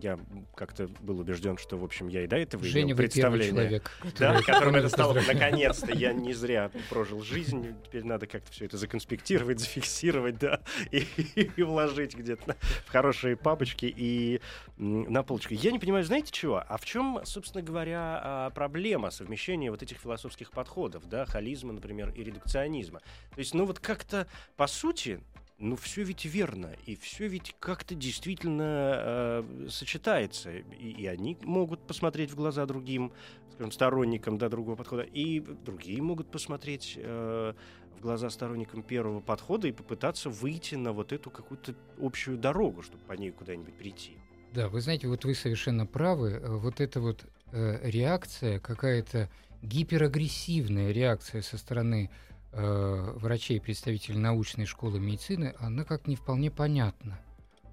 я 0.00 0.18
как-то 0.54 0.88
был 1.00 1.20
убежден, 1.20 1.58
что, 1.58 1.76
в 1.76 1.84
общем, 1.84 2.08
я 2.08 2.24
и 2.24 2.26
до 2.26 2.36
этого 2.36 2.64
Женя, 2.64 2.86
имел 2.86 2.96
представление. 2.96 3.52
человек, 3.52 3.90
да, 4.18 4.40
которым 4.42 4.76
это 4.76 4.88
стало 4.88 5.14
наконец-то. 5.14 5.92
Я 5.92 6.12
не 6.24 6.32
зря 6.32 6.70
прожил 6.90 7.22
жизнь. 7.22 7.74
Теперь 7.84 8.04
надо 8.04 8.26
как-то 8.26 8.50
все 8.52 8.66
это 8.66 8.76
законспектировать, 8.76 9.60
зафиксировать, 9.60 10.38
да, 10.38 10.60
и, 10.90 11.06
и 11.34 11.62
вложить 11.62 12.16
где-то 12.16 12.56
в 12.86 12.90
хорошие 12.90 13.36
папочки 13.36 13.92
и 13.94 14.40
на 14.76 15.22
полочку. 15.22 15.54
Я 15.54 15.70
не 15.70 15.78
понимаю, 15.78 16.04
знаете 16.04 16.32
чего? 16.32 16.62
А 16.66 16.76
в 16.76 16.84
чем, 16.84 17.20
собственно 17.24 17.62
говоря, 17.62 18.20
а, 18.22 18.50
проблема 18.50 19.10
совмещения 19.10 19.70
вот 19.70 19.82
этих 19.82 19.98
философских 19.98 20.50
подходов, 20.50 21.08
да, 21.08 21.26
холизма, 21.26 21.72
например, 21.72 22.10
и 22.10 22.24
редукционизма? 22.24 23.00
То 23.34 23.38
есть, 23.38 23.54
ну 23.54 23.64
вот 23.64 23.78
как-то, 23.78 24.26
по 24.56 24.66
сути, 24.66 25.20
ну 25.64 25.76
все 25.76 26.02
ведь 26.02 26.26
верно, 26.26 26.70
и 26.84 26.94
все 26.94 27.26
ведь 27.26 27.56
как-то 27.58 27.94
действительно 27.94 28.94
э, 28.96 29.66
сочетается. 29.70 30.52
И, 30.52 30.90
и 30.90 31.06
они 31.06 31.38
могут 31.42 31.86
посмотреть 31.86 32.30
в 32.30 32.36
глаза 32.36 32.66
другим, 32.66 33.12
скажем, 33.54 33.72
сторонникам 33.72 34.36
да, 34.36 34.50
другого 34.50 34.76
подхода, 34.76 35.02
и 35.02 35.40
другие 35.40 36.02
могут 36.02 36.30
посмотреть 36.30 36.94
э, 36.96 37.54
в 37.96 38.00
глаза 38.02 38.28
сторонникам 38.28 38.82
первого 38.82 39.20
подхода 39.20 39.66
и 39.66 39.72
попытаться 39.72 40.28
выйти 40.28 40.74
на 40.74 40.92
вот 40.92 41.12
эту 41.12 41.30
какую-то 41.30 41.74
общую 41.98 42.36
дорогу, 42.36 42.82
чтобы 42.82 43.02
по 43.04 43.14
ней 43.14 43.30
куда-нибудь 43.30 43.74
прийти. 43.74 44.18
Да, 44.52 44.68
вы 44.68 44.82
знаете, 44.82 45.08
вот 45.08 45.24
вы 45.24 45.34
совершенно 45.34 45.86
правы. 45.86 46.42
Вот 46.44 46.80
эта 46.80 47.00
вот 47.00 47.24
э, 47.52 47.80
реакция, 47.90 48.60
какая-то 48.60 49.30
гиперагрессивная 49.62 50.92
реакция 50.92 51.40
со 51.40 51.56
стороны 51.56 52.10
э, 52.54 53.12
врачей, 53.16 53.60
представителей 53.60 54.18
научной 54.18 54.66
школы 54.66 55.00
медицины, 55.00 55.54
она 55.58 55.84
как 55.84 56.06
не 56.06 56.16
вполне 56.16 56.50
понятна. 56.50 57.18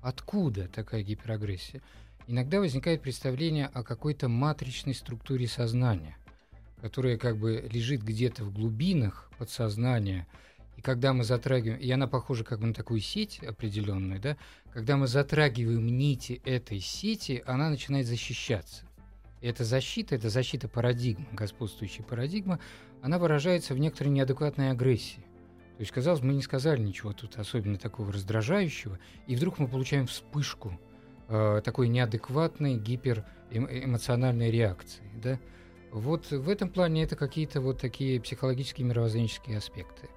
Откуда 0.02 0.68
такая 0.68 1.04
гиперагрессия? 1.04 1.82
Иногда 2.28 2.60
возникает 2.60 3.02
представление 3.02 3.68
о 3.68 3.84
какой-то 3.84 4.28
матричной 4.28 4.94
структуре 4.94 5.48
сознания, 5.48 6.18
которая 6.82 7.18
как 7.18 7.38
бы 7.38 7.68
лежит 7.72 8.02
где-то 8.02 8.44
в 8.44 8.54
глубинах 8.54 9.30
подсознания, 9.38 10.28
и 10.78 10.82
когда 10.82 11.14
мы 11.14 11.24
затрагиваем, 11.24 11.80
и 11.80 11.92
она 11.92 12.08
похожа 12.08 12.44
как 12.44 12.60
бы 12.60 12.68
на 12.68 12.74
такую 12.74 13.02
сеть 13.02 13.40
определенную, 13.44 14.20
да, 14.20 14.38
когда 14.74 14.98
мы 14.98 15.08
затрагиваем 15.08 15.86
нити 15.86 16.42
этой 16.46 16.80
сети, 16.80 17.44
она 17.46 17.70
начинает 17.70 18.08
защищаться. 18.08 18.86
И 19.42 19.48
эта 19.48 19.64
защита, 19.64 20.16
это 20.16 20.30
защита 20.30 20.68
парадигмы, 20.68 21.26
господствующей 21.34 22.04
парадигмы, 22.04 22.60
она 23.02 23.18
выражается 23.18 23.74
в 23.74 23.80
некоторой 23.80 24.14
неадекватной 24.14 24.70
агрессии. 24.70 25.26
То 25.78 25.82
есть, 25.82 25.92
казалось, 25.92 26.22
мы 26.22 26.34
не 26.34 26.44
сказали 26.44 26.80
ничего 26.80 27.12
тут 27.12 27.38
особенно 27.38 27.78
такого 27.78 28.14
раздражающего, 28.14 29.00
и 29.26 29.36
вдруг 29.36 29.58
мы 29.58 29.68
получаем 29.68 30.06
вспышку 30.06 30.80
э, 31.28 31.62
такой 31.66 31.88
неадекватной 31.88 32.76
гиперэмоциональной 32.76 34.52
реакции. 34.52 35.04
Да? 35.16 35.40
Вот 35.92 36.30
в 36.30 36.48
этом 36.48 36.70
плане 36.70 37.04
это 37.04 37.16
какие-то 37.16 37.62
вот 37.62 37.82
такие 37.82 38.22
психологические 38.22 38.86
мировоззренческие 38.86 39.58
аспекты. 39.58 40.08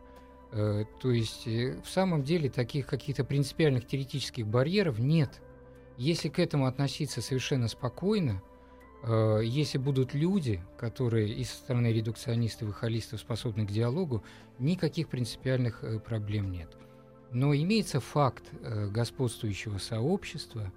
Э, 0.53 0.85
то 1.01 1.11
есть, 1.11 1.47
э, 1.47 1.81
в 1.83 1.89
самом 1.89 2.25
деле, 2.25 2.51
таких 2.51 2.87
каких-то 2.87 3.25
принципиальных 3.25 3.87
теоретических 3.87 4.47
барьеров 4.47 4.99
нет. 4.99 5.41
Если 5.97 6.29
к 6.29 6.39
этому 6.39 6.66
относиться 6.66 7.22
совершенно 7.22 7.68
спокойно– 7.68 8.43
если 9.43 9.79
будут 9.79 10.15
люди, 10.15 10.63
которые 10.79 11.33
и 11.33 11.45
со 11.45 11.57
стороны 11.57 11.93
редукционистов 11.93 12.71
и 12.71 12.73
холистов 12.73 13.21
способны 13.21 13.67
к 13.67 13.71
диалогу, 13.71 14.25
никаких 14.59 15.09
принципиальных 15.09 15.85
э, 15.85 15.99
проблем 15.99 16.51
нет. 16.51 16.71
Но 17.31 17.55
имеется 17.55 18.01
факт 18.01 18.45
э, 18.63 18.89
господствующего 18.89 19.79
сообщества, 19.79 20.73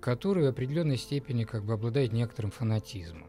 который 0.00 0.44
в 0.44 0.48
определенной 0.48 0.96
степени 0.96 1.44
как 1.44 1.64
бы 1.64 1.72
обладает 1.72 2.12
некоторым 2.12 2.50
фанатизмом. 2.50 3.26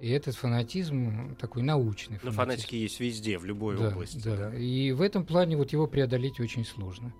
И 0.00 0.10
этот 0.10 0.34
фанатизм 0.34 1.36
такой 1.36 1.62
научный. 1.62 2.18
Но 2.22 2.30
фанатики 2.30 2.74
есть 2.74 3.00
везде, 3.00 3.38
в 3.38 3.44
любой 3.44 3.78
да, 3.78 3.88
области. 3.88 4.20
Да. 4.22 4.36
да. 4.50 4.54
И 4.54 4.92
в 4.92 5.00
этом 5.00 5.24
плане 5.24 5.56
вот 5.56 5.72
его 5.72 5.86
преодолеть 5.86 6.38
очень 6.40 6.64
сложно. 6.64 7.14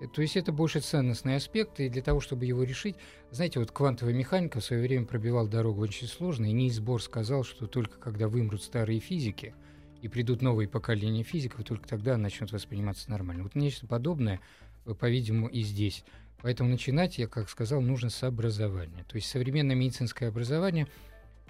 Э, 0.00 0.06
то 0.06 0.22
есть 0.22 0.36
это 0.36 0.52
больше 0.52 0.80
ценностный 0.80 1.36
аспект, 1.36 1.80
и 1.80 1.88
для 1.88 2.02
того, 2.02 2.20
чтобы 2.20 2.44
его 2.44 2.62
решить, 2.62 2.96
знаете, 3.30 3.58
вот 3.60 3.70
квантовая 3.70 4.14
механика 4.14 4.60
в 4.60 4.64
свое 4.64 4.82
время 4.82 5.06
пробивал 5.06 5.48
дорогу 5.48 5.82
очень 5.82 6.06
сложно, 6.06 6.46
и 6.46 6.52
Нильс 6.52 6.78
Бор 6.80 7.02
сказал, 7.02 7.44
что 7.44 7.66
только 7.66 7.98
когда 7.98 8.28
вымрут 8.28 8.62
старые 8.62 9.00
физики 9.00 9.54
и 10.02 10.08
придут 10.08 10.42
новые 10.42 10.68
поколения 10.68 11.22
физиков, 11.22 11.64
только 11.64 11.88
тогда 11.88 12.16
начнут 12.16 12.52
восприниматься 12.52 13.10
нормально. 13.10 13.44
Вот 13.44 13.54
нечто 13.54 13.86
подобное, 13.86 14.40
э, 14.86 14.94
по-видимому, 14.94 15.48
и 15.48 15.62
здесь. 15.62 16.04
Поэтому 16.42 16.68
начинать, 16.68 17.16
я 17.16 17.26
как 17.26 17.48
сказал, 17.48 17.80
нужно 17.80 18.10
с 18.10 18.22
образования. 18.22 19.04
То 19.08 19.16
есть 19.16 19.28
современное 19.28 19.76
медицинское 19.76 20.28
образование– 20.28 20.88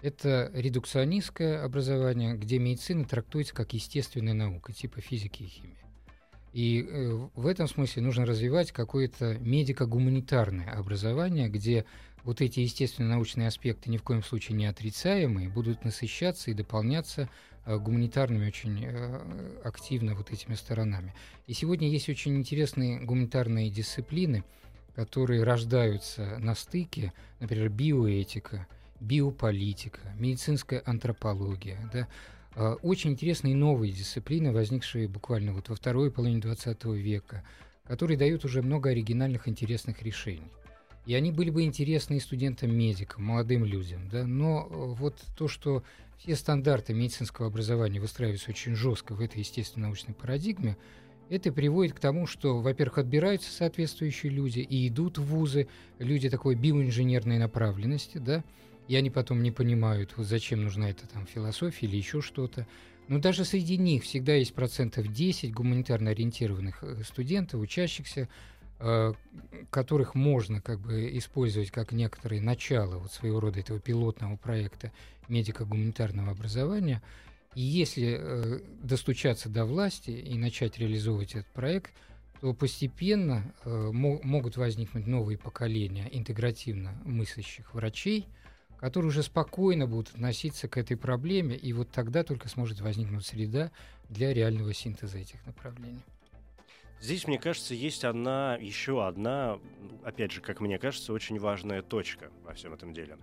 это 0.02 0.50
редукционистское 0.54 1.64
образование, 1.64 2.36
где 2.36 2.58
медицина 2.58 3.04
трактуется 3.06 3.54
как 3.54 3.72
естественная 3.72 4.34
наука, 4.34 4.72
типа 4.72 5.00
физики 5.00 5.42
и 5.42 5.46
химии. 5.46 5.83
И 6.54 6.86
э, 6.88 7.28
в 7.34 7.48
этом 7.48 7.66
смысле 7.66 8.02
нужно 8.02 8.24
развивать 8.24 8.70
какое-то 8.70 9.36
медико-гуманитарное 9.40 10.70
образование, 10.70 11.48
где 11.48 11.84
вот 12.22 12.40
эти 12.40 12.60
естественно-научные 12.60 13.48
аспекты 13.48 13.90
ни 13.90 13.96
в 13.96 14.04
коем 14.04 14.22
случае 14.22 14.56
не 14.56 14.66
отрицаемые, 14.66 15.48
будут 15.48 15.84
насыщаться 15.84 16.52
и 16.52 16.54
дополняться 16.54 17.28
э, 17.66 17.76
гуманитарными 17.76 18.46
очень 18.46 18.84
э, 18.84 19.60
активно 19.64 20.14
вот 20.14 20.30
этими 20.30 20.54
сторонами. 20.54 21.12
И 21.48 21.54
сегодня 21.54 21.88
есть 21.88 22.08
очень 22.08 22.36
интересные 22.36 23.00
гуманитарные 23.00 23.68
дисциплины, 23.68 24.44
которые 24.94 25.42
рождаются 25.42 26.38
на 26.38 26.54
стыке, 26.54 27.12
например, 27.40 27.68
биоэтика, 27.68 28.68
биополитика, 29.00 29.98
медицинская 30.20 30.84
антропология, 30.86 31.90
да, 31.92 32.06
очень 32.56 33.10
интересные 33.10 33.54
новые 33.54 33.92
дисциплины, 33.92 34.52
возникшие 34.52 35.08
буквально 35.08 35.52
вот 35.52 35.68
во 35.68 35.74
второй 35.74 36.10
половине 36.10 36.40
20 36.40 36.84
века, 36.84 37.42
которые 37.84 38.16
дают 38.16 38.44
уже 38.44 38.62
много 38.62 38.90
оригинальных 38.90 39.48
интересных 39.48 40.02
решений. 40.02 40.50
И 41.06 41.14
они 41.14 41.32
были 41.32 41.50
бы 41.50 41.62
интересны 41.64 42.16
и 42.16 42.20
студентам-медикам, 42.20 43.24
молодым 43.24 43.64
людям. 43.64 44.08
Да? 44.08 44.24
Но 44.26 44.66
э, 44.70 44.74
вот 44.98 45.22
то, 45.36 45.48
что 45.48 45.82
все 46.18 46.34
стандарты 46.34 46.94
медицинского 46.94 47.48
образования 47.48 48.00
выстраиваются 48.00 48.50
очень 48.50 48.74
жестко 48.74 49.14
в 49.14 49.20
этой 49.20 49.40
естественно-научной 49.40 50.14
парадигме, 50.14 50.76
это 51.28 51.52
приводит 51.52 51.94
к 51.94 52.00
тому, 52.00 52.26
что, 52.26 52.60
во-первых, 52.60 52.98
отбираются 52.98 53.50
соответствующие 53.50 54.30
люди 54.30 54.60
и 54.60 54.88
идут 54.88 55.18
в 55.18 55.24
вузы, 55.24 55.68
люди 55.98 56.28
такой 56.28 56.54
биоинженерной 56.54 57.38
направленности, 57.38 58.18
да, 58.18 58.44
и 58.88 58.96
они 58.96 59.10
потом 59.10 59.42
не 59.42 59.50
понимают, 59.50 60.14
вот 60.16 60.26
зачем 60.26 60.64
нужна 60.64 60.90
эта 60.90 61.06
там 61.06 61.26
философия 61.26 61.86
или 61.86 61.96
еще 61.96 62.20
что-то. 62.20 62.66
Но 63.08 63.18
даже 63.18 63.44
среди 63.44 63.76
них 63.76 64.04
всегда 64.04 64.34
есть 64.34 64.54
процентов 64.54 65.08
10 65.08 65.52
гуманитарно 65.52 66.10
ориентированных 66.10 66.82
э, 66.82 67.02
студентов, 67.04 67.60
учащихся, 67.60 68.28
э, 68.80 69.12
которых 69.70 70.14
можно 70.14 70.60
как 70.60 70.80
бы 70.80 71.16
использовать 71.18 71.70
как 71.70 71.92
некоторые 71.92 72.40
начало 72.40 72.98
вот 72.98 73.12
своего 73.12 73.40
рода 73.40 73.60
этого 73.60 73.78
пилотного 73.78 74.36
проекта 74.36 74.90
медико-гуманитарного 75.28 76.30
образования. 76.30 77.02
И 77.54 77.60
если 77.60 78.18
э, 78.18 78.60
достучаться 78.82 79.48
до 79.48 79.64
власти 79.66 80.10
и 80.10 80.36
начать 80.38 80.78
реализовывать 80.78 81.34
этот 81.34 81.52
проект, 81.52 81.92
то 82.40 82.52
постепенно 82.52 83.54
могут 83.64 84.58
возникнуть 84.58 85.06
новые 85.06 85.38
поколения 85.38 86.10
интегративно 86.12 86.92
мыслящих 87.04 87.72
врачей– 87.72 88.26
которые 88.84 89.08
уже 89.08 89.22
спокойно 89.22 89.86
будут 89.86 90.10
относиться 90.10 90.68
к 90.68 90.76
этой 90.76 90.94
проблеме, 90.98 91.56
и 91.56 91.72
вот 91.72 91.90
тогда 91.90 92.22
только 92.22 92.50
сможет 92.50 92.82
возникнуть 92.82 93.24
среда 93.24 93.70
для 94.10 94.34
реального 94.34 94.74
синтеза 94.74 95.16
этих 95.16 95.46
направлений. 95.46 96.02
Здесь, 97.00 97.26
мне 97.26 97.38
кажется, 97.38 97.72
есть 97.74 98.04
одна, 98.04 98.58
еще 98.60 99.06
одна, 99.06 99.58
опять 100.04 100.32
же, 100.32 100.42
как 100.42 100.60
мне 100.60 100.78
кажется, 100.78 101.14
очень 101.14 101.38
важная 101.38 101.80
точка 101.80 102.30
во 102.42 102.52
всем 102.52 102.74
этом 102.74 102.92
деле. 102.92 103.16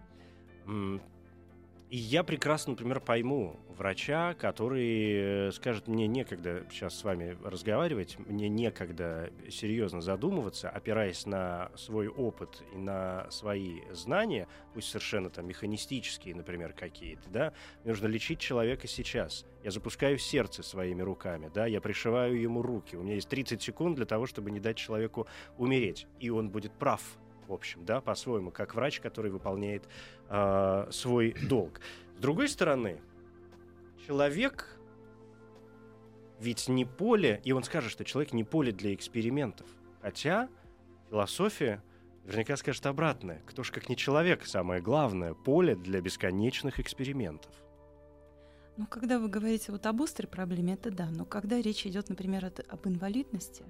И 1.91 1.97
я 1.97 2.23
прекрасно, 2.23 2.71
например, 2.71 3.01
пойму 3.01 3.59
врача, 3.67 4.33
который 4.35 5.49
э, 5.49 5.51
скажет, 5.51 5.89
мне 5.89 6.07
некогда 6.07 6.65
сейчас 6.71 6.97
с 6.97 7.03
вами 7.03 7.37
разговаривать, 7.43 8.17
мне 8.17 8.47
некогда 8.47 9.29
серьезно 9.49 9.99
задумываться, 9.99 10.69
опираясь 10.69 11.25
на 11.25 11.69
свой 11.75 12.07
опыт 12.07 12.63
и 12.73 12.77
на 12.77 13.29
свои 13.29 13.81
знания, 13.91 14.47
пусть 14.73 14.87
совершенно 14.87 15.29
там 15.29 15.45
механистические, 15.49 16.33
например, 16.33 16.71
какие-то, 16.71 17.29
да, 17.29 17.51
мне 17.83 17.91
нужно 17.91 18.07
лечить 18.07 18.39
человека 18.39 18.87
сейчас. 18.87 19.45
Я 19.61 19.71
запускаю 19.71 20.17
сердце 20.17 20.63
своими 20.63 21.01
руками, 21.01 21.51
да, 21.53 21.65
я 21.65 21.81
пришиваю 21.81 22.39
ему 22.39 22.61
руки. 22.61 22.95
У 22.95 23.03
меня 23.03 23.15
есть 23.15 23.27
30 23.27 23.61
секунд 23.61 23.97
для 23.97 24.05
того, 24.05 24.27
чтобы 24.27 24.49
не 24.51 24.61
дать 24.61 24.77
человеку 24.77 25.27
умереть. 25.57 26.07
И 26.21 26.29
он 26.29 26.51
будет 26.51 26.71
прав 26.71 27.01
в 27.51 27.53
общем, 27.53 27.83
да, 27.83 27.99
по-своему, 27.99 28.49
как 28.49 28.75
врач, 28.75 29.01
который 29.01 29.29
выполняет 29.29 29.83
э, 30.31 30.87
свой 30.91 31.33
долг. 31.33 31.81
С 32.17 32.19
другой 32.21 32.47
стороны, 32.47 33.01
человек 34.07 34.79
ведь 36.39 36.67
не 36.67 36.85
поле, 36.85 37.39
и 37.43 37.51
он 37.51 37.63
скажет, 37.63 37.91
что 37.91 38.03
человек 38.03 38.33
не 38.33 38.43
поле 38.43 38.71
для 38.71 38.93
экспериментов. 38.93 39.67
Хотя 40.01 40.49
философия 41.09 41.83
наверняка 42.23 42.57
скажет 42.57 42.85
обратное. 42.85 43.41
Кто 43.45 43.63
ж 43.63 43.71
как 43.71 43.89
не 43.89 43.95
человек, 43.95 44.45
самое 44.45 44.81
главное, 44.81 45.33
поле 45.33 45.75
для 45.75 46.01
бесконечных 46.01 46.79
экспериментов. 46.79 47.51
Ну, 48.77 48.87
когда 48.87 49.19
вы 49.19 49.27
говорите 49.27 49.71
вот 49.71 49.85
об 49.85 50.01
острой 50.01 50.27
проблеме, 50.27 50.73
это 50.73 50.89
да. 50.89 51.09
Но 51.11 51.25
когда 51.25 51.61
речь 51.61 51.85
идет, 51.85 52.09
например, 52.09 52.51
об 52.69 52.87
инвалидности, 52.87 53.63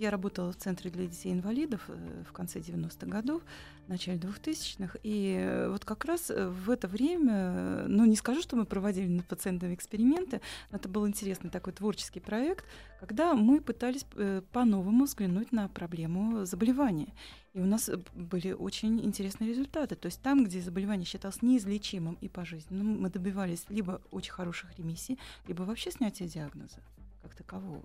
я 0.00 0.10
работала 0.10 0.52
в 0.52 0.56
Центре 0.56 0.90
для 0.90 1.06
детей-инвалидов 1.06 1.82
э, 1.88 2.22
в 2.28 2.32
конце 2.32 2.60
90-х 2.60 3.06
годов, 3.06 3.42
в 3.86 3.88
начале 3.88 4.18
2000-х, 4.18 4.98
и 5.02 5.36
э, 5.38 5.68
вот 5.68 5.84
как 5.84 6.04
раз 6.04 6.30
э, 6.30 6.48
в 6.48 6.70
это 6.70 6.88
время, 6.88 7.84
ну 7.86 8.04
не 8.04 8.16
скажу, 8.16 8.42
что 8.42 8.56
мы 8.56 8.64
проводили 8.64 9.08
над 9.08 9.26
пациентами 9.26 9.74
эксперименты, 9.74 10.40
но 10.70 10.78
это 10.78 10.88
был 10.88 11.06
интересный 11.06 11.50
такой 11.50 11.72
творческий 11.72 12.20
проект, 12.20 12.64
когда 13.00 13.34
мы 13.34 13.60
пытались 13.60 14.06
по-новому 14.52 15.04
взглянуть 15.04 15.52
на 15.52 15.68
проблему 15.68 16.44
заболевания. 16.44 17.12
И 17.52 17.60
у 17.60 17.64
нас 17.64 17.90
были 18.14 18.52
очень 18.52 19.02
интересные 19.04 19.48
результаты. 19.48 19.96
То 19.96 20.06
есть 20.06 20.20
там, 20.20 20.44
где 20.44 20.60
заболевание 20.60 21.06
считалось 21.06 21.40
неизлечимым 21.40 22.18
и 22.20 22.28
пожизненным, 22.28 23.00
мы 23.00 23.10
добивались 23.10 23.64
либо 23.68 24.02
очень 24.10 24.32
хороших 24.32 24.78
ремиссий, 24.78 25.18
либо 25.46 25.62
вообще 25.62 25.90
снятия 25.90 26.28
диагноза 26.28 26.80
как 27.22 27.34
такового. 27.34 27.82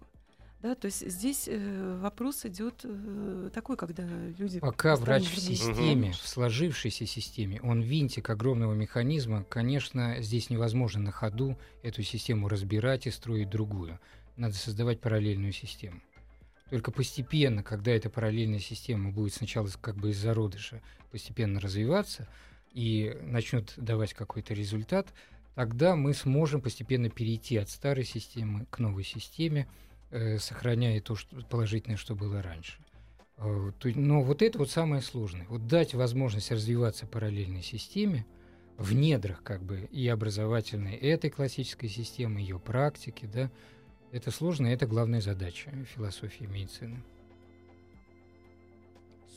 Да, 0.62 0.76
то 0.76 0.86
есть 0.86 1.10
здесь 1.10 1.48
э, 1.48 1.98
вопрос 2.02 2.46
идет 2.46 2.82
э, 2.84 3.50
такой, 3.52 3.78
когда 3.78 4.04
люди... 4.38 4.60
Пока 4.60 4.96
врач 4.96 5.24
в 5.24 5.40
системе, 5.40 6.12
в 6.12 6.28
сложившейся 6.28 7.08
системе, 7.08 7.60
он 7.64 7.82
винтик 7.82 8.30
огромного 8.30 8.76
механизма, 8.76 9.44
конечно, 9.44 10.22
здесь 10.22 10.52
невозможно 10.52 11.02
на 11.02 11.12
ходу 11.12 11.58
эту 11.82 12.04
систему 12.04 12.48
разбирать 12.48 13.08
и 13.08 13.12
строить 13.12 13.50
другую. 13.50 14.00
Надо 14.38 14.54
создавать 14.54 15.00
параллельную 15.00 15.52
систему. 15.52 16.00
Только 16.70 16.92
постепенно, 16.92 17.64
когда 17.64 17.92
эта 17.92 18.12
параллельная 18.12 18.60
система 18.60 19.12
будет 19.12 19.34
сначала 19.34 19.68
как 19.82 19.98
бы 19.98 20.12
из 20.12 20.18
зародыша 20.18 20.82
постепенно 21.10 21.60
развиваться 21.60 22.28
и 22.72 23.18
начнет 23.24 23.74
давать 23.78 24.14
какой-то 24.14 24.54
результат, 24.54 25.08
тогда 25.56 25.96
мы 25.96 26.14
сможем 26.14 26.62
постепенно 26.62 27.10
перейти 27.10 27.58
от 27.58 27.70
старой 27.70 28.06
системы 28.06 28.68
к 28.70 28.78
новой 28.78 29.04
системе, 29.04 29.68
сохраняя 30.40 31.02
то 31.02 31.16
что, 31.16 31.36
положительное, 31.46 31.98
что 31.98 32.16
было 32.16 32.42
раньше. 32.42 32.78
Э, 33.42 33.72
то, 33.80 33.90
но 33.96 34.22
вот 34.22 34.42
это 34.42 34.60
вот 34.60 34.70
самое 34.70 35.02
сложное. 35.02 35.48
Вот 35.48 35.68
дать 35.68 35.94
возможность 35.94 36.52
развиваться 36.52 37.08
параллельной 37.08 37.64
системе 37.64 38.26
в 38.78 38.94
недрах 38.94 39.42
как 39.44 39.64
бы 39.64 39.90
и 39.92 40.08
образовательной 40.08 40.96
этой 40.96 41.30
классической 41.30 41.90
системы, 41.90 42.40
ее 42.40 42.60
практики, 42.60 43.26
да, 43.32 43.52
это 44.12 44.32
сложно, 44.32 44.68
это 44.68 44.86
главная 44.86 45.22
задача 45.22 45.72
философии 45.96 46.44
медицины. 46.44 47.04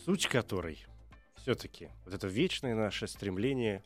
Суть 0.05 0.27
которой 0.27 0.85
все-таки 1.37 1.89
вот 2.05 2.15
это 2.15 2.27
вечное 2.27 2.75
наше 2.75 3.07
стремление 3.07 3.83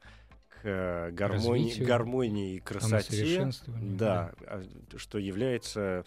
к 0.49 1.11
гармонии, 1.13 1.65
Развитию, 1.69 1.87
гармонии 1.87 2.55
и 2.57 2.61
красоте, 2.61 3.51
да, 3.67 3.73
да, 3.77 4.35
а, 4.47 4.65
что 4.97 5.19
является 5.19 6.05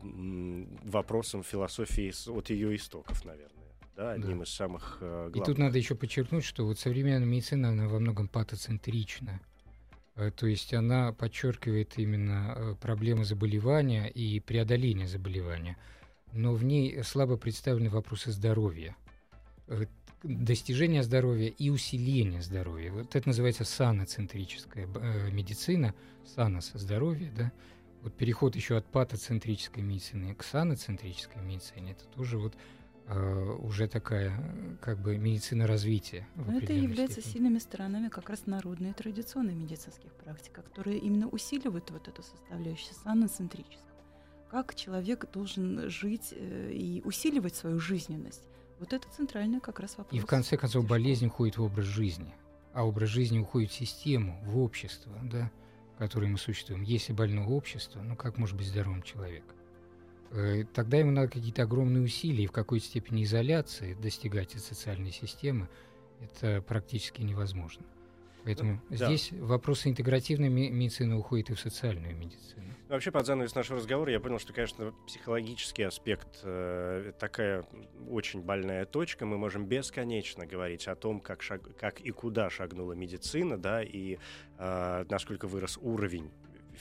вопросом 0.00 1.42
философии 1.42 2.12
от 2.30 2.50
ее 2.50 2.76
истоков, 2.76 3.24
наверное. 3.24 3.52
Да, 3.96 4.12
одним 4.12 4.38
да. 4.38 4.44
из 4.44 4.50
самых 4.50 4.98
э, 5.00 5.06
главных. 5.06 5.36
И 5.36 5.44
тут 5.44 5.58
надо 5.58 5.76
еще 5.78 5.94
подчеркнуть, 5.94 6.44
что 6.44 6.64
вот 6.64 6.78
современная 6.78 7.26
медицина, 7.26 7.70
она 7.70 7.88
во 7.88 7.98
многом 7.98 8.26
патоцентрична. 8.26 9.40
Э, 10.14 10.30
то 10.30 10.46
есть 10.46 10.72
она 10.74 11.12
подчеркивает 11.12 11.98
именно 11.98 12.54
э, 12.56 12.74
проблемы 12.80 13.24
заболевания 13.24 14.08
и 14.08 14.40
преодоление 14.40 15.06
заболевания. 15.06 15.76
Но 16.32 16.54
в 16.54 16.64
ней 16.64 17.02
слабо 17.02 17.36
представлены 17.36 17.90
вопросы 17.90 18.32
здоровья 18.32 18.96
э, 19.68 19.86
достижение 20.22 21.02
здоровья 21.02 21.48
и 21.48 21.68
усиление 21.70 22.42
здоровья. 22.42 22.92
Вот 22.92 23.16
это 23.16 23.28
называется 23.28 23.64
саноцентрическая 23.64 24.86
медицина, 25.32 25.94
санос– 26.24 26.70
здоровье, 26.74 27.32
да, 27.36 27.52
вот 28.02 28.14
переход 28.14 28.56
еще 28.56 28.76
от 28.76 28.84
патоцентрической 28.86 29.82
медицины 29.82 30.34
к 30.34 30.42
саноцентрической 30.42 31.40
медицине, 31.42 31.92
это 31.92 32.04
тоже 32.06 32.36
вот 32.38 32.54
э, 33.06 33.56
уже 33.60 33.86
такая 33.86 34.76
как 34.80 34.98
бы 34.98 35.16
медицина 35.16 35.66
развития. 35.66 36.26
Но 36.34 36.58
это 36.58 36.72
является 36.72 37.20
степени. 37.20 37.32
сильными 37.32 37.58
сторонами 37.58 38.08
как 38.08 38.28
раз 38.28 38.46
народной 38.46 38.90
и 38.90 38.92
традиционной 38.92 39.54
медицинских 39.54 40.12
практик, 40.14 40.52
которые 40.52 40.98
именно 40.98 41.28
усиливают 41.28 41.90
вот 41.90 42.08
эту 42.08 42.22
составляющую 42.22 42.94
саноцентрическую. 42.94 43.92
Как 44.50 44.74
человек 44.74 45.30
должен 45.32 45.88
жить 45.88 46.32
э, 46.32 46.72
и 46.72 47.02
усиливать 47.04 47.54
свою 47.54 47.78
жизненность. 47.78 48.42
Вот 48.80 48.92
это 48.92 49.08
центральный 49.16 49.60
как 49.60 49.78
раз 49.78 49.96
вопрос. 49.96 50.18
И 50.18 50.20
в 50.20 50.26
конце 50.26 50.56
концов 50.56 50.86
болезнь 50.88 51.26
уходит 51.26 51.56
в 51.56 51.62
образ 51.62 51.86
жизни, 51.86 52.34
а 52.74 52.84
образ 52.84 53.10
жизни 53.10 53.38
уходит 53.38 53.70
в 53.70 53.74
систему, 53.74 54.42
в 54.44 54.58
общество, 54.58 55.12
да 55.22 55.52
которой 55.98 56.28
мы 56.28 56.38
существуем, 56.38 56.82
если 56.82 57.12
больное 57.12 57.44
общество, 57.44 58.00
ну 58.00 58.16
как 58.16 58.38
может 58.38 58.56
быть 58.56 58.66
здоровым 58.66 59.02
человек? 59.02 59.44
Э, 60.30 60.64
тогда 60.72 60.96
ему 60.96 61.10
надо 61.10 61.28
какие-то 61.28 61.62
огромные 61.62 62.02
усилия 62.02 62.44
и 62.44 62.46
в 62.46 62.52
какой-то 62.52 62.86
степени 62.86 63.24
изоляции 63.24 63.94
достигать 63.94 64.50
этой 64.50 64.60
социальной 64.60 65.12
системы. 65.12 65.68
Это 66.20 66.62
практически 66.62 67.22
невозможно. 67.22 67.84
Поэтому 68.44 68.80
да. 68.90 69.06
здесь 69.06 69.32
вопросы 69.32 69.88
интегративной 69.88 70.48
медицины 70.48 71.16
уходят 71.16 71.50
и 71.50 71.54
в 71.54 71.60
социальную 71.60 72.16
медицину. 72.16 72.72
Вообще, 72.88 73.10
под 73.10 73.24
занавес 73.24 73.54
нашего 73.54 73.78
разговора 73.78 74.12
я 74.12 74.20
понял, 74.20 74.38
что, 74.38 74.52
конечно, 74.52 74.92
психологический 75.06 75.84
аспект 75.84 76.40
э, 76.42 77.12
такая 77.18 77.64
очень 78.10 78.42
больная 78.42 78.84
точка. 78.84 79.24
Мы 79.24 79.38
можем 79.38 79.64
бесконечно 79.66 80.44
говорить 80.44 80.86
о 80.88 80.94
том, 80.94 81.20
как, 81.20 81.40
шаг, 81.40 81.62
как 81.78 82.00
и 82.00 82.10
куда 82.10 82.50
шагнула 82.50 82.92
медицина, 82.92 83.56
да, 83.56 83.82
и 83.82 84.18
э, 84.58 85.04
насколько 85.08 85.46
вырос 85.46 85.78
уровень 85.80 86.30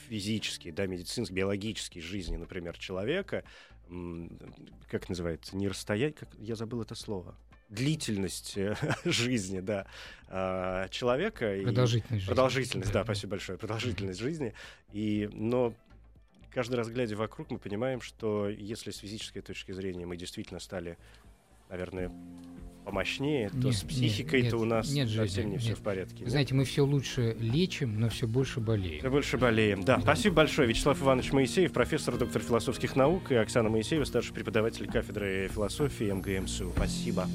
физический, 0.10 0.72
да, 0.72 0.86
медицинский, 0.88 1.34
биологический 1.34 2.02
жизни, 2.02 2.36
например, 2.36 2.78
человека, 2.78 3.44
как 4.90 5.10
называется, 5.10 5.56
не 5.56 5.68
расстоять, 5.68 6.16
как 6.16 6.30
я 6.38 6.56
забыл 6.56 6.82
это 6.82 6.96
слово, 6.96 7.36
длительность 7.72 8.58
э, 8.58 8.76
жизни, 9.06 9.62
да, 9.62 9.88
а, 10.28 10.88
человека. 10.90 11.58
Продолжительность. 11.64 12.26
И, 12.26 12.28
продолжительность, 12.28 12.92
да, 12.92 13.00
да, 13.00 13.06
спасибо 13.06 13.32
большое, 13.32 13.58
продолжительность 13.58 14.20
жизни. 14.20 14.54
И, 14.92 15.30
но 15.34 15.74
каждый 16.52 16.76
раз 16.76 16.90
глядя 16.90 17.16
вокруг, 17.16 17.50
мы 17.50 17.58
понимаем, 17.58 18.02
что 18.02 18.50
если 18.50 18.92
с 18.92 18.98
физической 18.98 19.42
точки 19.42 19.72
зрения 19.72 20.06
мы 20.06 20.18
действительно 20.18 20.60
стали, 20.60 20.98
наверное, 21.72 22.12
помощнее, 22.86 23.50
то 23.50 23.58
нет, 23.58 23.76
с 23.76 23.84
психикой-то 23.84 24.58
у 24.58 24.66
нас 24.66 24.92
нет, 24.92 25.10
совсем 25.10 25.46
не 25.46 25.52
нет. 25.54 25.62
все 25.62 25.76
в 25.76 25.80
порядке. 25.80 26.24
Вы 26.26 26.30
знаете, 26.30 26.54
мы 26.54 26.66
все 26.66 26.86
лучше 26.86 27.36
лечим, 27.40 28.00
но 28.00 28.10
все 28.10 28.28
больше 28.28 28.60
болеем. 28.60 29.00
Все 29.00 29.10
больше 29.10 29.38
болеем, 29.38 29.84
да. 29.84 30.00
Спасибо 30.00 30.36
большое. 30.36 30.68
Вячеслав 30.68 31.02
Иванович 31.02 31.32
Моисеев, 31.32 31.72
профессор, 31.72 32.18
доктор 32.18 32.42
философских 32.42 32.96
наук, 32.96 33.32
и 33.32 33.36
Оксана 33.36 33.70
Моисеева, 33.70 34.04
старший 34.04 34.34
преподаватель 34.34 34.88
кафедры 34.88 35.50
философии 35.54 36.12
МГМСУ. 36.12 36.72
Спасибо. 36.76 37.28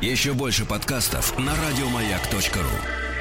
Еще 0.00 0.32
больше 0.32 0.66
подкастов 0.66 1.38
на 1.38 1.54
радиомаяк.ру 1.54 3.11